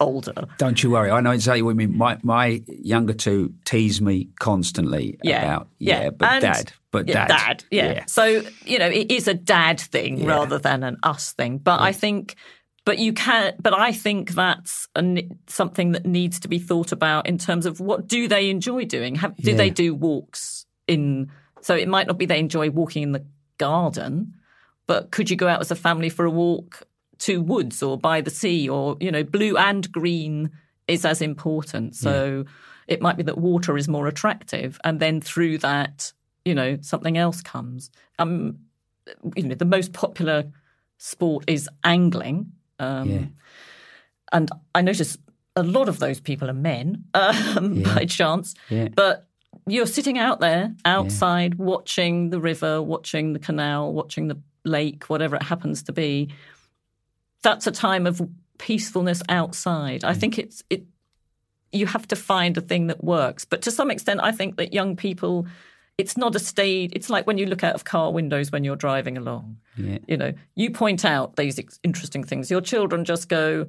older. 0.00 0.34
Don't 0.58 0.82
you 0.82 0.90
worry. 0.90 1.10
I 1.10 1.20
know 1.20 1.30
exactly 1.30 1.62
what 1.62 1.70
you 1.70 1.76
mean. 1.76 1.96
My 1.96 2.18
my 2.22 2.62
younger 2.66 3.12
two 3.12 3.54
tease 3.64 4.00
me 4.00 4.30
constantly 4.40 5.18
Yeah, 5.22 5.42
about 5.42 5.68
yeah, 5.78 6.10
but 6.10 6.28
And- 6.28 6.42
dad, 6.42 6.72
but 6.90 7.08
yeah, 7.08 7.26
dad, 7.28 7.64
yeah. 7.70 8.04
So 8.06 8.42
you 8.64 8.78
know, 8.78 8.88
it 8.88 9.10
is 9.10 9.28
a 9.28 9.34
dad 9.34 9.80
thing 9.80 10.18
Yeah. 10.18 10.26
rather 10.28 10.58
than 10.58 10.82
an 10.82 10.96
us 11.04 11.32
thing. 11.32 11.58
But 11.58 11.80
I 11.80 11.92
think, 11.92 12.34
but 12.84 12.98
you 12.98 13.12
can. 13.12 13.54
But 13.62 13.74
I 13.74 13.92
think 13.92 14.32
that's 14.32 14.88
a, 14.96 15.28
something 15.46 15.92
that 15.92 16.04
needs 16.04 16.40
to 16.40 16.48
be 16.48 16.58
thought 16.58 16.90
about 16.90 17.28
in 17.28 17.38
terms 17.38 17.64
of 17.64 17.78
what 17.78 18.08
do 18.08 18.26
they 18.26 18.50
enjoy 18.50 18.84
doing? 18.84 19.14
Have, 19.16 19.36
do 19.36 19.52
Yeah. 19.52 19.56
they 19.56 19.70
do 19.70 19.94
walks 19.94 20.66
in? 20.88 21.30
So 21.62 21.74
it 21.74 21.88
might 21.88 22.06
not 22.06 22.18
be 22.18 22.26
they 22.26 22.38
enjoy 22.38 22.70
walking 22.70 23.02
in 23.02 23.12
the 23.12 23.24
garden, 23.58 24.34
but 24.86 25.10
could 25.10 25.30
you 25.30 25.36
go 25.36 25.48
out 25.48 25.60
as 25.60 25.70
a 25.70 25.76
family 25.76 26.08
for 26.08 26.24
a 26.24 26.30
walk 26.30 26.86
to 27.20 27.40
woods 27.40 27.82
or 27.82 27.96
by 27.96 28.20
the 28.20 28.30
sea 28.30 28.68
or 28.68 28.96
you 29.00 29.10
know, 29.10 29.22
blue 29.22 29.56
and 29.56 29.90
green 29.92 30.50
is 30.88 31.04
as 31.04 31.22
important. 31.22 31.94
So 31.94 32.44
it 32.88 33.00
might 33.00 33.16
be 33.16 33.22
that 33.22 33.38
water 33.38 33.76
is 33.76 33.86
more 33.88 34.08
attractive, 34.08 34.78
and 34.82 34.98
then 34.98 35.20
through 35.20 35.58
that, 35.58 36.12
you 36.44 36.54
know, 36.54 36.78
something 36.80 37.16
else 37.16 37.40
comes. 37.40 37.90
Um, 38.18 38.58
you 39.36 39.44
know, 39.44 39.54
the 39.54 39.64
most 39.64 39.92
popular 39.92 40.50
sport 40.98 41.44
is 41.46 41.68
angling. 41.84 42.52
Um, 42.78 43.10
Yeah. 43.10 43.26
And 44.32 44.50
I 44.74 44.82
notice 44.82 45.18
a 45.54 45.62
lot 45.62 45.88
of 45.88 45.98
those 45.98 46.20
people 46.20 46.50
are 46.50 46.54
men 46.54 47.04
um, 47.14 47.82
by 47.82 48.04
chance. 48.06 48.54
Yeah. 48.68 48.88
But 48.88 49.28
you're 49.66 49.86
sitting 49.86 50.18
out 50.18 50.40
there 50.40 50.74
outside 50.84 51.54
watching 51.56 52.30
the 52.30 52.40
river, 52.40 52.82
watching 52.82 53.32
the 53.32 53.38
canal, 53.38 53.92
watching 53.92 54.28
the 54.28 54.40
lake, 54.64 55.04
whatever 55.04 55.36
it 55.36 55.42
happens 55.42 55.82
to 55.84 55.92
be. 55.92 56.30
That's 57.42 57.66
a 57.66 57.72
time 57.72 58.06
of 58.06 58.20
peacefulness 58.58 59.22
outside. 59.28 60.04
I 60.04 60.14
think 60.14 60.38
it's 60.38 60.62
it 60.70 60.84
you 61.72 61.86
have 61.86 62.06
to 62.08 62.16
find 62.16 62.56
a 62.56 62.60
thing 62.60 62.88
that 62.88 63.02
works. 63.02 63.44
But 63.44 63.62
to 63.62 63.70
some 63.70 63.90
extent 63.90 64.20
I 64.22 64.32
think 64.32 64.56
that 64.56 64.72
young 64.72 64.96
people 64.96 65.46
it's 65.98 66.16
not 66.16 66.34
a 66.34 66.38
stage 66.38 66.92
it's 66.94 67.10
like 67.10 67.26
when 67.26 67.38
you 67.38 67.46
look 67.46 67.64
out 67.64 67.74
of 67.74 67.84
car 67.84 68.12
windows 68.12 68.50
when 68.52 68.64
you're 68.64 68.76
driving 68.76 69.16
along. 69.16 69.58
Yeah. 69.76 69.98
You 70.06 70.16
know, 70.16 70.32
you 70.54 70.70
point 70.70 71.04
out 71.04 71.36
these 71.36 71.60
interesting 71.82 72.24
things. 72.24 72.50
Your 72.50 72.60
children 72.60 73.04
just 73.04 73.28
go, 73.28 73.66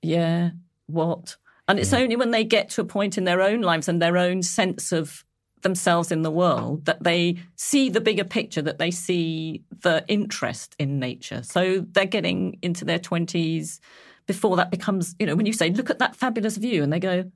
yeah, 0.00 0.50
what? 0.86 1.36
And 1.72 1.80
it's 1.80 1.88
mm. 1.88 2.00
only 2.02 2.16
when 2.16 2.32
they 2.32 2.44
get 2.44 2.68
to 2.70 2.82
a 2.82 2.84
point 2.84 3.16
in 3.16 3.24
their 3.24 3.40
own 3.40 3.62
lives 3.62 3.88
and 3.88 4.02
their 4.02 4.18
own 4.18 4.42
sense 4.42 4.92
of 4.92 5.24
themselves 5.62 6.12
in 6.12 6.20
the 6.20 6.30
world 6.30 6.84
that 6.84 7.02
they 7.02 7.38
see 7.56 7.88
the 7.88 8.02
bigger 8.02 8.24
picture, 8.24 8.60
that 8.60 8.78
they 8.78 8.90
see 8.90 9.62
the 9.80 10.04
interest 10.06 10.76
in 10.78 10.98
nature. 10.98 11.42
So 11.42 11.86
they're 11.92 12.04
getting 12.04 12.58
into 12.60 12.84
their 12.84 12.98
20s 12.98 13.80
before 14.26 14.56
that 14.56 14.70
becomes, 14.70 15.14
you 15.18 15.24
know, 15.24 15.34
when 15.34 15.46
you 15.46 15.54
say, 15.54 15.70
look 15.70 15.88
at 15.88 15.98
that 15.98 16.14
fabulous 16.14 16.58
view, 16.58 16.82
and 16.82 16.92
they 16.92 17.00
go, 17.00 17.32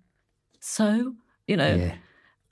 so, 0.61 1.15
you 1.47 1.57
know, 1.57 1.75
Yeah. 1.75 1.95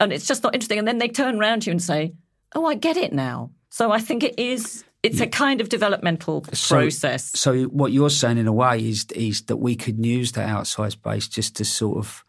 and 0.00 0.10
it's 0.10 0.26
just 0.26 0.42
not 0.42 0.54
interesting. 0.54 0.78
And 0.78 0.88
then 0.88 0.96
they 0.96 1.08
turn 1.08 1.38
around 1.38 1.60
to 1.60 1.66
you 1.66 1.72
and 1.72 1.82
say, 1.82 2.14
oh, 2.54 2.64
I 2.64 2.76
get 2.76 2.96
it 2.96 3.12
now. 3.12 3.50
So 3.68 3.92
I 3.92 3.98
think 3.98 4.24
it 4.24 4.38
is, 4.38 4.84
it's 5.04 5.20
a 5.20 5.26
kind 5.26 5.60
of 5.60 5.68
developmental 5.68 6.44
So- 6.52 6.76
process. 6.76 7.30
So 7.38 7.64
what 7.64 7.92
you're 7.92 8.10
saying 8.10 8.38
in 8.38 8.46
a 8.46 8.52
way 8.52 8.88
is 8.88 9.06
is 9.14 9.42
that 9.42 9.56
we 9.56 9.76
could 9.76 10.04
use 10.04 10.32
that 10.32 10.48
outside 10.48 10.92
space 10.92 11.28
just 11.28 11.56
to 11.56 11.64
sort 11.64 11.98
of 11.98 12.24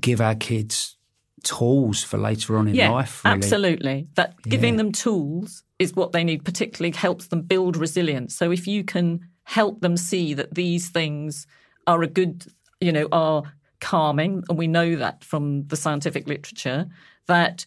give 0.00 0.20
our 0.20 0.34
kids 0.34 0.96
tools 1.44 2.02
for 2.02 2.18
later 2.18 2.56
on 2.56 2.68
in 2.68 2.74
yeah, 2.74 2.90
life. 2.90 3.24
Really. 3.24 3.36
absolutely. 3.36 4.08
That 4.14 4.42
giving 4.42 4.76
them 4.76 4.90
tools 4.90 5.62
is 5.78 5.94
what 5.94 6.12
they 6.12 6.24
need, 6.24 6.44
particularly 6.44 6.96
helps 6.96 7.28
them 7.28 7.42
build 7.42 7.76
resilience. 7.76 8.34
So 8.34 8.50
if 8.50 8.66
you 8.66 8.82
can 8.82 9.20
help 9.44 9.80
them 9.80 9.96
see 9.96 10.34
that 10.34 10.54
these 10.54 10.88
things 10.88 11.46
are 11.86 12.02
a 12.02 12.08
good, 12.08 12.46
you 12.80 12.90
know, 12.90 13.08
are 13.12 13.42
calming, 13.80 14.42
and 14.48 14.58
we 14.58 14.66
know 14.66 14.96
that 14.96 15.22
from 15.22 15.66
the 15.68 15.76
scientific 15.76 16.26
literature, 16.26 16.86
that 17.26 17.66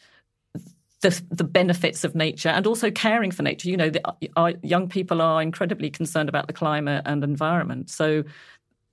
the, 1.02 1.22
the 1.30 1.44
benefits 1.44 2.04
of 2.04 2.16
nature 2.16 2.50
and 2.50 2.68
also 2.68 2.92
caring 2.92 3.32
for 3.32 3.44
nature. 3.44 3.70
You 3.70 3.78
know, 3.78 3.90
the, 3.90 4.02
our 4.36 4.54
young 4.64 4.90
people 4.90 5.22
are 5.22 5.42
incredibly 5.42 5.90
concerned 5.90 6.30
about 6.30 6.48
the 6.48 6.54
climate 6.54 7.04
and 7.06 7.24
environment. 7.24 7.90
So 7.90 8.24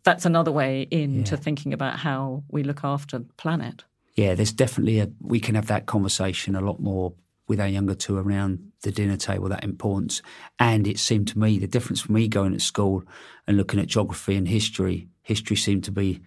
that's 0.05 0.25
another 0.25 0.53
way 0.53 0.83
into 0.91 1.37
thinking 1.37 1.73
about 1.73 1.99
how 1.99 2.45
we 2.49 2.63
look 2.63 2.85
after 2.85 3.19
the 3.19 3.33
planet. 3.35 3.85
yeah, 4.17 4.35
there's 4.35 4.53
definitely 4.53 5.01
a 5.01 5.11
we 5.21 5.41
can 5.41 5.55
have 5.55 5.67
that 5.67 5.87
conversation 5.87 6.55
a 6.55 6.61
lot 6.61 6.81
more 6.81 7.13
with 7.49 7.61
our 7.61 7.69
younger 7.69 7.95
two 7.95 8.17
around 8.17 8.73
the 8.83 8.91
dinner 8.91 9.17
table, 9.17 9.49
that 9.49 9.63
importance. 9.63 10.23
And 10.59 10.87
it 10.87 10.99
seemed 10.99 11.29
to 11.29 11.39
me 11.39 11.59
the 11.59 11.69
difference 11.69 12.01
for 12.01 12.13
me 12.13 12.27
going 12.29 12.53
to 12.53 12.61
school 12.61 13.05
and 13.47 13.57
looking 13.57 13.79
at 13.79 13.87
geography 13.87 14.35
and 14.35 14.49
history, 14.49 15.09
history 15.23 15.57
seemed 15.57 15.85
to 15.85 15.93
be, 15.93 16.21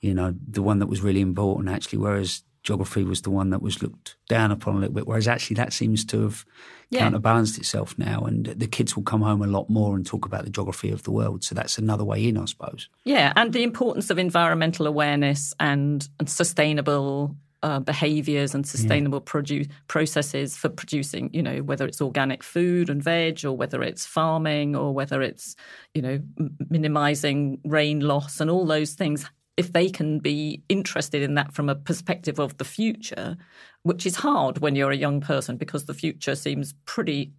you 0.00 0.14
know, 0.14 0.34
the 0.48 0.62
one 0.62 0.78
that 0.78 0.86
was 0.86 1.02
really 1.02 1.20
important 1.20 1.68
actually, 1.68 1.98
whereas 1.98 2.42
geography 2.62 3.02
was 3.04 3.22
the 3.22 3.30
one 3.30 3.50
that 3.50 3.60
was 3.62 3.82
looked 3.82 4.16
down 4.28 4.50
upon 4.52 4.76
a 4.76 4.78
little 4.78 4.94
bit. 4.94 5.06
Whereas 5.06 5.26
actually 5.28 5.54
that 5.56 5.72
seems 5.72 6.04
to 6.06 6.22
have 6.22 6.44
Yeah. 6.90 7.00
counterbalanced 7.00 7.58
itself 7.58 7.98
now 7.98 8.20
and 8.22 8.46
the 8.46 8.66
kids 8.66 8.94
will 8.94 9.02
come 9.02 9.22
home 9.22 9.42
a 9.42 9.46
lot 9.46 9.68
more 9.70 9.96
and 9.96 10.04
talk 10.06 10.24
about 10.26 10.44
the 10.44 10.50
geography 10.50 10.90
of 10.90 11.02
the 11.02 11.10
world. 11.10 11.42
So 11.42 11.54
that's 11.54 11.78
another 11.78 12.04
way 12.04 12.26
in, 12.28 12.36
I 12.36 12.44
suppose. 12.44 12.88
Yeah, 13.04 13.32
and 13.34 13.52
the 13.52 13.62
importance 13.62 14.10
of 14.10 14.18
environmental 14.18 14.86
awareness 14.86 15.54
and, 15.58 16.06
and 16.20 16.28
sustainable 16.28 17.34
uh, 17.64 17.78
behaviours 17.78 18.56
and 18.56 18.66
sustainable 18.66 19.20
produ- 19.20 19.70
processes 19.86 20.56
for 20.56 20.68
producing, 20.68 21.30
you 21.32 21.40
know, 21.40 21.58
whether 21.62 21.86
it's 21.86 22.00
organic 22.00 22.42
food 22.42 22.90
and 22.90 23.00
veg 23.02 23.44
or 23.44 23.52
whether 23.56 23.82
it's 23.84 24.04
farming 24.04 24.74
or 24.74 24.92
whether 24.92 25.22
it's, 25.22 25.54
you 25.94 26.02
know, 26.02 26.20
m- 26.40 26.56
minimising 26.70 27.60
rain 27.64 28.00
loss 28.00 28.40
and 28.40 28.50
all 28.50 28.66
those 28.66 28.94
things. 28.94 29.30
If 29.62 29.72
they 29.72 29.90
can 29.90 30.18
be 30.18 30.64
interested 30.68 31.22
in 31.22 31.34
that 31.34 31.52
from 31.52 31.68
a 31.68 31.76
perspective 31.76 32.40
of 32.40 32.58
the 32.58 32.64
future, 32.64 33.36
which 33.84 34.04
is 34.06 34.16
hard 34.16 34.58
when 34.58 34.74
you're 34.74 34.90
a 34.90 34.96
young 34.96 35.20
person 35.20 35.56
because 35.56 35.84
the 35.84 35.94
future 35.94 36.34
seems 36.34 36.74
pretty 36.84 37.32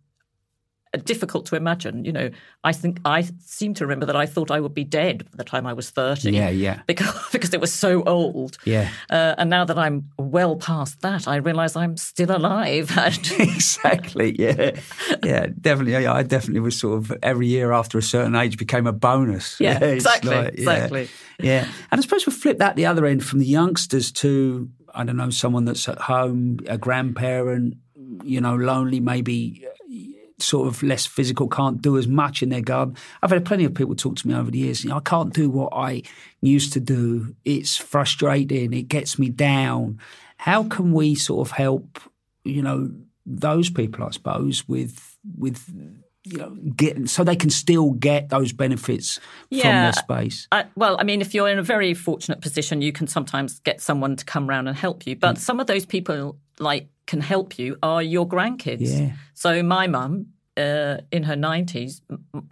difficult 0.98 1.46
to 1.48 1.56
imagine. 1.56 2.06
You 2.06 2.12
know, 2.12 2.30
I 2.64 2.72
think 2.72 3.00
I 3.06 3.28
seem 3.40 3.74
to 3.76 3.86
remember 3.86 4.06
that 4.06 4.16
I 4.16 4.26
thought 4.26 4.52
I 4.52 4.60
would 4.60 4.74
be 4.74 4.84
dead 4.84 5.26
by 5.32 5.38
the 5.38 5.44
time 5.44 5.66
I 5.66 5.74
was 5.74 5.90
thirty. 5.90 6.32
Yeah, 6.32 6.50
yeah. 6.50 6.82
Because 6.88 7.14
because 7.32 7.54
it 7.54 7.62
was 7.62 7.74
so 7.74 8.04
old. 8.04 8.58
Yeah. 8.66 8.90
Uh, 9.10 9.36
and 9.38 9.50
now 9.50 9.66
that 9.66 9.78
I'm 9.78 10.10
well 10.18 10.56
past 10.56 11.02
that, 11.02 11.28
I 11.28 11.38
realise 11.38 11.76
I'm 11.76 11.98
still 11.98 12.32
alive. 12.36 12.92
exactly. 13.40 14.36
Yeah. 14.38 14.80
Yeah. 15.24 15.48
Definitely. 15.60 15.94
Yeah, 15.94 16.14
I 16.14 16.24
definitely 16.24 16.60
was 16.62 16.78
sort 16.80 16.98
of 16.98 17.18
every 17.24 17.48
year 17.48 17.72
after 17.72 17.98
a 17.98 18.04
certain 18.04 18.36
age 18.36 18.58
became 18.58 18.88
a 18.88 18.94
bonus. 18.94 19.60
Yeah. 19.60 19.84
exactly. 19.84 20.36
like- 20.36 20.54
yeah. 20.54 20.60
exactly. 20.60 21.10
Yeah. 21.40 21.68
And 21.92 22.00
I 22.00 22.02
suppose 22.02 22.26
we'll 22.26 22.36
flip 22.36 22.60
that 22.60 22.76
the 22.76 22.86
other 22.86 23.06
end 23.06 23.26
from 23.26 23.40
the 23.40 23.46
youngsters 23.46 24.12
to, 24.14 24.70
I 24.94 25.04
don't 25.04 25.18
know, 25.18 25.30
someone 25.32 25.66
that's 25.66 25.88
at 25.90 25.98
home, 25.98 26.60
a 26.68 26.78
grandparent, 26.78 27.78
you 28.24 28.40
know, 28.40 28.56
lonely, 28.56 29.00
maybe 29.00 29.66
sort 30.44 30.68
of 30.68 30.84
less 30.84 31.06
physical, 31.06 31.48
can't 31.48 31.82
do 31.82 31.98
as 31.98 32.08
much 32.08 32.44
in 32.44 32.50
their 32.50 32.62
garden. 32.62 32.96
I've 33.22 33.32
had 33.32 33.46
plenty 33.46 33.66
of 33.66 33.74
people 33.74 33.96
talk 33.96 34.18
to 34.18 34.28
me 34.28 34.36
over 34.36 34.52
the 34.52 34.60
years, 34.60 34.84
you 34.84 34.90
know, 34.90 34.98
I 34.98 35.02
can't 35.02 35.34
do 35.34 35.50
what 35.50 35.74
I 35.74 36.04
used 36.42 36.74
to 36.74 36.80
do. 36.80 37.36
It's 37.46 37.78
frustrating. 37.78 38.74
It 38.74 38.88
gets 38.88 39.18
me 39.18 39.30
down. 39.30 40.00
How 40.38 40.64
can 40.64 40.92
we 40.92 41.16
sort 41.16 41.48
of 41.48 41.52
help, 41.56 42.00
you 42.44 42.62
know, 42.62 42.92
those 43.26 43.70
people, 43.70 44.06
I 44.06 44.12
suppose, 44.12 44.68
with, 44.68 45.18
with, 45.38 45.64
you 46.26 46.38
know, 46.38 46.50
get 46.76 47.10
so 47.10 47.24
they 47.24 47.36
can 47.36 47.50
still 47.50 47.92
get 47.92 48.30
those 48.30 48.52
benefits 48.54 49.18
from 49.50 49.58
Yeah. 49.60 49.84
their 49.84 49.94
space. 49.94 50.48
I, 50.52 50.66
well, 50.76 50.98
I 51.00 51.04
mean, 51.04 51.22
if 51.22 51.34
you're 51.34 51.50
in 51.50 51.60
a 51.60 51.64
very 51.64 51.94
fortunate 51.94 52.42
position, 52.42 52.82
you 52.82 52.92
can 52.92 53.08
sometimes 53.08 53.60
get 53.60 53.82
someone 53.82 54.16
to 54.18 54.26
come 54.26 54.48
round 54.48 54.68
and 54.68 54.78
help 54.78 55.08
you. 55.08 55.16
Mm. 55.16 55.20
But 55.20 55.38
some 55.38 55.60
of 55.60 55.68
those 55.68 55.86
people, 55.86 56.38
like, 56.60 56.88
can 57.06 57.22
help 57.22 57.60
you 57.60 57.78
are 57.84 58.02
your 58.02 58.28
grandkids. 58.28 58.80
Yeah. 58.82 59.14
So 59.34 59.62
my 59.64 59.88
mum, 59.88 60.28
uh, 60.58 60.98
in 61.12 61.24
her 61.24 61.36
nineties, 61.36 62.02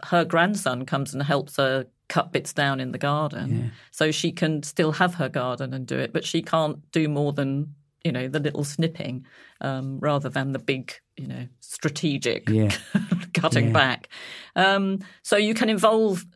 her 0.04 0.24
grandson 0.24 0.84
comes 0.86 1.12
and 1.14 1.22
helps 1.22 1.56
her 1.56 1.86
cut 2.08 2.32
bits 2.32 2.52
down 2.52 2.80
in 2.80 2.92
the 2.92 2.98
garden, 2.98 3.72
so 3.90 4.10
she 4.10 4.32
can 4.32 4.62
still 4.62 4.92
have 4.92 5.14
her 5.14 5.28
garden 5.28 5.72
and 5.72 5.86
do 5.86 5.98
it. 5.98 6.12
But 6.12 6.24
she 6.24 6.42
can't 6.42 6.78
do 6.92 7.08
more 7.08 7.32
than 7.32 7.74
you 8.04 8.12
know 8.12 8.28
the 8.28 8.40
little 8.40 8.64
snipping, 8.64 9.24
um, 9.60 9.98
rather 10.00 10.28
than 10.28 10.52
the 10.52 10.58
big, 10.58 10.92
you 11.16 11.26
know, 11.26 11.46
strategic 11.60 12.48
Yeah. 12.48 12.70
cutting 13.34 13.66
Yeah. 13.66 13.72
back. 13.72 14.08
Um, 14.56 14.98
so 15.22 15.36
you 15.36 15.54
can 15.54 15.68
involve, 15.70 16.26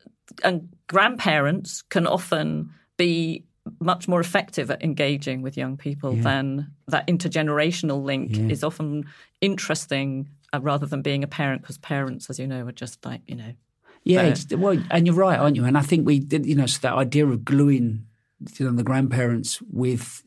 and 0.45 0.69
grandparents 0.87 1.83
can 1.83 2.07
often 2.07 2.71
be 2.97 3.45
much 3.81 4.07
more 4.07 4.21
effective 4.21 4.71
at 4.71 4.83
engaging 4.85 5.43
with 5.43 5.57
young 5.57 5.77
people 5.77 6.15
than 6.15 6.71
that 6.87 7.05
intergenerational 7.09 8.01
link 8.05 8.39
is 8.49 8.63
often 8.63 9.05
interesting 9.41 10.29
uh, 10.53 10.61
rather 10.61 10.87
than 10.87 11.03
being 11.03 11.25
a 11.25 11.27
parent 11.27 11.63
because 11.63 11.79
parents, 11.79 12.31
as 12.31 12.39
you 12.39 12.47
know, 12.47 12.67
are 12.67 12.73
just 12.73 13.05
like, 13.05 13.23
you 13.27 13.37
know, 13.37 13.53
Yeah, 14.05 14.35
well, 14.53 14.79
and 14.91 15.07
you're 15.07 15.17
right, 15.17 15.39
aren't 15.39 15.57
you? 15.57 15.65
And 15.65 15.77
I 15.77 15.83
think 15.83 16.07
we 16.07 16.19
did, 16.21 16.47
you 16.47 16.55
know, 16.55 16.67
so 16.67 16.79
that 16.83 16.95
idea 16.95 17.27
of 17.27 17.45
gluing, 17.45 18.07
you 18.59 18.67
know, 18.67 18.73
the 18.73 18.85
grandparents 18.85 19.61
with 19.73 20.23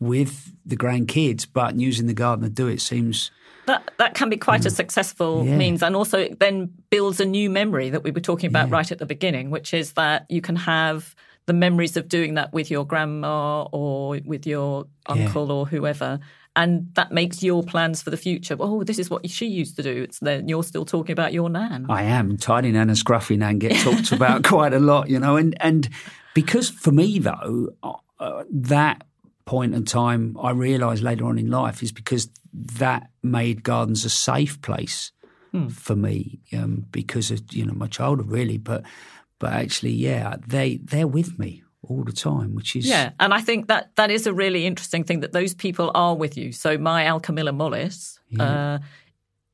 with 0.00 0.54
the 0.64 0.76
grandkids, 0.76 1.46
but 1.52 1.78
using 1.78 2.06
the 2.06 2.14
garden 2.14 2.42
to 2.44 2.50
do 2.50 2.66
it 2.66 2.80
seems 2.80 3.30
that 3.66 3.90
that 3.98 4.14
can 4.14 4.28
be 4.30 4.36
quite 4.36 4.64
a 4.66 4.70
successful 4.70 5.44
Mm. 5.44 5.46
Yeah. 5.46 5.56
means 5.56 5.82
and 5.82 5.94
also 5.94 6.18
it 6.18 6.40
then 6.40 6.70
builds 6.90 7.20
a 7.20 7.24
new 7.26 7.50
memory 7.50 7.90
that 7.90 8.02
we 8.02 8.10
were 8.10 8.20
talking 8.20 8.48
about 8.48 8.70
right 8.70 8.90
at 8.90 8.98
the 8.98 9.06
beginning 9.06 9.50
which 9.50 9.74
is 9.74 9.92
that 9.92 10.26
you 10.28 10.40
can 10.40 10.56
have 10.56 11.14
the 11.46 11.52
memories 11.52 11.96
of 11.96 12.08
doing 12.08 12.34
that 12.34 12.52
with 12.52 12.70
your 12.70 12.86
grandma 12.86 13.62
or 13.70 14.18
with 14.24 14.46
your 14.46 14.86
uncle 15.06 15.52
or 15.52 15.66
whoever 15.66 16.18
and 16.60 16.94
that 16.94 17.10
makes 17.10 17.42
your 17.42 17.62
plans 17.62 18.02
for 18.02 18.10
the 18.10 18.18
future. 18.18 18.54
Oh 18.60 18.84
this 18.84 18.98
is 18.98 19.08
what 19.08 19.28
she 19.30 19.46
used 19.46 19.76
to 19.76 19.82
do. 19.82 20.02
It's 20.02 20.18
then 20.18 20.46
you're 20.46 20.62
still 20.62 20.84
talking 20.84 21.14
about 21.14 21.32
your 21.32 21.48
nan. 21.48 21.86
I 21.88 22.02
am. 22.02 22.36
Tiny 22.36 22.70
nan 22.70 22.90
and 22.90 22.98
scruffy 22.98 23.38
nan 23.38 23.58
get 23.58 23.76
talked 23.78 24.12
about 24.18 24.44
quite 24.44 24.74
a 24.74 24.78
lot, 24.78 25.08
you 25.08 25.18
know, 25.18 25.36
and 25.36 25.56
and 25.62 25.88
because 26.34 26.68
for 26.68 26.92
me 26.92 27.18
though, 27.18 27.70
uh, 28.18 28.44
that 28.50 29.04
point 29.46 29.74
in 29.74 29.86
time 29.86 30.36
I 30.38 30.50
realised 30.50 31.02
later 31.02 31.24
on 31.24 31.38
in 31.38 31.50
life 31.50 31.82
is 31.82 31.92
because 31.92 32.28
that 32.52 33.08
made 33.22 33.62
gardens 33.62 34.04
a 34.04 34.10
safe 34.10 34.60
place 34.60 35.12
for 35.70 35.96
me 35.96 36.40
um, 36.52 36.86
because 36.92 37.30
of 37.30 37.40
you 37.52 37.64
know 37.64 37.72
my 37.72 37.86
childhood 37.86 38.30
really, 38.30 38.58
but 38.58 38.82
but 39.38 39.54
actually 39.54 39.92
yeah 39.92 40.36
they 40.46 40.76
they're 40.76 41.08
with 41.08 41.38
me 41.38 41.62
all 41.90 42.04
the 42.04 42.12
time, 42.12 42.54
which 42.54 42.76
is 42.76 42.86
Yeah, 42.86 43.10
and 43.18 43.34
I 43.34 43.40
think 43.40 43.66
that 43.68 43.94
that 43.96 44.10
is 44.10 44.26
a 44.26 44.32
really 44.32 44.64
interesting 44.64 45.04
thing 45.04 45.20
that 45.20 45.32
those 45.32 45.54
people 45.54 45.90
are 45.94 46.14
with 46.14 46.36
you. 46.36 46.52
So 46.52 46.78
my 46.78 47.04
Alchemilla 47.04 47.54
mollis 47.54 48.18
uh, 48.38 48.78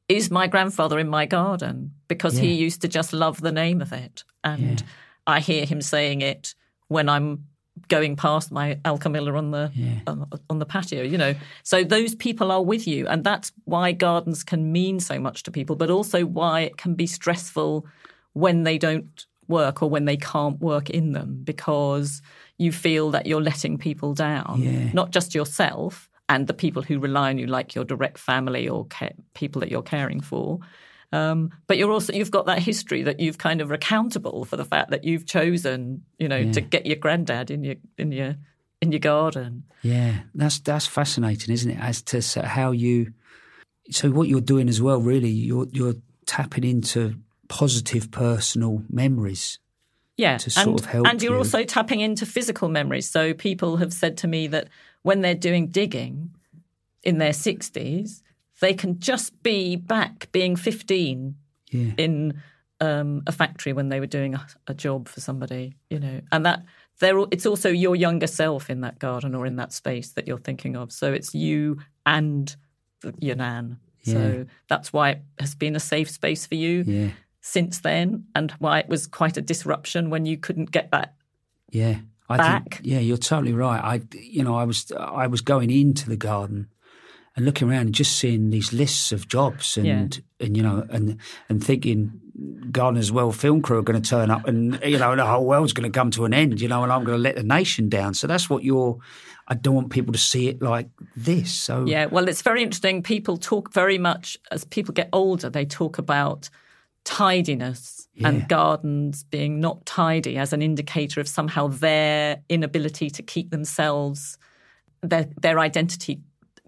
is 0.08 0.30
my 0.30 0.46
grandfather 0.46 0.98
in 0.98 1.08
my 1.08 1.26
garden 1.26 1.92
because 2.08 2.36
he 2.36 2.52
used 2.52 2.80
to 2.82 2.88
just 2.88 3.12
love 3.12 3.40
the 3.40 3.52
name 3.52 3.80
of 3.80 3.92
it, 3.92 4.24
and 4.44 4.82
I 5.26 5.40
hear 5.40 5.64
him 5.64 5.80
saying 5.80 6.20
it 6.20 6.54
when 6.88 7.08
I'm 7.08 7.46
going 7.88 8.16
past 8.16 8.50
my 8.50 8.76
Alchemilla 8.84 9.36
on 9.36 9.50
the 9.50 9.70
on, 10.06 10.26
on 10.50 10.58
the 10.58 10.66
patio. 10.66 11.02
You 11.02 11.18
know, 11.18 11.34
so 11.62 11.84
those 11.84 12.14
people 12.14 12.52
are 12.52 12.62
with 12.62 12.86
you, 12.86 13.06
and 13.08 13.24
that's 13.24 13.50
why 13.64 13.92
gardens 13.92 14.44
can 14.44 14.72
mean 14.72 15.00
so 15.00 15.18
much 15.18 15.42
to 15.44 15.50
people, 15.50 15.76
but 15.76 15.90
also 15.90 16.24
why 16.24 16.60
it 16.60 16.76
can 16.76 16.94
be 16.94 17.06
stressful 17.06 17.86
when 18.32 18.64
they 18.64 18.76
don't 18.78 19.26
work 19.48 19.82
or 19.82 19.90
when 19.90 20.04
they 20.04 20.16
can't 20.16 20.60
work 20.60 20.90
in 20.90 21.12
them 21.12 21.40
because 21.44 22.22
you 22.58 22.72
feel 22.72 23.10
that 23.12 23.26
you're 23.26 23.40
letting 23.42 23.78
people 23.78 24.14
down, 24.14 24.60
Yeah. 24.62 24.90
not 24.92 25.10
just 25.10 25.34
yourself 25.34 26.08
and 26.28 26.46
the 26.46 26.54
people 26.54 26.82
who 26.82 26.98
rely 26.98 27.30
on 27.30 27.38
you, 27.38 27.46
like 27.46 27.74
your 27.74 27.84
direct 27.84 28.18
family 28.18 28.68
or 28.68 28.86
ca- 28.86 29.10
people 29.34 29.60
that 29.60 29.70
you're 29.70 29.82
caring 29.82 30.20
for. 30.20 30.58
Um, 31.12 31.50
but 31.68 31.78
you're 31.78 31.92
also 31.92 32.12
you've 32.12 32.32
got 32.32 32.46
that 32.46 32.58
history 32.58 33.02
that 33.04 33.20
you've 33.20 33.38
kind 33.38 33.60
of 33.60 33.70
accountable 33.70 34.44
for 34.44 34.56
the 34.56 34.64
fact 34.64 34.90
that 34.90 35.04
you've 35.04 35.24
chosen, 35.26 36.02
you 36.18 36.28
know, 36.28 36.50
to 36.52 36.60
get 36.60 36.84
your 36.84 36.96
granddad 36.96 37.50
in 37.50 37.62
your 37.62 37.76
in 37.96 38.10
your 38.10 38.34
in 38.82 38.90
your 38.90 38.98
garden. 38.98 39.62
Yeah, 39.82 40.22
that's 40.34 40.58
that's 40.58 40.86
fascinating, 40.86 41.54
isn't 41.54 41.70
it? 41.70 41.78
As 41.80 42.02
to 42.02 42.42
how 42.42 42.72
you, 42.72 43.12
so 43.90 44.10
what 44.10 44.26
you're 44.28 44.40
doing 44.40 44.68
as 44.68 44.82
well, 44.82 45.00
really, 45.00 45.30
you're 45.30 45.68
you're 45.70 45.94
tapping 46.26 46.64
into 46.64 47.14
positive 47.48 48.10
personal 48.10 48.82
memories. 48.90 49.58
Yeah, 50.16 50.38
to 50.38 50.48
sort 50.48 50.66
and, 50.66 50.80
of 50.80 50.86
help 50.86 51.06
and 51.08 51.22
you're 51.22 51.32
you. 51.32 51.38
also 51.38 51.62
tapping 51.62 52.00
into 52.00 52.24
physical 52.24 52.70
memories. 52.70 53.08
So 53.08 53.34
people 53.34 53.76
have 53.76 53.92
said 53.92 54.16
to 54.18 54.26
me 54.26 54.46
that 54.46 54.68
when 55.02 55.20
they're 55.20 55.34
doing 55.34 55.66
digging 55.66 56.30
in 57.02 57.18
their 57.18 57.32
60s, 57.32 58.22
they 58.60 58.72
can 58.72 58.98
just 58.98 59.42
be 59.42 59.76
back 59.76 60.28
being 60.32 60.56
15 60.56 61.36
Yeah, 61.70 61.92
in 61.98 62.40
um, 62.80 63.22
a 63.26 63.32
factory 63.32 63.72
when 63.72 63.88
they 63.90 64.00
were 64.00 64.06
doing 64.06 64.34
a, 64.34 64.46
a 64.68 64.74
job 64.74 65.08
for 65.08 65.20
somebody, 65.20 65.76
you 65.90 66.00
know, 66.00 66.20
and 66.32 66.46
that 66.46 66.64
they're, 66.98 67.18
it's 67.30 67.46
also 67.46 67.68
your 67.68 67.96
younger 67.96 68.26
self 68.26 68.70
in 68.70 68.80
that 68.80 68.98
garden 68.98 69.34
or 69.34 69.46
in 69.46 69.56
that 69.56 69.72
space 69.72 70.12
that 70.12 70.26
you're 70.26 70.38
thinking 70.38 70.76
of. 70.76 70.92
So 70.92 71.12
it's 71.12 71.34
you 71.34 71.78
and 72.04 72.54
your 73.18 73.36
nan. 73.36 73.78
Yeah. 74.02 74.14
So 74.14 74.46
that's 74.68 74.92
why 74.92 75.10
it 75.10 75.22
has 75.40 75.54
been 75.54 75.76
a 75.76 75.80
safe 75.80 76.10
space 76.10 76.46
for 76.46 76.54
you 76.54 76.84
yeah, 76.86 77.10
since 77.46 77.80
then, 77.80 78.24
and 78.34 78.50
why 78.58 78.80
it 78.80 78.88
was 78.88 79.06
quite 79.06 79.36
a 79.36 79.42
disruption 79.42 80.10
when 80.10 80.26
you 80.26 80.36
couldn't 80.36 80.70
get 80.72 80.90
that. 80.90 81.14
yeah. 81.70 81.98
I 82.28 82.38
Back. 82.38 82.74
think 82.74 82.80
yeah, 82.82 82.98
you're 82.98 83.18
totally 83.18 83.52
right. 83.52 83.80
I 83.80 84.00
you 84.12 84.42
know 84.42 84.56
I 84.56 84.64
was 84.64 84.90
I 84.98 85.28
was 85.28 85.42
going 85.42 85.70
into 85.70 86.08
the 86.10 86.16
garden 86.16 86.66
and 87.36 87.44
looking 87.46 87.70
around 87.70 87.82
and 87.86 87.94
just 87.94 88.18
seeing 88.18 88.50
these 88.50 88.72
lists 88.72 89.12
of 89.12 89.28
jobs 89.28 89.76
and 89.76 89.86
Yeah. 89.86 90.44
and 90.46 90.56
you 90.56 90.62
know 90.64 90.84
and 90.90 91.18
and 91.48 91.62
thinking 91.62 92.20
Gardeners' 92.72 93.12
World 93.12 93.36
film 93.36 93.62
crew 93.62 93.78
are 93.78 93.82
going 93.82 94.02
to 94.02 94.10
turn 94.10 94.32
up 94.32 94.48
and 94.48 94.76
you 94.84 94.98
know 94.98 95.14
the 95.14 95.24
whole 95.24 95.46
world's 95.46 95.72
going 95.72 95.88
to 95.92 95.96
come 95.96 96.10
to 96.10 96.24
an 96.24 96.34
end. 96.34 96.60
You 96.60 96.66
know, 96.66 96.82
and 96.82 96.90
I'm 96.92 97.04
going 97.04 97.16
to 97.16 97.22
let 97.22 97.36
the 97.36 97.44
nation 97.44 97.88
down. 97.88 98.14
So 98.14 98.26
that's 98.26 98.50
what 98.50 98.64
you're. 98.64 98.98
I 99.46 99.54
don't 99.54 99.76
want 99.76 99.90
people 99.90 100.12
to 100.12 100.18
see 100.18 100.48
it 100.48 100.60
like 100.60 100.88
this. 101.14 101.52
So 101.52 101.84
Yeah, 101.86 102.06
well, 102.06 102.26
it's 102.28 102.42
very 102.42 102.64
interesting. 102.64 103.04
People 103.04 103.36
talk 103.36 103.72
very 103.72 103.98
much 103.98 104.36
as 104.50 104.64
people 104.64 104.92
get 104.94 105.08
older. 105.12 105.48
They 105.48 105.64
talk 105.64 105.98
about 105.98 106.50
tidiness 107.06 108.08
Yeah. 108.14 108.28
and 108.28 108.48
gardens 108.48 109.24
being 109.24 109.60
not 109.60 109.86
tidy 109.86 110.36
as 110.36 110.52
an 110.52 110.60
indicator 110.60 111.20
of 111.20 111.28
somehow 111.28 111.68
their 111.68 112.42
inability 112.48 113.08
to 113.10 113.22
keep 113.22 113.50
themselves 113.50 114.36
their 115.02 115.28
their 115.40 115.58
identity 115.58 116.20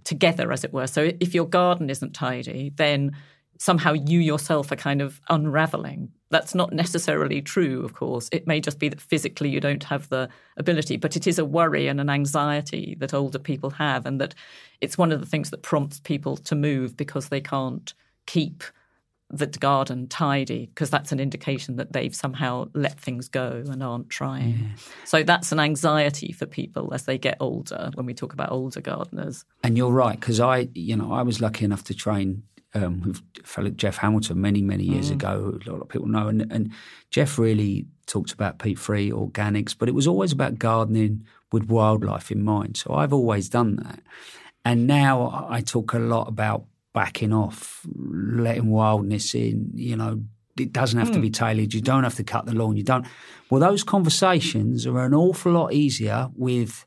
together, 0.04 0.52
as 0.52 0.64
it 0.64 0.72
were. 0.72 0.86
So 0.86 1.10
if 1.20 1.34
your 1.34 1.46
garden 1.46 1.90
isn't 1.90 2.14
tidy, 2.14 2.72
then 2.76 3.12
somehow 3.58 3.92
you 3.92 4.20
yourself 4.20 4.70
are 4.70 4.76
kind 4.76 5.02
of 5.02 5.20
unraveling. 5.28 6.10
That's 6.30 6.54
not 6.54 6.72
necessarily 6.72 7.42
true, 7.42 7.84
of 7.84 7.92
course. 7.94 8.28
It 8.30 8.46
may 8.46 8.60
just 8.60 8.78
be 8.78 8.88
that 8.88 9.00
physically 9.00 9.48
you 9.48 9.60
don't 9.60 9.82
have 9.84 10.08
the 10.10 10.28
ability, 10.56 10.96
but 10.98 11.16
it 11.16 11.26
is 11.26 11.38
a 11.38 11.44
worry 11.44 11.88
and 11.88 12.00
an 12.00 12.08
anxiety 12.10 12.96
that 13.00 13.12
older 13.12 13.38
people 13.40 13.70
have, 13.70 14.06
and 14.06 14.20
that 14.20 14.34
it's 14.80 14.96
one 14.96 15.10
of 15.10 15.20
the 15.20 15.26
things 15.26 15.50
that 15.50 15.62
prompts 15.62 15.98
people 16.00 16.36
to 16.36 16.54
move 16.54 16.96
because 16.96 17.28
they 17.28 17.40
can't 17.40 17.92
keep 18.26 18.62
the 19.30 19.46
garden 19.46 20.08
tidy 20.08 20.66
because 20.66 20.88
that's 20.88 21.12
an 21.12 21.20
indication 21.20 21.76
that 21.76 21.92
they've 21.92 22.14
somehow 22.14 22.68
let 22.74 22.98
things 22.98 23.28
go 23.28 23.62
and 23.68 23.82
aren't 23.82 24.08
trying. 24.08 24.72
So 25.04 25.22
that's 25.22 25.52
an 25.52 25.60
anxiety 25.60 26.32
for 26.32 26.46
people 26.46 26.94
as 26.94 27.04
they 27.04 27.18
get 27.18 27.36
older 27.38 27.90
when 27.94 28.06
we 28.06 28.14
talk 28.14 28.32
about 28.32 28.50
older 28.50 28.80
gardeners. 28.80 29.44
And 29.62 29.76
you're 29.76 29.92
right 29.92 30.18
because 30.18 30.40
I, 30.40 30.68
you 30.74 30.96
know, 30.96 31.12
I 31.12 31.22
was 31.22 31.40
lucky 31.40 31.66
enough 31.66 31.84
to 31.84 31.94
train 31.94 32.42
um, 32.74 33.02
with 33.02 33.22
fellow 33.44 33.70
Geoff 33.70 33.98
Hamilton 33.98 34.40
many 34.40 34.62
many 34.62 34.84
years 34.84 35.10
ago. 35.10 35.58
A 35.66 35.70
lot 35.70 35.80
of 35.80 35.88
people 35.88 36.08
know, 36.08 36.28
and, 36.28 36.50
and 36.52 36.72
Geoff 37.10 37.38
really 37.38 37.86
talked 38.06 38.32
about 38.32 38.58
peat 38.58 38.78
free 38.78 39.10
organics, 39.10 39.74
but 39.78 39.88
it 39.88 39.94
was 39.94 40.06
always 40.06 40.32
about 40.32 40.58
gardening 40.58 41.26
with 41.52 41.64
wildlife 41.64 42.30
in 42.30 42.42
mind. 42.42 42.76
So 42.76 42.94
I've 42.94 43.12
always 43.12 43.48
done 43.48 43.76
that, 43.76 44.00
and 44.64 44.86
now 44.86 45.46
I 45.48 45.60
talk 45.60 45.92
a 45.92 45.98
lot 45.98 46.28
about 46.28 46.64
backing 46.98 47.32
off, 47.32 47.86
letting 47.94 48.68
wildness 48.70 49.32
in. 49.32 49.70
You 49.72 49.96
know, 49.96 50.20
it 50.58 50.72
doesn't 50.72 50.98
have 50.98 51.12
to 51.12 51.14
hmm. 51.14 51.20
be 51.20 51.30
tailored. 51.30 51.72
You 51.72 51.80
don't 51.80 52.02
have 52.02 52.16
to 52.16 52.24
cut 52.24 52.44
the 52.44 52.56
lawn. 52.56 52.76
You 52.76 52.82
don't. 52.82 53.06
Well, 53.50 53.60
those 53.60 53.84
conversations 53.84 54.84
are 54.84 55.04
an 55.04 55.14
awful 55.14 55.52
lot 55.52 55.72
easier 55.72 56.28
with 56.34 56.84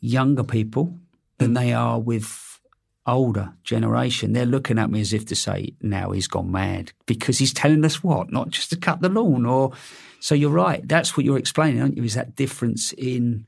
younger 0.00 0.44
people 0.44 0.98
than 1.38 1.48
hmm. 1.48 1.54
they 1.54 1.72
are 1.72 1.98
with 1.98 2.60
older 3.06 3.54
generation. 3.64 4.34
They're 4.34 4.44
looking 4.44 4.78
at 4.78 4.90
me 4.90 5.00
as 5.00 5.14
if 5.14 5.24
to 5.26 5.34
say, 5.34 5.72
now 5.80 6.10
he's 6.10 6.28
gone 6.28 6.52
mad 6.52 6.92
because 7.06 7.38
he's 7.38 7.54
telling 7.54 7.86
us 7.86 8.04
what? 8.04 8.30
Not 8.30 8.50
just 8.50 8.68
to 8.70 8.76
cut 8.76 9.00
the 9.00 9.08
lawn 9.08 9.46
or 9.46 9.72
so 10.20 10.34
you're 10.34 10.50
right. 10.50 10.86
That's 10.86 11.16
what 11.16 11.24
you're 11.24 11.38
explaining, 11.38 11.80
aren't 11.80 11.96
you? 11.96 12.04
Is 12.04 12.14
that 12.14 12.36
difference 12.36 12.92
in 12.92 13.46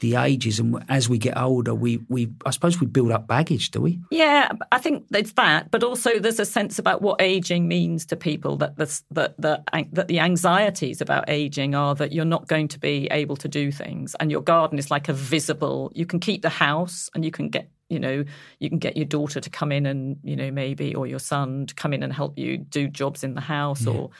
the 0.00 0.16
ages 0.16 0.58
and 0.58 0.84
as 0.88 1.08
we 1.08 1.18
get 1.18 1.38
older 1.38 1.74
we 1.74 2.00
we 2.08 2.28
I 2.44 2.50
suppose 2.50 2.80
we 2.80 2.86
build 2.86 3.12
up 3.12 3.26
baggage, 3.26 3.70
do 3.70 3.80
we? 3.80 4.00
Yeah, 4.10 4.50
I 4.72 4.78
think 4.78 5.04
it's 5.12 5.32
that, 5.32 5.70
but 5.70 5.82
also 5.82 6.18
there's 6.18 6.40
a 6.40 6.44
sense 6.44 6.78
about 6.78 7.02
what 7.02 7.20
aging 7.20 7.68
means 7.68 8.06
to 8.06 8.16
people 8.16 8.56
that 8.56 8.76
the 8.76 9.00
that 9.12 9.34
the 9.38 9.62
that 9.92 10.08
the 10.08 10.20
anxieties 10.20 11.00
about 11.00 11.24
aging 11.28 11.74
are 11.74 11.94
that 11.94 12.12
you're 12.12 12.24
not 12.24 12.48
going 12.48 12.68
to 12.68 12.78
be 12.78 13.08
able 13.10 13.36
to 13.36 13.48
do 13.48 13.70
things, 13.70 14.16
and 14.18 14.30
your 14.30 14.40
garden 14.42 14.78
is 14.78 14.90
like 14.90 15.08
a 15.08 15.12
visible. 15.12 15.92
You 15.94 16.06
can 16.06 16.20
keep 16.20 16.42
the 16.42 16.48
house, 16.48 17.08
and 17.14 17.24
you 17.24 17.30
can 17.30 17.48
get 17.48 17.70
you 17.88 18.00
know 18.00 18.24
you 18.58 18.68
can 18.68 18.78
get 18.78 18.96
your 18.96 19.06
daughter 19.06 19.40
to 19.40 19.50
come 19.50 19.70
in 19.70 19.86
and 19.86 20.16
you 20.22 20.36
know 20.36 20.50
maybe 20.50 20.94
or 20.94 21.06
your 21.06 21.18
son 21.18 21.66
to 21.66 21.74
come 21.74 21.92
in 21.92 22.02
and 22.02 22.12
help 22.12 22.38
you 22.38 22.58
do 22.58 22.88
jobs 22.88 23.22
in 23.22 23.34
the 23.34 23.40
house 23.40 23.86
or 23.86 24.10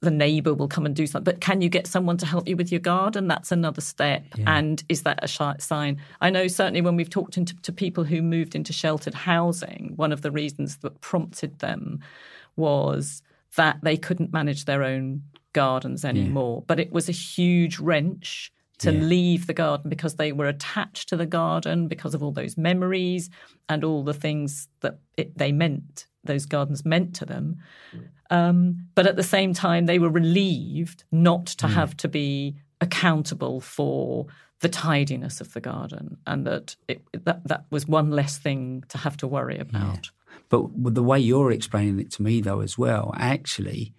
the 0.00 0.10
neighbor 0.10 0.54
will 0.54 0.68
come 0.68 0.86
and 0.86 0.94
do 0.94 1.06
something. 1.06 1.24
But 1.32 1.40
can 1.40 1.60
you 1.60 1.68
get 1.68 1.86
someone 1.86 2.16
to 2.18 2.26
help 2.26 2.48
you 2.48 2.56
with 2.56 2.70
your 2.70 2.80
garden? 2.80 3.26
That's 3.28 3.50
another 3.52 3.80
step. 3.80 4.24
And 4.46 4.82
is 4.88 5.02
that 5.02 5.18
a 5.22 5.28
sh- 5.28 5.40
sign? 5.60 6.00
I 6.20 6.30
know 6.30 6.46
certainly 6.48 6.80
when 6.80 6.96
we've 6.96 7.10
talked 7.10 7.36
into, 7.36 7.54
to 7.62 7.72
people 7.72 8.04
who 8.04 8.22
moved 8.22 8.54
into 8.54 8.72
sheltered 8.72 9.14
housing, 9.14 9.92
one 9.96 10.12
of 10.12 10.22
the 10.22 10.30
reasons 10.30 10.78
that 10.78 11.00
prompted 11.00 11.58
them 11.60 12.00
was 12.56 13.22
that 13.56 13.78
they 13.82 13.96
couldn't 13.96 14.32
manage 14.32 14.64
their 14.64 14.82
own 14.82 15.22
gardens 15.52 16.04
anymore. 16.04 16.62
But 16.66 16.78
it 16.80 16.92
was 16.92 17.08
a 17.08 17.12
huge 17.12 17.78
wrench 17.78 18.52
to 18.78 18.92
Yeah. 18.92 19.00
leave 19.00 19.46
the 19.48 19.54
garden 19.54 19.88
because 19.90 20.14
they 20.16 20.30
were 20.32 20.46
attached 20.46 21.08
to 21.08 21.16
the 21.16 21.26
garden 21.26 21.88
because 21.88 22.14
of 22.14 22.22
all 22.22 22.30
those 22.30 22.56
memories 22.56 23.28
and 23.68 23.82
all 23.82 24.04
the 24.04 24.14
things 24.14 24.68
that 24.80 25.00
it, 25.16 25.36
they 25.36 25.50
meant, 25.50 26.06
those 26.22 26.46
gardens 26.46 26.84
meant 26.84 27.14
to 27.16 27.24
them. 27.24 27.56
Um, 28.30 28.88
but 28.94 29.06
at 29.06 29.16
the 29.16 29.22
same 29.22 29.54
time, 29.54 29.86
they 29.86 29.98
were 29.98 30.10
relieved 30.10 31.04
not 31.10 31.46
to 31.46 31.66
have 31.68 31.96
to 31.98 32.08
be 32.08 32.56
accountable 32.80 33.60
for 33.60 34.26
the 34.60 34.68
tidiness 34.68 35.40
of 35.40 35.52
the 35.52 35.60
garden, 35.60 36.18
and 36.26 36.46
that 36.46 36.76
it, 36.88 37.02
that 37.24 37.46
that 37.46 37.64
was 37.70 37.86
one 37.86 38.10
less 38.10 38.38
thing 38.38 38.84
to 38.88 38.98
have 38.98 39.16
to 39.18 39.26
worry 39.26 39.58
about. 39.58 40.10
But 40.48 40.72
with 40.72 40.94
the 40.94 41.02
way 41.02 41.18
you're 41.18 41.52
explaining 41.52 42.00
it 42.00 42.10
to 42.12 42.22
me, 42.22 42.40
though, 42.40 42.60
as 42.60 42.76
well, 42.76 43.14
actually, 43.16 43.94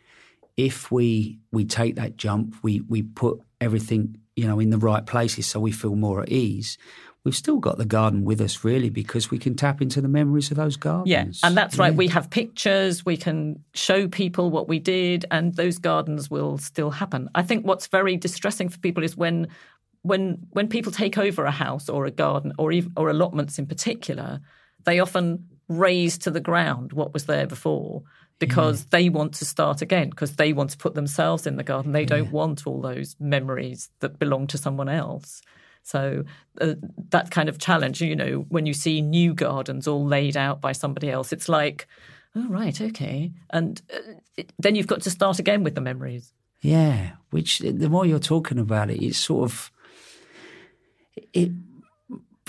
if 0.58 0.92
we 0.92 1.40
we 1.52 1.66
take 1.66 1.96
that 1.96 2.18
jump, 2.18 2.56
we 2.62 2.82
we 2.82 3.02
put 3.02 3.40
everything 3.62 4.18
you 4.36 4.48
know 4.48 4.60
in 4.60 4.70
the 4.70 4.78
right 4.78 5.06
places, 5.06 5.48
so 5.48 5.60
we 5.60 5.72
feel 5.72 5.96
more 5.96 6.22
at 6.22 6.30
ease. 6.30 6.78
We've 7.26 7.36
still 7.36 7.58
got 7.58 7.78
the 7.78 7.86
garden 7.86 8.24
with 8.24 8.40
us, 8.40 8.64
really, 8.64 8.90
because 8.90 9.30
we 9.30 9.38
can 9.38 9.56
tap 9.56 9.82
into 9.82 10.00
the 10.00 10.08
memories 10.08 10.52
of 10.52 10.58
those 10.58 10.78
gardens. 10.78 11.10
Yeah, 11.10 11.26
and 11.44 11.56
that's 11.56 11.78
right. 11.78 11.92
Yeah. 11.92 11.98
We 11.98 12.08
have 12.08 12.30
pictures. 12.30 13.06
We 13.06 13.18
can 13.18 13.64
show 13.74 14.08
people 14.08 14.50
what 14.50 14.70
we 14.70 14.80
did, 14.80 15.26
and 15.30 15.54
those 15.54 15.80
gardens 15.80 16.30
will 16.30 16.58
still 16.58 16.92
happen. 16.92 17.30
I 17.36 17.44
think 17.44 17.66
what's 17.66 17.88
very 17.88 18.16
distressing 18.16 18.70
for 18.70 18.80
people 18.80 19.04
is 19.04 19.18
when, 19.18 19.48
when, 20.02 20.48
when 20.52 20.70
people 20.70 20.94
take 20.94 21.18
over 21.18 21.44
a 21.44 21.52
house 21.52 21.90
or 21.90 22.06
a 22.06 22.12
garden 22.12 22.54
or 22.58 22.72
even, 22.72 22.94
or 22.96 23.10
allotments 23.10 23.60
in 23.60 23.66
particular, 23.66 24.40
they 24.86 25.00
often 25.00 25.46
raze 25.68 26.18
to 26.20 26.32
the 26.32 26.40
ground 26.40 26.94
what 26.94 27.14
was 27.14 27.26
there 27.26 27.46
before 27.46 28.04
because 28.40 28.86
mm. 28.86 28.90
they 28.90 29.10
want 29.10 29.34
to 29.34 29.46
start 29.46 29.82
again 29.82 30.10
because 30.10 30.36
they 30.38 30.54
want 30.54 30.72
to 30.72 30.78
put 30.78 30.96
themselves 30.96 31.46
in 31.46 31.58
the 31.58 31.64
garden. 31.64 31.92
They 31.92 32.06
don't 32.06 32.32
want 32.32 32.66
all 32.66 32.82
those 32.82 33.16
memories 33.20 33.90
that 34.00 34.18
belong 34.18 34.48
to 34.48 34.58
someone 34.58 34.90
else. 34.90 35.42
So 35.90 36.24
uh, 36.62 36.76
that 37.10 37.32
kind 37.32 37.50
of 37.50 37.58
challenge, 37.58 38.00
you 38.00 38.16
know, 38.16 38.46
when 38.50 38.68
you 38.68 38.74
see 38.74 39.02
new 39.02 39.34
gardens 39.34 39.88
all 39.88 40.06
laid 40.06 40.38
out 40.38 40.62
by 40.62 40.72
somebody 40.72 41.10
else, 41.10 41.34
it's 41.34 41.50
like, 41.50 41.88
oh 42.36 42.48
right, 42.48 42.80
okay, 42.80 43.32
and 43.50 43.82
uh, 43.92 44.14
it, 44.38 44.54
then 44.60 44.76
you've 44.76 44.86
got 44.86 45.02
to 45.02 45.10
start 45.10 45.40
again 45.40 45.64
with 45.64 45.74
the 45.74 45.82
memories. 45.82 46.32
Yeah, 46.62 47.14
which 47.32 47.60
the 47.60 47.90
more 47.90 48.06
you're 48.06 48.20
talking 48.20 48.60
about 48.60 48.92
it, 48.92 49.04
it's 49.04 49.18
sort 49.18 49.50
of 49.50 49.72
it 51.34 51.52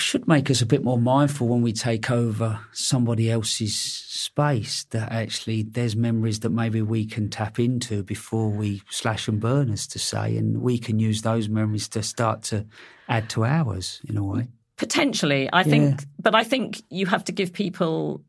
should 0.01 0.27
make 0.27 0.51
us 0.51 0.63
a 0.63 0.67
bit 0.67 0.83
more 0.83 0.99
mindful 0.99 1.49
when 1.49 1.63
we 1.63 1.73
take 1.73 2.11
over 2.11 2.61
somebody 2.73 3.31
else's 3.31 3.77
space. 3.77 4.85
That 4.91 5.13
actually 5.13 5.63
there's 5.63 5.97
memories 5.97 6.41
that 6.41 6.51
maybe 6.51 6.83
we 6.83 7.07
can 7.07 7.29
tap 7.29 7.59
into 7.59 8.03
before 8.03 8.51
we 8.51 8.83
slash 8.91 9.29
and 9.29 9.41
burn, 9.41 9.71
as 9.71 9.87
to 9.89 9.99
say, 9.99 10.37
and 10.37 10.61
we 10.63 10.79
can 10.79 10.99
use 10.99 11.23
those 11.23 11.49
memories 11.49 11.89
to 11.91 12.03
start 12.03 12.43
to 12.45 12.67
add 13.09 13.29
to 13.31 13.45
ours 13.45 14.01
in 14.09 14.17
a 14.17 14.25
way. 14.25 14.49
Potentially, 14.77 15.51
I 15.53 15.63
think, 15.63 16.05
but 16.19 16.35
I 16.35 16.43
think 16.43 16.83
you 16.89 17.05
have 17.07 17.25
to 17.25 17.33
give 17.33 17.53
people. 17.53 18.23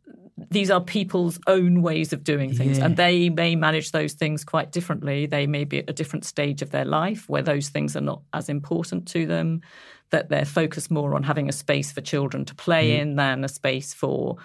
These 0.50 0.72
are 0.72 0.82
people's 0.82 1.40
own 1.48 1.82
ways 1.82 2.14
of 2.14 2.24
doing 2.24 2.54
things, 2.54 2.78
Yeah. 2.78 2.86
and 2.86 2.98
they 2.98 3.30
may 3.30 3.56
manage 3.56 3.92
those 3.92 4.14
things 4.14 4.44
quite 4.44 4.72
differently. 4.72 5.26
They 5.26 5.48
may 5.48 5.64
be 5.64 5.80
at 5.80 5.90
a 5.90 5.94
different 5.94 6.26
stage 6.26 6.62
of 6.62 6.72
their 6.72 6.86
life 6.86 7.30
where 7.30 7.42
those 7.42 7.70
things 7.70 7.96
are 7.96 8.02
not 8.02 8.22
as 8.34 8.50
important 8.50 9.08
to 9.10 9.26
them, 9.26 9.62
that 10.10 10.30
they're 10.30 10.46
focused 10.46 10.92
more 10.92 11.16
on 11.16 11.24
having 11.24 11.48
a 11.50 11.54
space 11.54 11.92
for 11.92 12.02
children 12.02 12.46
to 12.46 12.56
play 12.56 12.92
mm-hmm. 12.92 13.02
in 13.02 13.16
than 13.16 13.44
a 13.44 13.48
space 13.48 13.94
for 13.94 14.38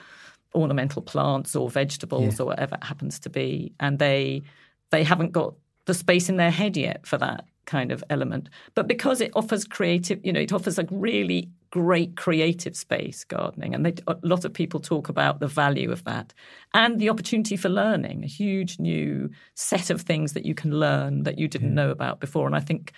ornamental 0.54 1.02
plants 1.02 1.54
or 1.54 1.68
vegetables 1.70 2.38
Yeah. 2.38 2.42
or 2.42 2.46
whatever 2.46 2.76
it 2.76 2.84
happens 2.84 3.18
to 3.20 3.30
be. 3.30 3.72
And 3.80 3.98
they 3.98 4.42
they 4.90 5.02
haven't 5.02 5.32
got 5.32 5.54
the 5.86 5.94
space 5.94 6.28
in 6.28 6.36
their 6.36 6.50
head 6.50 6.76
yet 6.76 7.06
for 7.06 7.18
that 7.18 7.44
kind 7.64 7.90
of 7.90 8.02
element. 8.08 8.48
But 8.74 8.86
because 8.86 9.20
it 9.20 9.32
offers 9.34 9.64
creative, 9.64 10.24
you 10.24 10.32
know, 10.32 10.40
it 10.40 10.52
offers 10.52 10.78
a 10.78 10.86
really 10.90 11.48
great 11.80 12.16
creative 12.16 12.74
space, 12.76 13.24
gardening. 13.24 13.74
And 13.74 13.84
they, 13.84 13.94
a 14.06 14.16
lot 14.22 14.44
of 14.44 14.52
people 14.52 14.80
talk 14.80 15.08
about 15.08 15.40
the 15.40 15.46
value 15.64 15.90
of 15.92 16.02
that 16.04 16.32
and 16.72 16.98
the 16.98 17.10
opportunity 17.10 17.56
for 17.56 17.68
learning, 17.68 18.24
a 18.24 18.26
huge 18.42 18.78
new 18.78 19.30
set 19.54 19.90
of 19.90 20.00
things 20.02 20.32
that 20.32 20.46
you 20.46 20.54
can 20.54 20.70
learn 20.86 21.24
that 21.24 21.38
you 21.38 21.48
didn't 21.48 21.74
know 21.74 21.90
about 21.90 22.20
before. 22.20 22.46
And 22.46 22.56
I 22.56 22.60
think 22.60 22.92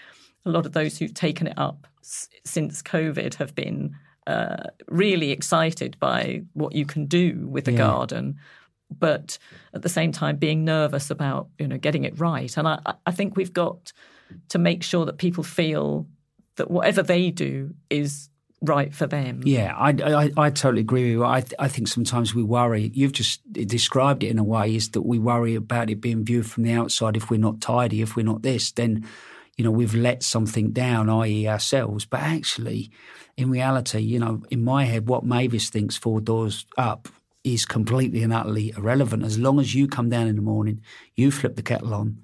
a 0.47 0.51
lot 0.51 0.67
of 0.67 0.73
those 0.73 0.99
who've 0.99 1.15
taken 1.29 1.47
it 1.47 1.59
up 1.59 1.87
s- 2.03 2.29
since 2.45 2.83
COVID 2.83 3.35
have 3.35 3.55
been 3.55 3.97
uh, 4.27 4.65
really 4.89 5.31
excited 5.33 5.97
by 5.99 6.43
what 6.53 6.75
you 6.75 6.85
can 6.87 7.07
do 7.07 7.47
with 7.55 7.65
the 7.65 7.73
Yeah. 7.73 7.79
garden 7.79 8.39
but 8.99 9.39
at 9.75 9.83
the 9.83 9.89
same 9.89 10.13
time 10.13 10.37
being 10.37 10.65
nervous 10.65 11.11
about 11.11 11.49
you 11.59 11.69
know 11.69 11.77
getting 11.77 12.05
it 12.05 12.19
right. 12.19 12.57
And 12.57 12.67
I, 12.67 12.79
I 13.05 13.13
think 13.13 13.37
we've 13.37 13.53
got 13.53 13.93
to 14.49 14.59
make 14.59 14.83
sure 14.83 15.05
that 15.07 15.19
people 15.19 15.45
feel 15.45 16.07
that 16.57 16.71
whatever 16.71 17.03
they 17.03 17.31
do 17.31 17.75
is 17.91 18.28
right 18.61 18.95
for 18.95 19.07
them. 19.07 19.43
Yeah, 19.45 19.75
I, 19.77 19.91
I, 19.91 20.31
I 20.37 20.51
totally 20.51 20.81
agree 20.81 21.03
with 21.03 21.11
you. 21.13 21.25
I, 21.25 21.45
I 21.59 21.69
think 21.69 21.89
sometimes 21.89 22.35
we 22.35 22.43
worry. 22.43 22.91
You've 22.95 23.13
just 23.13 23.41
described 23.53 24.23
it 24.25 24.29
in 24.29 24.39
a 24.39 24.45
way 24.45 24.75
is 24.75 24.91
that 24.91 25.03
we 25.03 25.19
worry 25.19 25.55
about 25.55 25.91
it 25.91 26.01
being 26.01 26.25
viewed 26.25 26.47
from 26.51 26.65
the 26.65 26.73
outside. 26.73 27.17
If 27.17 27.31
we're 27.31 27.39
not 27.39 27.61
tidy, 27.61 28.03
if 28.03 28.17
we're 28.17 28.27
not 28.27 28.43
this, 28.43 28.73
then 28.73 29.07
you 29.57 29.65
know 29.65 29.71
we've 29.71 29.95
let 29.95 30.23
something 30.23 30.73
down, 30.73 31.09
i.e., 31.09 31.47
ourselves. 31.49 32.05
But 32.05 32.21
actually, 32.21 32.91
in 33.37 33.51
reality, 33.51 34.01
you 34.01 34.19
know, 34.19 34.43
in 34.51 34.65
my 34.65 34.85
head, 34.85 35.09
what 35.09 35.25
Mavis 35.25 35.71
thinks 35.71 35.97
four 35.97 36.21
doors 36.21 36.67
up 36.77 37.09
is 37.45 37.65
completely 37.65 38.23
and 38.23 38.33
utterly 38.33 38.73
irrelevant. 38.77 39.25
As 39.25 39.39
long 39.39 39.61
as 39.61 39.75
you 39.75 39.87
come 39.89 40.11
down 40.11 40.27
in 40.27 40.37
the 40.37 40.43
morning, 40.43 40.83
you 41.15 41.31
flip 41.31 41.55
the 41.57 41.63
kettle 41.63 41.95
on, 41.95 42.19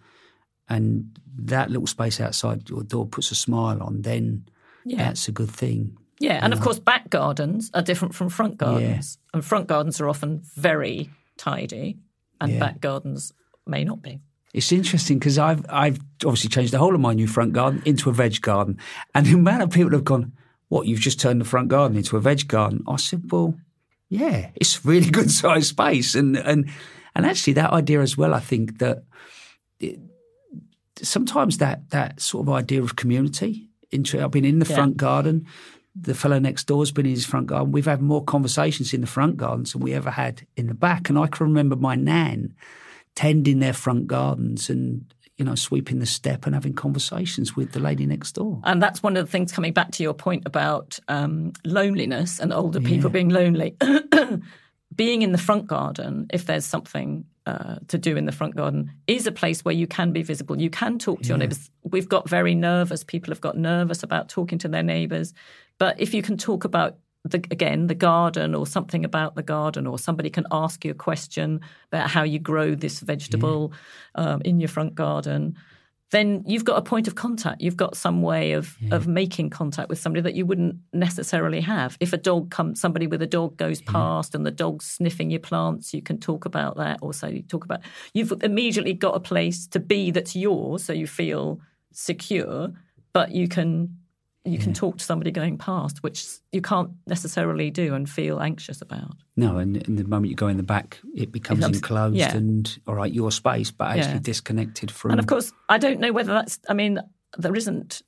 and 0.68 1.16
that 1.36 1.70
little 1.70 1.86
space 1.86 2.20
outside 2.20 2.68
your 2.68 2.82
door 2.82 3.06
puts 3.06 3.30
a 3.30 3.34
smile 3.34 3.80
on, 3.82 4.02
then 4.02 4.44
Yeah. 4.84 4.98
that's 4.98 5.28
a 5.28 5.32
good 5.32 5.50
thing. 5.50 5.96
Yeah, 6.20 6.38
and 6.42 6.52
of 6.52 6.60
course, 6.60 6.78
back 6.78 7.10
gardens 7.10 7.70
are 7.74 7.82
different 7.82 8.14
from 8.14 8.28
front 8.28 8.56
gardens, 8.56 9.18
and 9.32 9.44
front 9.44 9.66
gardens 9.66 10.00
are 10.00 10.08
often 10.08 10.42
very 10.54 11.10
tidy, 11.36 11.98
and 12.40 12.52
Yeah. 12.52 12.58
back 12.60 12.80
gardens 12.80 13.32
may 13.66 13.84
not 13.84 14.00
be. 14.02 14.20
It's 14.52 14.70
interesting 14.70 15.18
because 15.18 15.38
I've 15.38 15.66
I've 15.68 15.98
obviously 16.24 16.50
changed 16.50 16.72
the 16.72 16.78
whole 16.78 16.94
of 16.94 17.00
my 17.00 17.12
new 17.14 17.26
front 17.26 17.52
garden 17.52 17.82
into 17.84 18.08
a 18.10 18.12
veg 18.12 18.40
garden, 18.40 18.78
and 19.14 19.26
the 19.26 19.34
amount 19.34 19.62
of 19.62 19.70
people 19.70 19.90
have 19.92 20.04
gone, 20.04 20.32
"What? 20.68 20.86
You've 20.86 21.00
just 21.00 21.18
turned 21.20 21.40
the 21.40 21.44
front 21.44 21.68
garden 21.68 21.96
into 21.96 22.16
a 22.16 22.20
veg 22.20 22.46
garden?" 22.46 22.84
I 22.86 22.96
said, 22.96 23.32
"Well, 23.32 23.54
yeah, 24.08 24.50
it's 24.54 24.76
a 24.78 24.80
really 24.88 25.10
good 25.10 25.30
sized 25.30 25.66
space, 25.68 26.14
and 26.14 26.36
and 26.36 26.70
and 27.16 27.26
actually 27.26 27.54
that 27.54 27.72
idea 27.72 28.00
as 28.00 28.16
well. 28.16 28.32
I 28.32 28.40
think 28.40 28.78
that 28.78 29.02
it, 29.80 29.98
sometimes 31.02 31.58
that 31.58 31.90
that 31.90 32.20
sort 32.20 32.46
of 32.46 32.54
idea 32.54 32.82
of 32.82 32.96
community. 32.96 33.70
Into, 33.90 34.20
I've 34.20 34.32
been 34.32 34.44
in 34.44 34.58
the 34.58 34.66
Yeah. 34.68 34.74
front 34.74 34.96
garden. 34.96 35.46
The 35.94 36.14
fellow 36.14 36.38
next 36.38 36.64
door's 36.64 36.90
been 36.90 37.06
in 37.06 37.12
his 37.12 37.24
front 37.24 37.46
garden. 37.46 37.72
We've 37.72 37.84
had 37.84 38.02
more 38.02 38.24
conversations 38.24 38.92
in 38.92 39.00
the 39.00 39.06
front 39.06 39.36
gardens 39.36 39.72
than 39.72 39.82
we 39.82 39.94
ever 39.94 40.10
had 40.10 40.46
in 40.56 40.66
the 40.66 40.74
back. 40.74 41.08
And 41.08 41.18
I 41.18 41.26
can 41.26 41.46
remember 41.46 41.76
my 41.76 41.94
nan 41.94 42.54
tending 43.14 43.60
their 43.60 43.72
front 43.72 44.08
gardens 44.08 44.68
and 44.68 45.04
you 45.36 45.44
know, 45.44 45.54
sweeping 45.54 45.98
the 45.98 46.06
step 46.06 46.46
and 46.46 46.54
having 46.54 46.74
conversations 46.74 47.56
with 47.56 47.72
the 47.72 47.80
lady 47.80 48.06
next 48.06 48.32
door. 48.32 48.60
And 48.62 48.80
that's 48.80 49.02
one 49.02 49.16
of 49.16 49.26
the 49.26 49.30
things 49.30 49.50
coming 49.50 49.72
back 49.72 49.90
to 49.92 50.02
your 50.02 50.14
point 50.14 50.44
about 50.46 50.98
um, 51.08 51.52
loneliness 51.64 52.38
and 52.38 52.52
older 52.52 52.80
people 52.80 53.10
being 53.10 53.30
lonely. 53.30 53.76
being 54.94 55.22
in 55.22 55.32
the 55.32 55.38
front 55.38 55.66
garden, 55.66 56.28
if 56.32 56.46
there's 56.46 56.64
something 56.64 57.24
uh, 57.46 57.76
to 57.88 57.98
do 57.98 58.16
in 58.16 58.26
the 58.26 58.32
front 58.32 58.54
garden, 58.54 58.92
is 59.08 59.26
a 59.26 59.32
place 59.32 59.64
where 59.64 59.74
you 59.74 59.88
can 59.88 60.12
be 60.12 60.22
visible. 60.22 60.60
You 60.60 60.70
can 60.70 61.00
talk 61.00 61.22
to 61.22 61.24
yeah. 61.24 61.30
your 61.30 61.38
neighbours. 61.38 61.68
We've 61.82 62.08
got 62.08 62.28
very 62.28 62.54
nervous. 62.54 63.02
People 63.02 63.32
have 63.32 63.40
got 63.40 63.56
nervous 63.56 64.04
about 64.04 64.28
talking 64.28 64.58
to 64.58 64.68
their 64.68 64.84
neighbours. 64.84 65.34
But 65.84 66.00
if 66.00 66.14
you 66.14 66.22
can 66.22 66.38
talk 66.38 66.64
about 66.64 66.96
the, 67.24 67.36
again 67.50 67.88
the 67.88 67.94
garden 67.94 68.54
or 68.54 68.66
something 68.66 69.04
about 69.04 69.34
the 69.34 69.42
garden 69.42 69.86
or 69.86 69.98
somebody 69.98 70.30
can 70.30 70.46
ask 70.50 70.82
you 70.82 70.92
a 70.92 70.94
question 70.94 71.60
about 71.92 72.08
how 72.08 72.22
you 72.22 72.38
grow 72.38 72.74
this 72.74 73.00
vegetable 73.00 73.70
yeah. 74.16 74.24
um, 74.24 74.40
in 74.46 74.60
your 74.60 74.68
front 74.68 74.94
garden 74.94 75.54
then 76.10 76.42
you've 76.46 76.64
got 76.64 76.78
a 76.78 76.82
point 76.82 77.06
of 77.06 77.16
contact 77.16 77.60
you've 77.60 77.76
got 77.76 77.98
some 77.98 78.22
way 78.22 78.52
of 78.52 78.76
yeah. 78.80 78.94
of 78.94 79.06
making 79.06 79.50
contact 79.50 79.90
with 79.90 79.98
somebody 79.98 80.22
that 80.22 80.34
you 80.34 80.46
wouldn't 80.46 80.76
necessarily 80.94 81.60
have 81.60 81.98
if 82.00 82.14
a 82.14 82.18
dog 82.18 82.50
comes 82.50 82.80
somebody 82.80 83.06
with 83.06 83.20
a 83.20 83.26
dog 83.26 83.54
goes 83.58 83.82
yeah. 83.82 83.92
past 83.92 84.34
and 84.34 84.46
the 84.46 84.50
dog's 84.50 84.86
sniffing 84.86 85.30
your 85.30 85.40
plants 85.40 85.92
you 85.92 86.00
can 86.00 86.18
talk 86.18 86.46
about 86.46 86.78
that 86.78 86.98
also 87.02 87.26
you 87.26 87.42
talk 87.42 87.62
about 87.66 87.80
you've 88.14 88.32
immediately 88.42 88.94
got 88.94 89.14
a 89.14 89.20
place 89.20 89.66
to 89.66 89.78
be 89.78 90.10
that's 90.10 90.34
yours 90.34 90.82
so 90.82 90.94
you 90.94 91.06
feel 91.06 91.60
secure 91.92 92.72
but 93.12 93.32
you 93.32 93.46
can 93.46 93.98
you 94.44 94.58
can 94.58 94.74
talk 94.74 94.98
to 94.98 95.04
somebody 95.04 95.30
going 95.30 95.56
past, 95.56 96.02
which 96.02 96.26
you 96.52 96.60
can't 96.60 96.90
necessarily 97.06 97.70
do 97.70 97.94
and 97.94 98.08
feel 98.08 98.40
anxious 98.40 98.82
about. 98.82 99.16
No, 99.36 99.56
and, 99.56 99.76
and 99.86 99.98
the 99.98 100.04
moment 100.04 100.30
you 100.30 100.36
go 100.36 100.48
in 100.48 100.58
the 100.58 100.62
back, 100.62 101.00
it 101.14 101.32
becomes, 101.32 101.58
it 101.58 101.62
becomes 101.62 101.76
enclosed 101.76 102.16
yeah. 102.16 102.36
and 102.36 102.78
all 102.86 102.94
right, 102.94 103.12
your 103.12 103.32
space, 103.32 103.70
but 103.70 103.88
actually 103.88 104.14
yeah. 104.14 104.20
disconnected 104.20 104.90
from. 104.90 105.12
And 105.12 105.20
of 105.20 105.26
course, 105.26 105.52
I 105.68 105.78
don't 105.78 105.98
know 105.98 106.12
whether 106.12 106.32
that's. 106.34 106.58
I 106.68 106.74
mean, 106.74 107.00
there 107.38 107.54
isn't, 107.54 108.02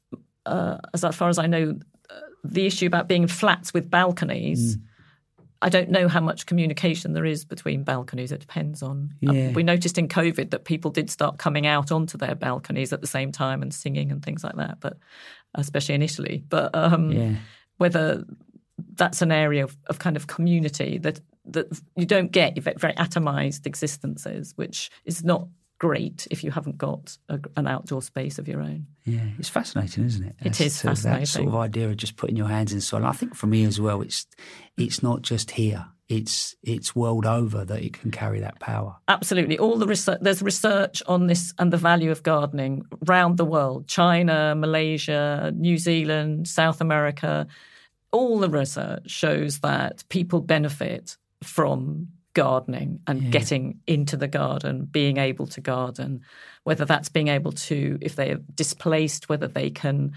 uh, 0.44 0.78
as 0.92 1.04
far 1.16 1.30
as 1.30 1.38
I 1.38 1.46
know, 1.46 1.78
uh, 2.10 2.14
the 2.44 2.66
issue 2.66 2.86
about 2.86 3.08
being 3.08 3.26
flats 3.26 3.72
with 3.72 3.90
balconies. 3.90 4.76
Mm. 4.76 4.82
I 5.66 5.68
don't 5.68 5.90
know 5.90 6.06
how 6.06 6.20
much 6.20 6.46
communication 6.46 7.12
there 7.12 7.24
is 7.24 7.44
between 7.44 7.82
balconies. 7.82 8.30
It 8.30 8.38
depends 8.38 8.84
on. 8.84 9.12
Uh, 9.26 9.32
yeah. 9.32 9.50
we 9.50 9.64
noticed 9.64 9.98
in 9.98 10.06
COVID 10.06 10.50
that 10.50 10.64
people 10.64 10.92
did 10.92 11.10
start 11.10 11.38
coming 11.38 11.66
out 11.66 11.90
onto 11.90 12.16
their 12.16 12.36
balconies 12.36 12.92
at 12.92 13.00
the 13.00 13.08
same 13.08 13.32
time 13.32 13.62
and 13.62 13.74
singing 13.74 14.12
and 14.12 14.24
things 14.24 14.44
like 14.44 14.54
that. 14.54 14.78
But 14.78 14.96
especially 15.56 15.96
in 15.96 16.02
Italy. 16.02 16.44
But 16.48 16.72
um, 16.72 17.10
yeah. 17.10 17.34
whether 17.78 18.24
that's 18.94 19.22
an 19.22 19.32
area 19.32 19.64
of, 19.64 19.76
of, 19.88 19.98
kind 19.98 20.16
of 20.16 20.28
community 20.28 20.98
that 20.98 21.20
that 21.46 21.66
you 21.96 22.06
don't 22.06 22.30
get 22.30 22.56
very 22.62 22.94
atomized 22.94 23.66
existences, 23.66 24.52
which 24.54 24.88
is 25.04 25.24
not 25.24 25.48
great 25.78 26.26
if 26.30 26.42
you 26.42 26.50
haven't 26.50 26.78
got 26.78 27.16
a, 27.28 27.40
an 27.56 27.66
outdoor 27.66 28.02
space 28.02 28.38
of 28.38 28.48
your 28.48 28.60
own. 28.60 28.86
Yeah, 29.04 29.26
it's 29.38 29.48
fascinating, 29.48 30.04
isn't 30.04 30.24
it? 30.24 30.36
It 30.40 30.60
is 30.60 30.80
fascinating. 30.80 31.20
That 31.20 31.26
sort 31.28 31.48
of 31.48 31.54
idea 31.56 31.88
of 31.88 31.96
just 31.96 32.16
putting 32.16 32.36
your 32.36 32.48
hands 32.48 32.72
in 32.72 32.80
soil. 32.80 33.04
I 33.04 33.12
think 33.12 33.34
for 33.34 33.46
me 33.46 33.64
as 33.64 33.80
well, 33.80 34.02
it's 34.02 34.26
it's 34.76 35.02
not 35.02 35.22
just 35.22 35.52
here 35.52 35.86
it's 36.08 36.54
it's 36.62 36.94
world 36.94 37.26
over 37.26 37.64
that 37.64 37.82
it 37.82 37.92
can 37.92 38.10
carry 38.10 38.40
that 38.40 38.60
power. 38.60 38.96
Absolutely, 39.08 39.58
all 39.58 39.76
the 39.76 39.86
research 39.86 40.18
there's 40.20 40.42
research 40.42 41.02
on 41.06 41.26
this 41.26 41.52
and 41.58 41.72
the 41.72 41.76
value 41.76 42.10
of 42.10 42.22
gardening 42.22 42.84
around 43.08 43.36
the 43.36 43.44
world: 43.44 43.88
China, 43.88 44.54
Malaysia, 44.56 45.52
New 45.54 45.78
Zealand, 45.78 46.48
South 46.48 46.80
America. 46.80 47.46
All 48.12 48.38
the 48.38 48.48
research 48.48 49.10
shows 49.10 49.60
that 49.60 50.04
people 50.08 50.40
benefit 50.40 51.16
from 51.42 52.08
gardening 52.36 53.00
and 53.06 53.22
yeah. 53.22 53.30
getting 53.30 53.80
into 53.86 54.14
the 54.14 54.28
garden, 54.28 54.84
being 54.84 55.16
able 55.16 55.46
to 55.46 55.58
garden, 55.58 56.20
whether 56.64 56.84
that's 56.84 57.08
being 57.08 57.28
able 57.28 57.50
to, 57.50 57.96
if 58.02 58.14
they're 58.14 58.36
displaced, 58.54 59.30
whether 59.30 59.48
they 59.48 59.70
can 59.70 60.12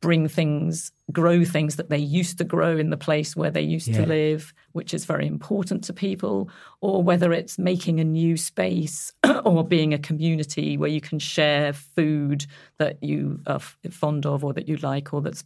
bring 0.00 0.28
things, 0.28 0.92
grow 1.10 1.44
things 1.44 1.74
that 1.74 1.90
they 1.90 1.98
used 1.98 2.38
to 2.38 2.44
grow 2.44 2.76
in 2.76 2.90
the 2.90 2.96
place 2.96 3.34
where 3.34 3.50
they 3.50 3.60
used 3.60 3.88
yeah. 3.88 3.96
to 3.96 4.06
live, 4.06 4.54
which 4.70 4.94
is 4.94 5.04
very 5.04 5.26
important 5.26 5.82
to 5.82 5.92
people, 5.92 6.48
or 6.80 7.02
whether 7.02 7.32
it's 7.32 7.58
making 7.58 7.98
a 7.98 8.04
new 8.04 8.36
space 8.36 9.12
or 9.44 9.66
being 9.66 9.92
a 9.92 9.98
community 9.98 10.76
where 10.76 10.90
you 10.90 11.00
can 11.00 11.18
share 11.18 11.72
food 11.72 12.46
that 12.78 13.02
you 13.02 13.40
are 13.48 13.58
fond 13.58 14.26
of 14.26 14.44
or 14.44 14.52
that 14.52 14.68
you 14.68 14.76
like 14.76 15.12
or 15.12 15.20
that's 15.20 15.42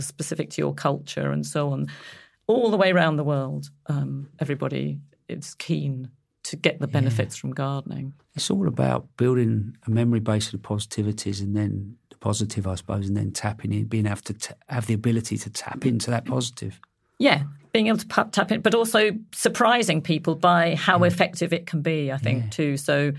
specific 0.00 0.50
to 0.50 0.60
your 0.60 0.74
culture 0.74 1.30
and 1.30 1.46
so 1.46 1.70
on. 1.70 1.86
All 2.46 2.70
the 2.70 2.76
way 2.76 2.92
around 2.92 3.16
the 3.16 3.24
world, 3.24 3.70
um, 3.86 4.28
everybody 4.38 4.98
is 5.28 5.54
keen 5.54 6.10
to 6.44 6.56
get 6.56 6.80
the 6.80 6.88
benefits 6.88 7.36
yeah. 7.36 7.40
from 7.40 7.52
gardening. 7.52 8.14
It's 8.34 8.50
all 8.50 8.66
about 8.66 9.06
building 9.16 9.76
a 9.86 9.90
memory 9.90 10.20
base 10.20 10.52
of 10.52 10.60
the 10.60 10.68
positivities 10.68 11.40
and 11.40 11.56
then 11.56 11.96
the 12.10 12.16
positive, 12.16 12.66
I 12.66 12.74
suppose, 12.74 13.06
and 13.06 13.16
then 13.16 13.30
tapping 13.30 13.72
in, 13.72 13.84
being 13.84 14.06
able 14.06 14.16
to 14.16 14.34
t- 14.34 14.54
have 14.68 14.86
the 14.86 14.94
ability 14.94 15.38
to 15.38 15.50
tap 15.50 15.86
into 15.86 16.10
that 16.10 16.24
positive. 16.24 16.80
Yeah, 17.18 17.44
being 17.72 17.86
able 17.86 17.98
to 17.98 18.06
tap 18.32 18.50
in, 18.50 18.60
but 18.60 18.74
also 18.74 19.12
surprising 19.32 20.02
people 20.02 20.34
by 20.34 20.74
how 20.74 21.00
yeah. 21.00 21.06
effective 21.06 21.52
it 21.52 21.66
can 21.66 21.80
be, 21.80 22.10
I 22.10 22.16
think, 22.16 22.44
yeah. 22.44 22.50
too. 22.50 22.76
So 22.76 23.12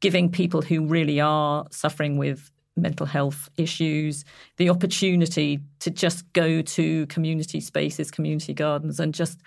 giving 0.00 0.30
people 0.30 0.62
who 0.62 0.86
really 0.86 1.20
are 1.20 1.66
suffering 1.70 2.16
with 2.16 2.50
mental 2.76 3.04
health 3.04 3.50
issues 3.56 4.24
the 4.56 4.70
opportunity 4.70 5.60
to 5.80 5.90
just 5.90 6.30
go 6.32 6.62
to 6.62 7.06
community 7.06 7.60
spaces, 7.60 8.10
community 8.10 8.54
gardens, 8.54 8.98
and 9.00 9.12
just 9.12 9.40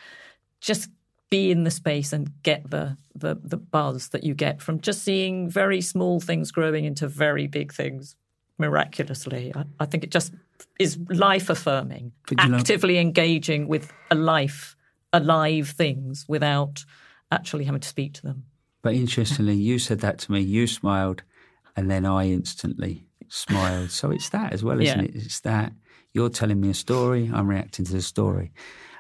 just 0.61 0.89
be 1.34 1.49
in 1.49 1.63
the 1.63 1.71
space 1.71 2.13
and 2.13 2.29
get 2.43 2.69
the, 2.69 2.95
the 3.15 3.34
the 3.43 3.57
buzz 3.57 4.09
that 4.09 4.23
you 4.23 4.36
get 4.36 4.61
from 4.61 4.79
just 4.79 5.01
seeing 5.01 5.49
very 5.49 5.81
small 5.81 6.19
things 6.19 6.51
growing 6.51 6.86
into 6.86 7.07
very 7.07 7.47
big 7.47 7.73
things 7.73 8.15
miraculously. 8.59 9.51
I, 9.55 9.63
I 9.79 9.86
think 9.88 10.03
it 10.03 10.11
just 10.11 10.31
is 10.79 10.99
life 11.09 11.49
affirming, 11.49 12.11
actively 12.38 12.99
engaging 12.99 13.67
with 13.67 13.91
a 14.11 14.15
life, 14.15 14.75
alive 15.11 15.69
things 15.69 16.25
without 16.27 16.86
actually 17.31 17.65
having 17.65 17.81
to 17.81 17.88
speak 17.88 18.13
to 18.13 18.21
them. 18.21 18.45
But 18.84 18.93
interestingly, 18.93 19.55
you 19.55 19.79
said 19.79 20.01
that 20.01 20.19
to 20.19 20.31
me, 20.31 20.41
you 20.41 20.67
smiled, 20.67 21.23
and 21.75 21.89
then 21.89 22.05
I 22.05 22.29
instantly 22.29 23.07
smiled. 23.27 23.89
So 23.89 24.11
it's 24.11 24.29
that 24.29 24.53
as 24.53 24.63
well, 24.63 24.79
isn't 24.79 24.99
yeah. 24.99 25.05
it? 25.05 25.15
It's 25.15 25.39
that 25.39 25.73
you're 26.13 26.29
telling 26.29 26.61
me 26.61 26.69
a 26.69 26.75
story, 26.75 27.31
I'm 27.34 27.47
reacting 27.47 27.86
to 27.86 27.93
the 27.93 28.03
story, 28.03 28.51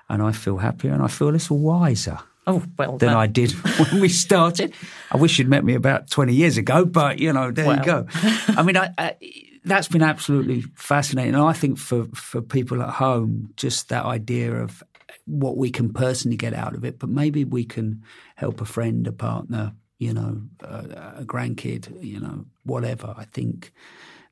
and 0.09 0.21
I 0.21 0.31
feel 0.31 0.57
happier 0.57 0.93
and 0.93 1.01
I 1.01 1.07
feel 1.07 1.29
a 1.29 1.31
little 1.31 1.59
wiser. 1.59 2.19
Oh, 2.45 2.61
well, 2.77 2.97
than 2.97 3.15
I 3.15 3.27
did 3.27 3.51
when 3.79 4.01
we 4.01 4.09
started. 4.09 4.73
I 5.11 5.17
wish 5.17 5.39
you'd 5.39 5.47
met 5.47 5.63
me 5.63 5.75
about 5.75 6.09
20 6.09 6.33
years 6.33 6.57
ago, 6.57 6.83
but 6.85 7.19
you 7.19 7.31
know, 7.31 7.51
there 7.51 7.65
well. 7.65 7.77
you 7.77 7.85
go. 7.85 8.07
I 8.49 8.63
mean, 8.63 8.75
I, 8.75 8.93
I, 8.97 9.15
that's 9.63 9.87
been 9.87 10.03
absolutely 10.03 10.61
fascinating. 10.75 11.35
And 11.35 11.43
I 11.43 11.53
think 11.53 11.77
for, 11.77 12.05
for 12.13 12.41
people 12.41 12.81
at 12.81 12.89
home, 12.89 13.53
just 13.55 13.89
that 13.89 14.05
idea 14.05 14.55
of 14.55 14.83
what 15.25 15.57
we 15.57 15.71
can 15.71 15.93
personally 15.93 16.37
get 16.37 16.53
out 16.53 16.75
of 16.75 16.83
it, 16.83 16.99
but 16.99 17.09
maybe 17.09 17.45
we 17.45 17.63
can 17.63 18.03
help 18.35 18.59
a 18.59 18.65
friend, 18.65 19.07
a 19.07 19.13
partner, 19.13 19.73
you 19.99 20.13
know, 20.13 20.41
a, 20.61 21.19
a 21.19 21.23
grandkid, 21.23 22.03
you 22.03 22.19
know, 22.19 22.45
whatever. 22.63 23.13
I 23.17 23.23
think 23.25 23.71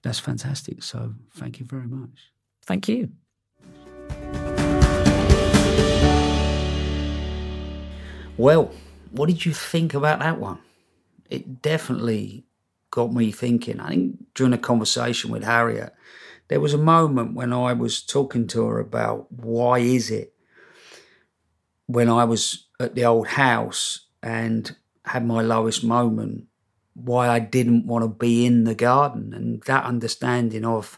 that's 0.03 0.19
fantastic. 0.19 0.84
So 0.84 1.13
thank 1.36 1.59
you 1.59 1.65
very 1.65 1.88
much. 1.88 2.34
Thank 2.65 2.88
you. 2.88 3.11
Well, 8.38 8.72
what 9.12 9.28
did 9.28 9.46
you 9.46 9.54
think 9.54 9.94
about 9.94 10.20
that 10.20 10.40
one? 10.40 10.58
It 11.30 11.62
definitely 11.62 12.46
got 12.90 13.14
me 13.14 13.32
thinking. 13.32 13.80
I 13.80 13.90
think 13.90 14.34
during 14.34 14.54
a 14.54 14.58
conversation 14.58 15.30
with 15.30 15.44
Harriet, 15.44 15.94
there 16.48 16.60
was 16.60 16.74
a 16.74 16.78
moment 16.80 17.36
when 17.36 17.54
I 17.54 17.74
was 17.74 18.02
talking 18.02 18.48
to 18.48 18.66
her 18.66 18.80
about 18.80 19.32
why 19.32 19.78
is 19.80 20.10
it 20.10 20.34
when 21.86 22.10
I 22.10 22.24
was 22.24 22.68
at 22.80 22.96
the 22.96 23.06
old 23.06 23.28
house 23.28 24.08
and 24.24 24.76
had 25.06 25.26
my 25.26 25.42
lowest 25.42 25.84
moment, 25.84 26.46
why 26.94 27.30
I 27.30 27.40
didn't 27.40 27.86
want 27.86 28.04
to 28.04 28.10
be 28.10 28.46
in 28.46 28.64
the 28.64 28.76
garden 28.76 29.34
and 29.34 29.62
that 29.64 29.86
understanding 29.86 30.66
of 30.66 30.98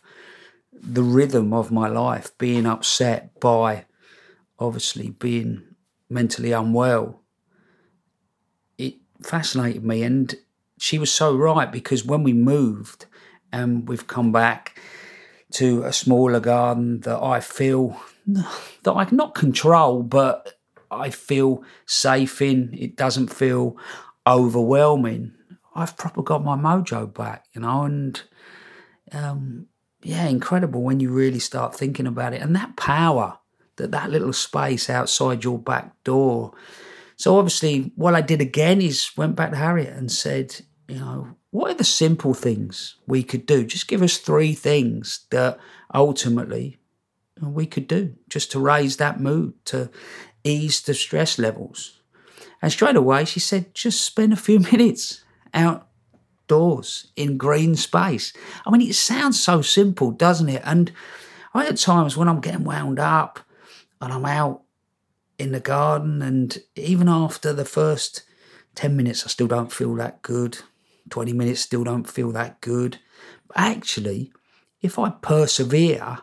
the 0.72 1.04
rhythm 1.04 1.54
of 1.54 1.72
my 1.72 1.88
life, 1.88 2.32
being 2.38 2.66
upset 2.66 3.40
by 3.40 3.86
obviously 4.60 5.10
being 5.10 5.64
mentally 6.10 6.52
unwell 6.52 7.24
it 8.78 8.96
fascinated 9.22 9.84
me. 9.84 10.04
And 10.04 10.36
she 10.78 10.98
was 10.98 11.12
so 11.12 11.36
right 11.36 11.72
because 11.72 12.06
when 12.06 12.24
we 12.24 12.34
moved 12.34 13.06
and 13.52 13.88
we've 13.88 14.08
come 14.08 14.32
back 14.32 14.80
to 15.54 15.84
a 15.84 15.94
smaller 15.94 16.40
garden 16.40 17.02
that 17.02 17.22
I 17.22 17.40
feel 17.40 18.00
that 18.28 18.94
I 18.94 19.06
cannot 19.06 19.36
control, 19.36 20.04
but 20.04 20.54
I 20.90 21.10
feel 21.10 21.64
safe 21.86 22.42
in. 22.42 22.74
It 22.74 22.96
doesn't 22.96 23.28
feel 23.28 23.78
overwhelming. 24.26 25.34
I've 25.76 25.98
proper 25.98 26.22
got 26.22 26.44
my 26.44 26.56
mojo 26.56 27.12
back, 27.12 27.46
you 27.54 27.62
know, 27.62 27.84
and 27.84 28.22
um, 29.12 29.68
yeah, 30.04 30.26
incredible 30.28 30.82
when 30.82 31.00
you 31.00 31.12
really 31.12 31.40
start 31.40 31.76
thinking 31.76 32.08
about 32.08 32.34
it. 32.34 32.42
And 32.42 32.56
that 32.56 32.76
power 32.76 33.40
that 33.78 33.92
that 33.92 34.10
little 34.10 34.34
space 34.34 34.90
outside 34.90 35.44
your 35.44 35.60
back 35.60 35.92
door. 36.04 36.54
So 37.16 37.38
obviously, 37.38 37.92
what 37.96 38.16
I 38.16 38.22
did 38.22 38.42
again 38.42 38.82
is 38.82 39.12
went 39.16 39.36
back 39.36 39.52
to 39.52 39.58
Harriet 39.58 39.96
and 39.96 40.12
said, 40.12 40.62
you 40.88 41.00
know, 41.00 41.36
what 41.52 41.72
are 41.72 41.76
the 41.76 41.84
simple 41.84 42.34
things 42.34 42.96
we 43.08 43.24
could 43.24 43.46
do? 43.46 43.64
Just 43.64 43.88
give 43.88 44.02
us 44.02 44.18
three 44.18 44.54
things 44.54 45.26
that 45.30 45.60
ultimately 45.94 46.78
we 47.42 47.66
could 47.66 47.88
do 47.88 48.16
just 48.30 48.52
to 48.52 48.60
raise 48.60 48.98
that 48.98 49.20
mood, 49.20 49.54
to 49.66 49.90
ease 50.44 50.82
the 50.82 50.94
stress 50.94 51.40
levels. 51.40 52.02
And 52.62 52.72
straight 52.72 52.96
away, 52.96 53.26
she 53.26 53.40
said, 53.40 53.74
just 53.76 54.02
spend 54.02 54.34
a 54.34 54.38
few 54.38 54.60
minutes 54.72 55.24
outdoors 55.54 57.12
in 57.16 57.38
green 57.38 57.76
space. 57.76 58.34
I 58.66 58.72
mean, 58.72 58.88
it 58.88 58.96
sounds 58.96 59.42
so 59.42 59.62
simple, 59.62 60.12
doesn't 60.12 60.50
it? 60.50 60.62
And 60.66 60.92
I 61.54 61.66
had 61.66 61.78
times 61.78 62.18
when 62.18 62.28
I'm 62.28 62.42
getting 62.42 62.64
wound 62.64 63.00
up 63.00 63.40
and 64.04 64.14
I'm 64.14 64.26
out 64.26 64.64
in 65.40 65.52
the 65.52 65.60
garden, 65.60 66.22
and 66.22 66.58
even 66.76 67.10
after 67.10 67.54
the 67.54 67.66
first 67.66 68.24
10 68.76 68.96
minutes, 68.96 69.26
I 69.26 69.30
still 69.30 69.48
don't 69.48 69.72
feel 69.72 69.96
that 69.96 70.22
good. 70.22 70.60
20 71.10 71.34
minutes 71.34 71.62
still 71.62 71.84
don't 71.84 72.10
feel 72.10 72.32
that 72.32 72.62
good. 72.62 73.00
But 73.48 73.58
actually, 73.58 74.32
if 74.82 74.98
I 75.00 75.10
persevere, 75.10 76.20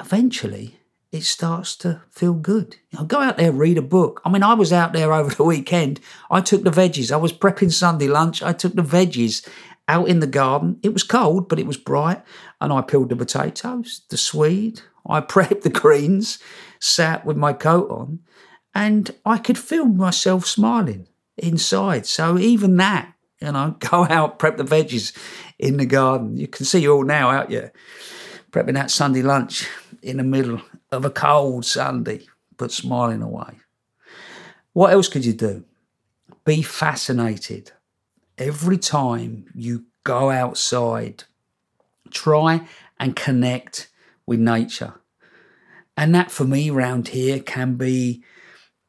eventually 0.00 0.80
it 1.10 1.24
starts 1.24 1.74
to 1.76 2.02
feel 2.10 2.34
good. 2.34 2.76
You 2.90 2.98
know, 2.98 3.04
go 3.04 3.20
out 3.20 3.38
there, 3.38 3.52
read 3.52 3.78
a 3.78 3.82
book. 3.82 4.20
I 4.24 4.30
mean, 4.30 4.42
I 4.42 4.54
was 4.54 4.72
out 4.72 4.92
there 4.92 5.12
over 5.12 5.34
the 5.34 5.44
weekend. 5.44 6.00
I 6.30 6.40
took 6.40 6.64
the 6.64 6.70
veggies. 6.70 7.10
I 7.10 7.16
was 7.16 7.32
prepping 7.32 7.72
Sunday 7.72 8.08
lunch. 8.08 8.42
I 8.42 8.52
took 8.52 8.74
the 8.74 8.82
veggies 8.82 9.48
out 9.88 10.08
in 10.08 10.20
the 10.20 10.26
garden. 10.26 10.78
It 10.82 10.92
was 10.92 11.02
cold, 11.02 11.48
but 11.48 11.58
it 11.58 11.66
was 11.66 11.78
bright. 11.78 12.22
And 12.60 12.72
I 12.72 12.82
peeled 12.82 13.08
the 13.08 13.16
potatoes, 13.16 14.02
the 14.10 14.18
swede. 14.18 14.82
I 15.08 15.20
prepped 15.20 15.62
the 15.62 15.70
greens, 15.70 16.38
sat 16.78 17.24
with 17.24 17.36
my 17.36 17.52
coat 17.52 17.90
on, 17.90 18.20
and 18.74 19.10
I 19.24 19.38
could 19.38 19.58
feel 19.58 19.86
myself 19.86 20.46
smiling 20.46 21.08
inside. 21.36 22.06
So 22.06 22.38
even 22.38 22.76
that, 22.76 23.12
you 23.40 23.52
know, 23.52 23.76
go 23.78 24.04
out, 24.04 24.38
prep 24.38 24.56
the 24.56 24.64
veggies 24.64 25.16
in 25.58 25.76
the 25.76 25.86
garden. 25.86 26.36
You 26.36 26.48
can 26.48 26.64
see 26.64 26.80
you 26.80 26.94
all 26.94 27.04
now 27.04 27.30
out 27.30 27.50
here 27.50 27.72
prepping 28.50 28.74
that 28.74 28.90
Sunday 28.90 29.22
lunch 29.22 29.68
in 30.02 30.16
the 30.16 30.22
middle 30.22 30.60
of 30.90 31.04
a 31.04 31.10
cold 31.10 31.64
Sunday, 31.64 32.26
but 32.56 32.72
smiling 32.72 33.22
away. 33.22 33.58
What 34.72 34.92
else 34.92 35.08
could 35.08 35.24
you 35.24 35.32
do? 35.32 35.64
Be 36.44 36.62
fascinated. 36.62 37.72
Every 38.38 38.78
time 38.78 39.46
you 39.54 39.86
go 40.04 40.30
outside, 40.30 41.24
try 42.10 42.66
and 42.98 43.14
connect 43.14 43.88
with 44.24 44.40
nature. 44.40 44.94
And 45.98 46.14
that 46.14 46.30
for 46.30 46.44
me 46.44 46.70
round 46.70 47.08
here 47.08 47.40
can 47.40 47.74
be 47.74 48.22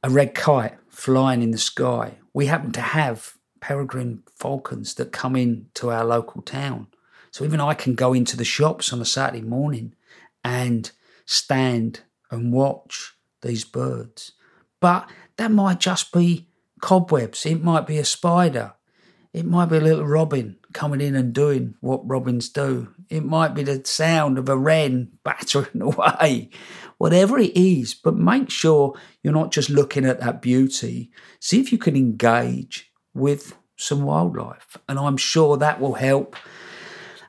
a 0.04 0.12
red 0.12 0.36
kite 0.36 0.78
flying 0.90 1.42
in 1.42 1.50
the 1.50 1.58
sky. 1.58 2.20
We 2.36 2.46
happen 2.46 2.72
to 2.74 2.82
have 2.82 3.34
peregrine 3.60 4.22
falcons 4.38 4.94
that 4.94 5.12
come 5.12 5.36
in 5.36 5.70
to 5.74 5.90
our 5.90 6.06
local 6.06 6.44
town. 6.44 6.86
So 7.32 7.44
even 7.44 7.60
I 7.60 7.74
can 7.74 7.96
go 7.96 8.14
into 8.14 8.38
the 8.38 8.46
shops 8.46 8.94
on 8.94 9.02
a 9.02 9.06
Saturday 9.06 9.42
morning 9.42 9.96
and 10.44 10.92
stand 11.26 12.02
and 12.30 12.54
watch 12.54 13.16
these 13.42 13.66
birds. 13.66 14.34
But 14.80 15.10
that 15.38 15.52
might 15.52 15.80
just 15.80 16.14
be 16.14 16.48
cobwebs, 16.80 17.44
it 17.44 17.64
might 17.64 17.88
be 17.88 17.98
a 17.98 18.06
spider, 18.06 18.76
it 19.34 19.48
might 19.48 19.66
be 19.66 19.78
a 19.78 19.82
little 19.82 20.06
robin 20.06 20.58
coming 20.74 21.02
in 21.02 21.16
and 21.16 21.34
doing 21.34 21.76
what 21.82 22.08
robins 22.08 22.50
do. 22.50 22.94
It 23.10 23.26
might 23.26 23.56
be 23.56 23.64
the 23.64 23.84
sound 23.86 24.38
of 24.38 24.50
a 24.50 24.58
wren 24.58 25.14
battering 25.24 25.82
away, 25.82 26.50
whatever 27.00 27.40
it 27.40 27.58
is. 27.58 27.96
But 27.96 28.16
make 28.16 28.52
sure 28.52 28.94
you're 29.24 29.34
not 29.34 29.52
just 29.52 29.72
looking 29.72 30.06
at 30.06 30.20
that 30.20 30.44
beauty. 30.44 31.10
See 31.40 31.60
if 31.60 31.72
you 31.72 31.80
can 31.80 31.96
engage 31.96 32.92
with 33.16 33.56
some 33.76 34.04
wildlife. 34.04 34.78
And 34.88 35.00
I'm 35.00 35.18
sure 35.18 35.58
that 35.58 35.82
will 35.82 35.96
help. 35.96 36.36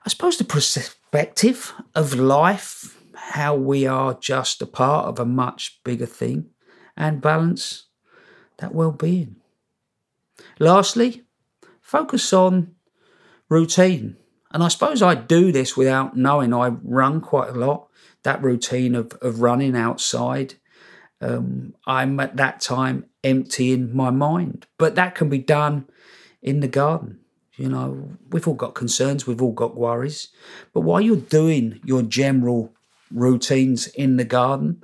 I 0.04 0.08
suppose 0.10 0.36
the 0.36 0.44
perspective 0.44 1.72
of 1.94 2.14
life, 2.14 2.98
how 3.14 3.54
we 3.54 3.86
are 3.86 4.14
just 4.14 4.60
a 4.60 4.66
part 4.66 5.06
of 5.06 5.18
a 5.18 5.24
much 5.24 5.80
bigger 5.84 6.06
thing, 6.06 6.50
and 6.96 7.22
balance 7.22 7.86
that 8.58 8.74
well 8.74 8.92
being. 8.92 9.36
Lastly, 10.58 11.22
focus 11.80 12.32
on 12.32 12.74
routine. 13.48 14.16
And 14.52 14.62
I 14.62 14.68
suppose 14.68 15.02
I 15.02 15.14
do 15.14 15.52
this 15.52 15.76
without 15.76 16.16
knowing. 16.16 16.52
I 16.52 16.68
run 16.68 17.20
quite 17.20 17.50
a 17.50 17.58
lot, 17.58 17.88
that 18.24 18.42
routine 18.42 18.94
of, 18.94 19.12
of 19.22 19.40
running 19.40 19.76
outside. 19.76 20.54
Um, 21.20 21.74
I'm 21.86 22.18
at 22.18 22.36
that 22.36 22.60
time 22.60 23.06
emptying 23.22 23.94
my 23.94 24.10
mind, 24.10 24.66
but 24.78 24.94
that 24.94 25.14
can 25.14 25.28
be 25.28 25.38
done 25.38 25.86
in 26.42 26.60
the 26.60 26.68
garden. 26.68 27.20
You 27.56 27.68
know, 27.68 28.16
we've 28.30 28.48
all 28.48 28.54
got 28.54 28.74
concerns, 28.74 29.26
we've 29.26 29.42
all 29.42 29.52
got 29.52 29.76
worries. 29.76 30.28
But 30.72 30.80
while 30.80 31.00
you're 31.00 31.16
doing 31.16 31.78
your 31.84 32.02
general 32.02 32.72
routines 33.10 33.86
in 33.88 34.16
the 34.16 34.24
garden, 34.24 34.82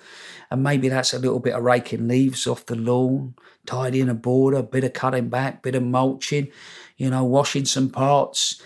and 0.51 0.62
maybe 0.62 0.89
that's 0.89 1.14
a 1.14 1.19
little 1.19 1.41
bit 1.41 1.55
of 1.55 1.62
raking 1.62 2.07
leaves 2.07 2.47
off 2.47 2.67
the 2.67 2.77
lawn, 2.77 3.35
tidying 3.64 4.09
a 4.09 4.14
border, 4.14 4.59
a 4.59 4.62
bit 4.62 4.85
of 4.85 4.93
cutting 4.93 5.29
back, 5.29 5.62
bit 5.62 5.75
of 5.75 5.83
mulching, 5.83 6.49
you 6.97 7.11
know, 7.11 7.25
washing 7.25 7.64
some 7.64 7.89
pots, 7.89 8.61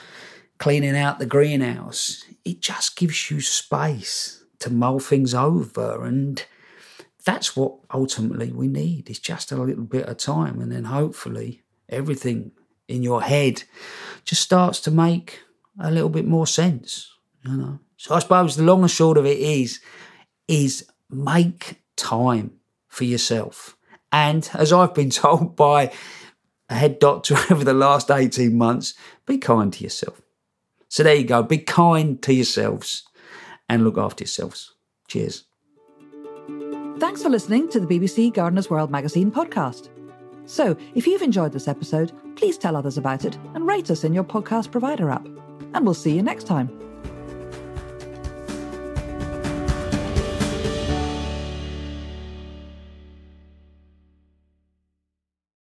cleaning 0.60 0.94
out 0.94 1.18
the 1.18 1.26
greenhouse. 1.26 2.24
It 2.44 2.60
just 2.60 2.94
gives 2.94 3.30
you 3.30 3.40
space 3.40 4.44
to 4.60 4.70
mull 4.70 5.00
things 5.00 5.34
over. 5.34 6.04
And 6.04 6.44
that's 7.24 7.56
what 7.56 7.78
ultimately 7.92 8.52
we 8.52 8.68
need 8.68 9.10
is 9.10 9.18
just 9.18 9.50
a 9.50 9.56
little 9.56 9.84
bit 9.84 10.06
of 10.06 10.18
time. 10.18 10.60
And 10.60 10.70
then 10.70 10.84
hopefully 10.84 11.62
everything 11.88 12.52
in 12.86 13.02
your 13.02 13.22
head 13.22 13.64
just 14.24 14.42
starts 14.42 14.80
to 14.80 14.90
make 14.90 15.40
a 15.80 15.90
little 15.90 16.10
bit 16.10 16.26
more 16.26 16.46
sense, 16.46 17.10
you 17.42 17.56
know. 17.56 17.80
So 17.96 18.14
I 18.14 18.18
suppose 18.18 18.54
the 18.54 18.62
long 18.62 18.82
and 18.82 18.90
short 18.90 19.16
of 19.16 19.26
it 19.26 19.38
is, 19.38 19.80
is 20.46 20.86
make 21.08 21.80
time 21.96 22.52
for 22.86 23.04
yourself. 23.04 23.76
And 24.12 24.48
as 24.54 24.72
I've 24.74 24.94
been 24.94 25.10
told 25.24 25.56
by 25.56 25.90
a 26.68 26.74
head 26.74 26.98
doctor 26.98 27.36
over 27.50 27.64
the 27.64 27.72
last 27.72 28.10
18 28.10 28.56
months, 28.56 28.92
be 29.24 29.38
kind 29.38 29.72
to 29.72 29.84
yourself. 29.84 30.20
So 30.90 31.04
there 31.04 31.14
you 31.14 31.24
go. 31.24 31.42
Be 31.42 31.58
kind 31.58 32.20
to 32.22 32.34
yourselves 32.34 33.04
and 33.68 33.84
look 33.84 33.96
after 33.96 34.24
yourselves. 34.24 34.74
Cheers. 35.08 35.44
Thanks 36.98 37.22
for 37.22 37.30
listening 37.30 37.68
to 37.70 37.80
the 37.80 37.86
BBC 37.86 38.34
Gardener's 38.34 38.68
World 38.68 38.90
magazine 38.90 39.30
podcast. 39.30 39.88
So, 40.44 40.76
if 40.96 41.06
you've 41.06 41.22
enjoyed 41.22 41.52
this 41.52 41.68
episode, 41.68 42.12
please 42.36 42.58
tell 42.58 42.74
others 42.74 42.98
about 42.98 43.24
it 43.24 43.36
and 43.54 43.66
rate 43.66 43.90
us 43.90 44.02
in 44.02 44.12
your 44.12 44.24
podcast 44.24 44.72
provider 44.72 45.10
app. 45.10 45.24
And 45.74 45.84
we'll 45.84 45.94
see 45.94 46.14
you 46.14 46.22
next 46.22 46.44
time. 46.44 46.89